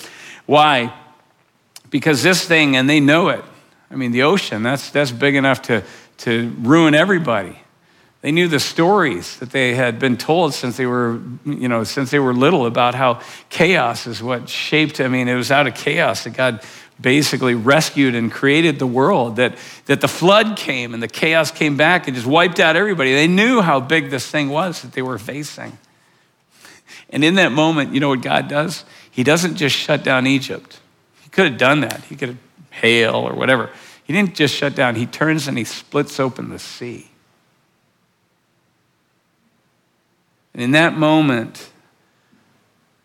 why? 0.51 0.93
Because 1.91 2.25
this 2.25 2.45
thing, 2.45 2.75
and 2.75 2.91
they 2.91 2.99
know 2.99 3.29
it. 3.29 3.45
I 3.89 3.95
mean, 3.95 4.11
the 4.11 4.25
ocean, 4.25 4.65
that's, 4.65 4.91
that's 4.91 5.13
big 5.13 5.37
enough 5.37 5.63
to, 5.63 5.85
to 6.19 6.53
ruin 6.59 6.93
everybody. 6.93 7.57
They 8.23 8.33
knew 8.33 8.49
the 8.49 8.59
stories 8.59 9.39
that 9.39 9.53
they 9.53 9.77
had 9.77 10.01
been 10.01 10.17
told 10.17 10.53
since 10.53 10.77
they 10.77 10.87
were, 10.87 11.21
you 11.47 11.69
know, 11.69 11.85
since 11.85 12.11
they 12.11 12.19
were 12.19 12.35
little 12.35 12.67
about 12.67 12.97
how 12.97 13.21
chaos 13.49 14.09
is 14.09 14.25
what 14.25 14.49
shaped. 14.49 15.01
I 15.01 15.07
mean, 15.07 15.29
it 15.29 15.37
was 15.37 15.53
out 15.53 15.69
of 15.69 15.77
chaos 15.77 16.25
that 16.25 16.31
God 16.31 16.65
basically 17.01 17.55
rescued 17.55 18.17
and 18.17 18.33
created 18.33 18.81
the 18.81 18.89
world. 18.89 19.37
That 19.37 19.57
that 19.87 20.01
the 20.01 20.09
flood 20.09 20.57
came 20.57 20.95
and 20.95 21.03
the 21.03 21.07
chaos 21.09 21.53
came 21.53 21.77
back 21.77 22.09
and 22.09 22.17
just 22.17 22.27
wiped 22.27 22.59
out 22.59 22.75
everybody. 22.75 23.15
They 23.15 23.29
knew 23.29 23.61
how 23.61 23.79
big 23.79 24.11
this 24.11 24.27
thing 24.27 24.49
was 24.49 24.83
that 24.83 24.95
they 24.95 25.03
were 25.03 25.17
facing. 25.17 25.79
And 27.09 27.23
in 27.23 27.37
that 27.37 27.53
moment, 27.53 27.95
you 27.95 28.01
know 28.01 28.09
what 28.09 28.23
God 28.23 28.49
does? 28.49 28.85
He 29.11 29.25
doesn't 29.25 29.57
just 29.57 29.77
shut 29.77 30.05
down 30.05 30.27
Egypt. 30.27 30.81
He 31.23 31.29
could 31.31 31.47
have 31.47 31.59
done 31.59 31.81
that. 31.81 32.05
He 32.05 32.17
could 32.17 32.31
have 32.31 32.39
hail 32.71 33.15
or 33.15 33.35
whatever. 33.35 33.71
He 34.05 34.13
didn't 34.13 34.35
just 34.35 34.55
shut 34.55 34.75
down, 34.75 34.97
he 34.97 35.07
turns 35.07 35.47
and 35.47 35.57
he 35.57 35.65
splits 35.65 36.19
open 36.19 36.49
the 36.49 36.59
sea. 36.59 37.11
And 40.53 40.63
in 40.63 40.73
that 40.73 40.97
moment, 40.97 41.71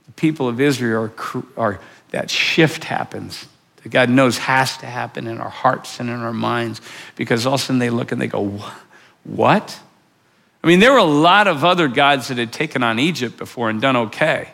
the 0.08 0.12
people 0.14 0.48
of 0.48 0.60
Israel 0.60 1.04
are, 1.04 1.44
are 1.58 1.80
that 2.10 2.30
shift 2.30 2.86
happens 2.86 3.46
that 3.84 3.90
God 3.90 4.10
knows 4.10 4.40
has 4.40 4.78
to 4.78 4.88
happen 4.88 5.28
in 5.28 5.40
our 5.40 5.50
hearts 5.50 6.00
and 6.00 6.10
in 6.10 6.16
our 6.16 6.34
minds 6.34 6.82
because 7.16 7.46
all 7.46 7.54
of 7.54 7.62
a 7.62 7.64
sudden 7.64 7.78
they 7.78 7.92
look 7.92 8.12
and 8.12 8.20
they 8.20 8.28
go, 8.28 8.60
What? 9.24 9.80
I 10.64 10.68
mean, 10.68 10.80
there 10.80 10.92
were 10.92 10.98
a 10.98 11.04
lot 11.04 11.48
of 11.48 11.64
other 11.64 11.88
gods 11.88 12.30
that 12.30 12.40
had 12.40 12.52
taken 12.52 12.82
on 12.82 12.98
Egypt 12.98 13.38
before 13.38 13.70
and 13.70 13.80
done 13.80 13.96
okay, 13.96 14.50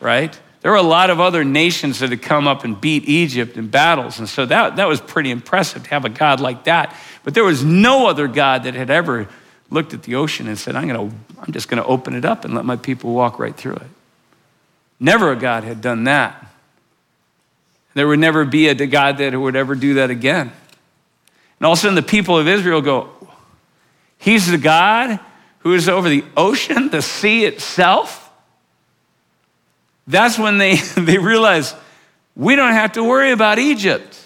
right? 0.00 0.38
There 0.62 0.70
were 0.70 0.76
a 0.76 0.82
lot 0.82 1.10
of 1.10 1.18
other 1.18 1.44
nations 1.44 1.98
that 1.98 2.10
had 2.10 2.22
come 2.22 2.46
up 2.46 2.64
and 2.64 2.80
beat 2.80 3.08
Egypt 3.08 3.56
in 3.56 3.68
battles. 3.68 4.20
And 4.20 4.28
so 4.28 4.46
that, 4.46 4.76
that 4.76 4.86
was 4.86 5.00
pretty 5.00 5.30
impressive 5.30 5.82
to 5.82 5.90
have 5.90 6.04
a 6.04 6.08
God 6.08 6.40
like 6.40 6.64
that. 6.64 6.96
But 7.24 7.34
there 7.34 7.44
was 7.44 7.64
no 7.64 8.06
other 8.08 8.28
God 8.28 8.62
that 8.62 8.74
had 8.74 8.88
ever 8.88 9.28
looked 9.70 9.92
at 9.92 10.04
the 10.04 10.14
ocean 10.14 10.46
and 10.46 10.56
said, 10.56 10.76
I'm, 10.76 10.86
gonna, 10.86 11.12
I'm 11.40 11.52
just 11.52 11.68
going 11.68 11.82
to 11.82 11.88
open 11.88 12.14
it 12.14 12.24
up 12.24 12.44
and 12.44 12.54
let 12.54 12.64
my 12.64 12.76
people 12.76 13.12
walk 13.12 13.40
right 13.40 13.56
through 13.56 13.74
it. 13.74 13.88
Never 15.00 15.32
a 15.32 15.36
God 15.36 15.64
had 15.64 15.80
done 15.80 16.04
that. 16.04 16.46
There 17.94 18.06
would 18.06 18.20
never 18.20 18.44
be 18.44 18.68
a 18.68 18.74
God 18.74 19.18
that 19.18 19.38
would 19.38 19.56
ever 19.56 19.74
do 19.74 19.94
that 19.94 20.10
again. 20.10 20.52
And 21.58 21.66
all 21.66 21.72
of 21.72 21.78
a 21.78 21.82
sudden, 21.82 21.96
the 21.96 22.02
people 22.02 22.38
of 22.38 22.46
Israel 22.46 22.80
go, 22.80 23.10
He's 24.16 24.48
the 24.48 24.58
God 24.58 25.18
who 25.60 25.74
is 25.74 25.88
over 25.88 26.08
the 26.08 26.24
ocean, 26.36 26.90
the 26.90 27.02
sea 27.02 27.44
itself? 27.44 28.21
That's 30.06 30.38
when 30.38 30.58
they, 30.58 30.76
they 30.96 31.18
realize 31.18 31.74
we 32.34 32.56
don't 32.56 32.72
have 32.72 32.92
to 32.92 33.04
worry 33.04 33.32
about 33.32 33.58
Egypt. 33.58 34.18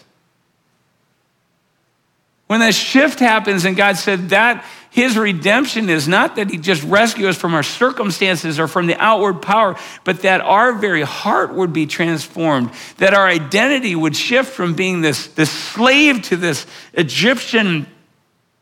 When 2.46 2.60
that 2.60 2.74
shift 2.74 3.18
happens 3.18 3.64
and 3.64 3.76
God 3.76 3.96
said 3.96 4.28
that 4.28 4.64
his 4.96 5.18
redemption 5.18 5.90
is 5.90 6.08
not 6.08 6.36
that 6.36 6.48
he 6.48 6.56
just 6.56 6.82
rescues 6.84 7.26
us 7.26 7.36
from 7.36 7.52
our 7.52 7.62
circumstances 7.62 8.58
or 8.58 8.66
from 8.66 8.86
the 8.86 8.98
outward 8.98 9.42
power, 9.42 9.76
but 10.04 10.22
that 10.22 10.40
our 10.40 10.72
very 10.72 11.02
heart 11.02 11.52
would 11.52 11.72
be 11.72 11.84
transformed, 11.84 12.70
that 12.96 13.12
our 13.12 13.26
identity 13.26 13.94
would 13.94 14.16
shift 14.16 14.50
from 14.54 14.72
being 14.72 15.02
this, 15.02 15.26
this 15.26 15.50
slave 15.50 16.22
to 16.22 16.36
this 16.36 16.66
Egyptian 16.94 17.86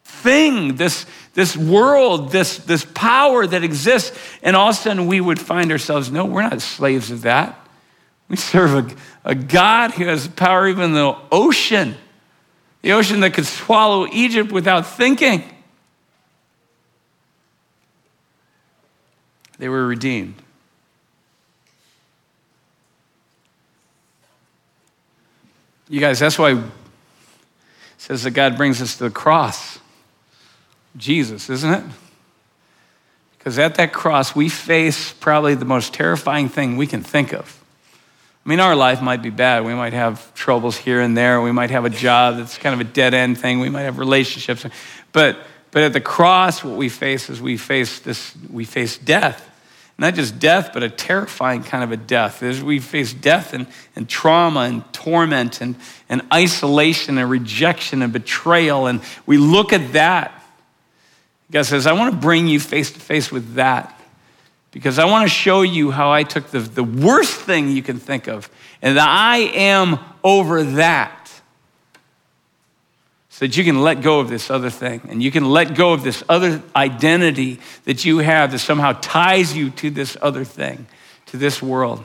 thing, 0.02 0.74
this, 0.74 1.06
this 1.34 1.56
world, 1.56 2.30
this, 2.30 2.58
this 2.58 2.84
power 2.84 3.46
that 3.46 3.64
exists, 3.64 4.16
and 4.42 4.56
all 4.56 4.70
of 4.70 4.76
a 4.76 4.78
sudden 4.78 5.06
we 5.06 5.20
would 5.20 5.40
find 5.40 5.70
ourselves, 5.70 6.10
no, 6.10 6.24
we're 6.24 6.42
not 6.42 6.62
slaves 6.62 7.10
of 7.10 7.22
that. 7.22 7.60
We 8.28 8.36
serve 8.36 8.96
a, 9.24 9.30
a 9.30 9.34
God 9.34 9.90
who 9.90 10.06
has 10.06 10.26
power 10.28 10.68
even 10.68 10.84
in 10.84 10.92
the 10.94 11.16
ocean, 11.30 11.96
the 12.82 12.92
ocean 12.92 13.20
that 13.20 13.34
could 13.34 13.46
swallow 13.46 14.06
Egypt 14.12 14.52
without 14.52 14.86
thinking. 14.86 15.42
They 19.58 19.68
were 19.68 19.86
redeemed. 19.86 20.34
You 25.88 26.00
guys, 26.00 26.18
that's 26.18 26.38
why 26.38 26.52
it 26.52 26.64
says 27.98 28.22
that 28.22 28.30
God 28.30 28.56
brings 28.56 28.80
us 28.80 28.96
to 28.96 29.04
the 29.04 29.10
cross. 29.10 29.78
Jesus, 30.96 31.50
isn't 31.50 31.72
it? 31.72 31.84
Because 33.38 33.58
at 33.58 33.74
that 33.74 33.92
cross, 33.92 34.34
we 34.34 34.48
face 34.48 35.12
probably 35.12 35.54
the 35.54 35.64
most 35.64 35.92
terrifying 35.92 36.48
thing 36.48 36.76
we 36.76 36.86
can 36.86 37.02
think 37.02 37.32
of. 37.32 37.60
I 38.44 38.48
mean, 38.48 38.60
our 38.60 38.76
life 38.76 39.00
might 39.00 39.22
be 39.22 39.30
bad. 39.30 39.64
We 39.64 39.74
might 39.74 39.94
have 39.94 40.34
troubles 40.34 40.76
here 40.76 41.00
and 41.00 41.16
there. 41.16 41.40
We 41.40 41.52
might 41.52 41.70
have 41.70 41.84
a 41.84 41.90
job 41.90 42.36
that's 42.36 42.58
kind 42.58 42.78
of 42.78 42.86
a 42.86 42.90
dead 42.90 43.14
end 43.14 43.38
thing. 43.38 43.60
We 43.60 43.70
might 43.70 43.82
have 43.82 43.98
relationships. 43.98 44.66
But, 45.12 45.38
but 45.70 45.82
at 45.82 45.92
the 45.94 46.00
cross, 46.00 46.62
what 46.62 46.76
we 46.76 46.88
face 46.90 47.30
is 47.30 47.40
we 47.40 47.56
face 47.56 48.00
this, 48.00 48.34
we 48.50 48.64
face 48.64 48.98
death. 48.98 49.50
Not 49.96 50.14
just 50.14 50.38
death, 50.38 50.70
but 50.74 50.82
a 50.82 50.90
terrifying 50.90 51.62
kind 51.62 51.84
of 51.84 51.92
a 51.92 51.96
death. 51.96 52.42
We 52.42 52.80
face 52.80 53.14
death 53.14 53.54
and, 53.54 53.66
and 53.94 54.08
trauma 54.08 54.60
and 54.60 54.92
torment 54.92 55.60
and, 55.60 55.76
and 56.08 56.22
isolation 56.32 57.16
and 57.16 57.30
rejection 57.30 58.02
and 58.02 58.12
betrayal. 58.12 58.86
And 58.86 59.00
we 59.24 59.38
look 59.38 59.72
at 59.72 59.92
that. 59.92 60.43
God 61.54 61.66
says, 61.66 61.86
I 61.86 61.92
want 61.92 62.12
to 62.12 62.20
bring 62.20 62.48
you 62.48 62.58
face 62.58 62.90
to 62.90 62.98
face 62.98 63.30
with 63.30 63.54
that 63.54 64.00
because 64.72 64.98
I 64.98 65.04
want 65.04 65.22
to 65.24 65.32
show 65.32 65.62
you 65.62 65.92
how 65.92 66.10
I 66.10 66.24
took 66.24 66.48
the, 66.48 66.58
the 66.58 66.82
worst 66.82 67.40
thing 67.42 67.68
you 67.68 67.80
can 67.80 68.00
think 68.00 68.26
of 68.26 68.50
and 68.82 68.96
that 68.96 69.08
I 69.08 69.38
am 69.54 70.00
over 70.24 70.64
that 70.64 71.30
so 73.28 73.46
that 73.46 73.56
you 73.56 73.62
can 73.62 73.82
let 73.82 74.02
go 74.02 74.18
of 74.18 74.28
this 74.28 74.50
other 74.50 74.68
thing 74.68 75.00
and 75.08 75.22
you 75.22 75.30
can 75.30 75.44
let 75.44 75.76
go 75.76 75.92
of 75.92 76.02
this 76.02 76.24
other 76.28 76.60
identity 76.74 77.60
that 77.84 78.04
you 78.04 78.18
have 78.18 78.50
that 78.50 78.58
somehow 78.58 78.90
ties 79.00 79.56
you 79.56 79.70
to 79.70 79.90
this 79.90 80.16
other 80.20 80.44
thing, 80.44 80.88
to 81.26 81.36
this 81.36 81.62
world. 81.62 82.04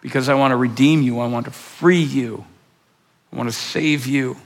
Because 0.00 0.28
I 0.28 0.34
want 0.34 0.50
to 0.50 0.56
redeem 0.56 1.02
you, 1.02 1.20
I 1.20 1.28
want 1.28 1.46
to 1.46 1.52
free 1.52 2.02
you, 2.02 2.44
I 3.32 3.36
want 3.36 3.48
to 3.48 3.54
save 3.54 4.08
you. 4.08 4.38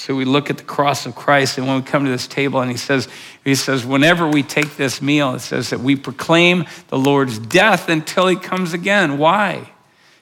So 0.00 0.14
we 0.14 0.24
look 0.24 0.48
at 0.48 0.56
the 0.56 0.64
cross 0.64 1.04
of 1.04 1.14
Christ, 1.14 1.58
and 1.58 1.66
when 1.66 1.76
we 1.76 1.82
come 1.82 2.04
to 2.04 2.10
this 2.10 2.26
table, 2.26 2.60
and 2.60 2.70
he 2.70 2.76
says, 2.76 3.06
he 3.44 3.54
says, 3.54 3.84
whenever 3.84 4.26
we 4.26 4.42
take 4.42 4.76
this 4.76 5.02
meal, 5.02 5.34
it 5.34 5.40
says 5.40 5.70
that 5.70 5.80
we 5.80 5.94
proclaim 5.94 6.64
the 6.88 6.98
Lord's 6.98 7.38
death 7.38 7.88
until 7.88 8.26
he 8.26 8.36
comes 8.36 8.72
again. 8.72 9.18
Why? 9.18 9.70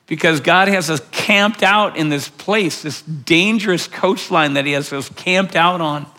because 0.09 0.41
God 0.41 0.68
has 0.68 0.91
us 0.91 1.01
camped 1.12 1.62
out 1.62 1.97
in 1.97 2.09
this 2.09 2.29
place, 2.29 2.83
this 2.83 3.03
dangerous 3.03 3.87
coastline 3.87 4.55
that 4.55 4.64
He 4.64 4.72
has 4.72 4.93
us 4.93 5.09
camped 5.11 5.55
out 5.55 5.81
on. 5.81 6.05
He 6.05 6.11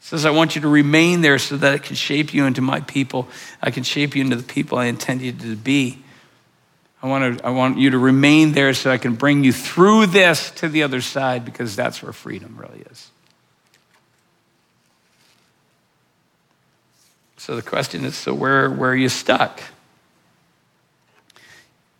says, 0.00 0.24
I 0.24 0.30
want 0.30 0.54
you 0.54 0.62
to 0.62 0.68
remain 0.68 1.20
there 1.20 1.38
so 1.38 1.56
that 1.58 1.74
I 1.74 1.78
can 1.78 1.96
shape 1.96 2.32
you 2.32 2.46
into 2.46 2.62
my 2.62 2.80
people. 2.80 3.28
I 3.60 3.72
can 3.72 3.82
shape 3.82 4.14
you 4.14 4.22
into 4.22 4.36
the 4.36 4.44
people 4.44 4.78
I 4.78 4.86
intend 4.86 5.20
you 5.22 5.32
to 5.32 5.56
be. 5.56 5.98
I 7.02 7.06
want, 7.06 7.38
to, 7.38 7.46
I 7.46 7.50
want 7.50 7.78
you 7.78 7.90
to 7.90 7.98
remain 7.98 8.52
there 8.52 8.74
so 8.74 8.90
I 8.90 8.98
can 8.98 9.14
bring 9.14 9.42
you 9.42 9.52
through 9.52 10.06
this 10.06 10.50
to 10.52 10.68
the 10.68 10.82
other 10.82 11.00
side 11.00 11.44
because 11.46 11.74
that's 11.74 12.02
where 12.02 12.12
freedom 12.12 12.56
really 12.58 12.82
is. 12.90 13.10
So 17.38 17.56
the 17.56 17.62
question 17.62 18.04
is 18.04 18.16
so 18.16 18.34
where, 18.34 18.70
where 18.70 18.90
are 18.90 18.96
you 18.96 19.08
stuck? 19.08 19.62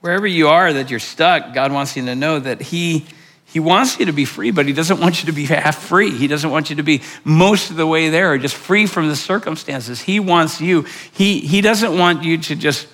Wherever 0.00 0.26
you 0.26 0.48
are 0.48 0.70
that 0.70 0.90
you're 0.90 1.00
stuck, 1.00 1.54
God 1.54 1.72
wants 1.72 1.96
you 1.96 2.04
to 2.04 2.14
know 2.14 2.38
that 2.38 2.60
He, 2.60 3.06
he 3.46 3.58
wants 3.58 3.98
you 3.98 4.06
to 4.06 4.12
be 4.12 4.26
free, 4.26 4.50
but 4.50 4.66
He 4.66 4.74
doesn't 4.74 5.00
want 5.00 5.22
you 5.22 5.26
to 5.26 5.32
be 5.32 5.46
half 5.46 5.78
free. 5.78 6.10
He 6.10 6.26
doesn't 6.26 6.50
want 6.50 6.68
you 6.68 6.76
to 6.76 6.82
be 6.82 7.00
most 7.24 7.70
of 7.70 7.76
the 7.76 7.86
way 7.86 8.10
there 8.10 8.32
or 8.32 8.38
just 8.38 8.54
free 8.54 8.86
from 8.86 9.08
the 9.08 9.16
circumstances. 9.16 10.02
He 10.02 10.20
wants 10.20 10.60
you, 10.60 10.82
He, 11.12 11.40
he 11.40 11.62
doesn't 11.62 11.98
want 11.98 12.22
you 12.22 12.36
to 12.36 12.54
just 12.54 12.86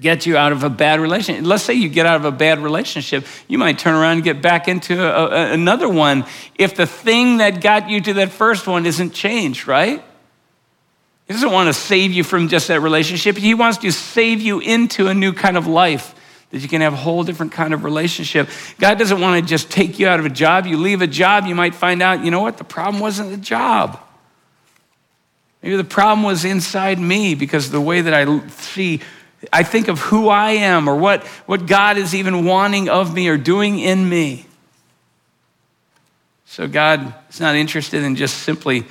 get 0.00 0.26
you 0.26 0.36
out 0.36 0.52
of 0.52 0.64
a 0.64 0.70
bad 0.70 1.00
relationship. 1.00 1.44
Let's 1.44 1.62
say 1.62 1.74
you 1.74 1.88
get 1.88 2.06
out 2.06 2.16
of 2.16 2.24
a 2.24 2.32
bad 2.32 2.60
relationship, 2.60 3.26
you 3.48 3.58
might 3.58 3.78
turn 3.78 3.94
around 3.94 4.14
and 4.14 4.24
get 4.24 4.40
back 4.40 4.68
into 4.68 5.02
a, 5.02 5.26
a, 5.26 5.52
another 5.52 5.88
one 5.88 6.24
if 6.56 6.74
the 6.74 6.86
thing 6.86 7.38
that 7.38 7.60
got 7.60 7.90
you 7.90 8.00
to 8.00 8.14
that 8.14 8.30
first 8.30 8.66
one 8.66 8.86
isn't 8.86 9.10
changed, 9.10 9.66
right? 9.66 10.02
He 11.26 11.34
doesn't 11.34 11.52
want 11.52 11.68
to 11.68 11.74
save 11.74 12.12
you 12.12 12.24
from 12.24 12.48
just 12.48 12.68
that 12.68 12.80
relationship. 12.80 13.36
He 13.36 13.54
wants 13.54 13.78
to 13.78 13.92
save 13.92 14.40
you 14.40 14.58
into 14.58 15.06
a 15.06 15.14
new 15.14 15.32
kind 15.32 15.56
of 15.56 15.66
life 15.66 16.14
that 16.50 16.58
you 16.58 16.68
can 16.68 16.80
have 16.80 16.92
a 16.92 16.96
whole 16.96 17.22
different 17.22 17.52
kind 17.52 17.72
of 17.72 17.84
relationship. 17.84 18.48
God 18.80 18.98
doesn't 18.98 19.20
want 19.20 19.40
to 19.40 19.48
just 19.48 19.70
take 19.70 19.98
you 20.00 20.08
out 20.08 20.18
of 20.18 20.26
a 20.26 20.30
job. 20.30 20.66
You 20.66 20.76
leave 20.76 21.02
a 21.02 21.06
job, 21.06 21.46
you 21.46 21.54
might 21.54 21.74
find 21.74 22.02
out, 22.02 22.24
you 22.24 22.32
know 22.32 22.40
what, 22.40 22.58
the 22.58 22.64
problem 22.64 23.00
wasn't 23.00 23.30
the 23.30 23.36
job. 23.36 24.00
Maybe 25.62 25.76
the 25.76 25.84
problem 25.84 26.24
was 26.24 26.44
inside 26.44 26.98
me 26.98 27.34
because 27.34 27.70
the 27.70 27.80
way 27.80 28.00
that 28.00 28.14
I 28.14 28.48
see, 28.48 29.00
I 29.52 29.62
think 29.62 29.88
of 29.88 29.98
who 30.00 30.28
I 30.28 30.52
am 30.52 30.88
or 30.88 30.96
what, 30.96 31.24
what 31.46 31.66
God 31.66 31.96
is 31.96 32.14
even 32.14 32.44
wanting 32.44 32.88
of 32.88 33.14
me 33.14 33.28
or 33.28 33.38
doing 33.38 33.78
in 33.78 34.08
me. 34.08 34.46
So 36.44 36.68
God 36.68 37.14
is 37.30 37.40
not 37.40 37.54
interested 37.54 38.02
in 38.02 38.16
just 38.16 38.38
simply 38.38 38.84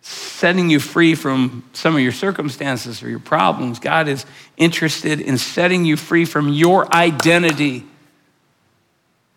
setting 0.00 0.70
you 0.70 0.80
free 0.80 1.14
from 1.14 1.64
some 1.72 1.94
of 1.94 2.00
your 2.00 2.12
circumstances 2.12 3.02
or 3.02 3.10
your 3.10 3.18
problems. 3.18 3.78
God 3.78 4.08
is 4.08 4.24
interested 4.56 5.20
in 5.20 5.36
setting 5.36 5.84
you 5.84 5.96
free 5.96 6.24
from 6.24 6.48
your 6.48 6.92
identity 6.94 7.84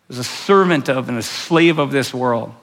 as 0.08 0.18
a 0.18 0.24
servant 0.24 0.88
of 0.88 1.08
and 1.08 1.18
a 1.18 1.22
slave 1.22 1.78
of 1.78 1.90
this 1.90 2.14
world. 2.14 2.54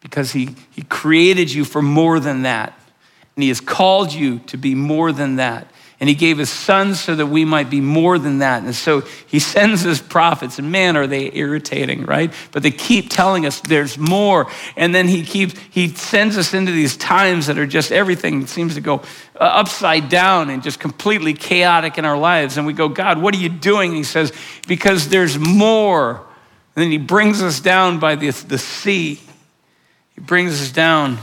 Because 0.00 0.32
he, 0.32 0.54
he 0.70 0.82
created 0.82 1.52
you 1.52 1.64
for 1.64 1.82
more 1.82 2.20
than 2.20 2.42
that. 2.42 2.77
And 3.38 3.42
he 3.44 3.48
has 3.50 3.60
called 3.60 4.12
you 4.12 4.40
to 4.40 4.56
be 4.56 4.74
more 4.74 5.12
than 5.12 5.36
that 5.36 5.70
and 6.00 6.08
he 6.08 6.14
gave 6.14 6.38
his 6.38 6.50
son 6.50 6.94
so 6.94 7.16
that 7.16 7.26
we 7.26 7.44
might 7.44 7.70
be 7.70 7.80
more 7.80 8.20
than 8.20 8.38
that. 8.38 8.62
And 8.62 8.74
so 8.74 9.00
he 9.26 9.38
sends 9.38 9.82
his 9.82 10.00
prophets, 10.00 10.58
and 10.58 10.70
man, 10.70 10.96
are 10.96 11.06
they 11.06 11.30
irritating, 11.34 12.04
right? 12.04 12.32
But 12.52 12.62
they 12.62 12.70
keep 12.70 13.10
telling 13.10 13.46
us 13.46 13.60
there's 13.60 13.98
more. 13.98 14.48
And 14.76 14.94
then 14.94 15.08
he 15.08 15.24
keeps, 15.24 15.58
he 15.70 15.88
sends 15.88 16.38
us 16.38 16.54
into 16.54 16.70
these 16.70 16.96
times 16.96 17.48
that 17.48 17.58
are 17.58 17.66
just 17.66 17.90
everything 17.90 18.46
seems 18.46 18.74
to 18.74 18.80
go 18.80 19.02
uh, 19.34 19.44
upside 19.44 20.08
down 20.08 20.50
and 20.50 20.62
just 20.62 20.78
completely 20.78 21.34
chaotic 21.34 21.98
in 21.98 22.04
our 22.04 22.18
lives. 22.18 22.56
And 22.56 22.66
we 22.66 22.72
go, 22.72 22.88
God, 22.88 23.20
what 23.20 23.34
are 23.34 23.38
you 23.38 23.48
doing? 23.48 23.90
And 23.90 23.96
he 23.96 24.04
says, 24.04 24.32
because 24.68 25.08
there's 25.08 25.36
more. 25.36 26.16
And 26.76 26.84
then 26.84 26.92
he 26.92 26.98
brings 26.98 27.42
us 27.42 27.58
down 27.58 27.98
by 27.98 28.14
the, 28.14 28.30
the 28.30 28.58
sea. 28.58 29.20
He 30.14 30.20
brings 30.20 30.62
us 30.62 30.70
down 30.70 31.18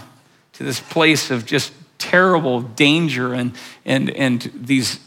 to 0.53 0.63
this 0.66 0.82
place 0.82 1.32
of 1.32 1.45
just 1.45 1.72
terrible 1.98 2.62
danger 2.62 3.34
and, 3.34 3.56
and, 3.86 4.10
and 4.10 4.52
these 4.56 5.00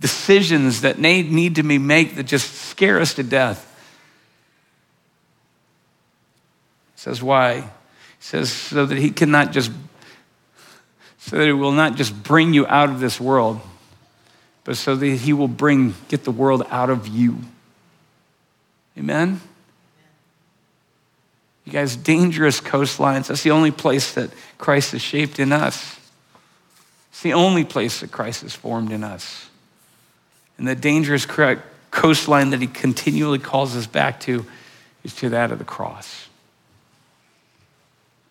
decisions 0.00 0.82
that 0.82 0.98
need 0.98 1.54
to 1.54 1.62
be 1.62 1.78
made 1.78 2.16
that 2.16 2.24
just 2.24 2.52
scare 2.52 3.00
us 3.00 3.14
to 3.14 3.22
death. 3.22 3.62
He 6.94 7.00
says, 7.00 7.22
why? 7.22 7.60
He 7.60 7.68
says, 8.20 8.50
so 8.50 8.86
that 8.86 8.98
he 8.98 9.10
cannot 9.10 9.52
just, 9.52 9.70
so 11.18 11.36
that 11.38 11.48
it 11.48 11.54
will 11.54 11.72
not 11.72 11.96
just 11.96 12.22
bring 12.22 12.52
you 12.52 12.66
out 12.66 12.90
of 12.90 13.00
this 13.00 13.20
world, 13.20 13.60
but 14.64 14.76
so 14.76 14.96
that 14.96 15.06
he 15.06 15.32
will 15.32 15.48
bring, 15.48 15.94
get 16.08 16.24
the 16.24 16.32
world 16.32 16.66
out 16.70 16.90
of 16.90 17.06
you. 17.08 17.38
Amen? 18.98 19.40
You 21.66 21.72
guys, 21.72 21.96
dangerous 21.96 22.60
coastlines. 22.60 23.26
That's 23.26 23.42
the 23.42 23.50
only 23.50 23.72
place 23.72 24.14
that 24.14 24.30
Christ 24.56 24.94
is 24.94 25.02
shaped 25.02 25.40
in 25.40 25.52
us. 25.52 25.98
It's 27.10 27.22
the 27.22 27.32
only 27.32 27.64
place 27.64 28.00
that 28.00 28.12
Christ 28.12 28.44
is 28.44 28.54
formed 28.54 28.92
in 28.92 29.02
us. 29.02 29.48
And 30.58 30.66
the 30.66 30.76
dangerous 30.76 31.26
coastline 31.90 32.50
that 32.50 32.60
he 32.60 32.68
continually 32.68 33.40
calls 33.40 33.76
us 33.76 33.86
back 33.86 34.20
to 34.20 34.46
is 35.02 35.14
to 35.16 35.30
that 35.30 35.50
of 35.50 35.58
the 35.58 35.64
cross. 35.64 36.28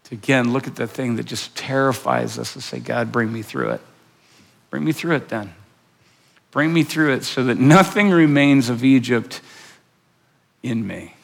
To 0.05 0.15
again 0.15 0.53
look 0.53 0.67
at 0.67 0.75
the 0.75 0.88
thing 0.88 1.17
that 1.17 1.25
just 1.25 1.55
terrifies 1.55 2.39
us 2.39 2.55
and 2.55 2.63
say, 2.63 2.79
God, 2.79 3.11
bring 3.11 3.33
me 3.33 3.41
through 3.41 3.71
it. 3.71 3.81
Bring 4.69 4.86
me 4.86 4.93
through 4.93 5.15
it 5.15 5.29
then. 5.29 5.53
Bring 6.51 6.71
me 6.71 6.83
through 6.83 7.13
it 7.13 7.25
so 7.25 7.43
that 7.43 7.57
nothing 7.57 8.11
remains 8.11 8.69
of 8.69 8.83
Egypt 8.83 9.41
in 10.63 10.88
me. 10.88 11.14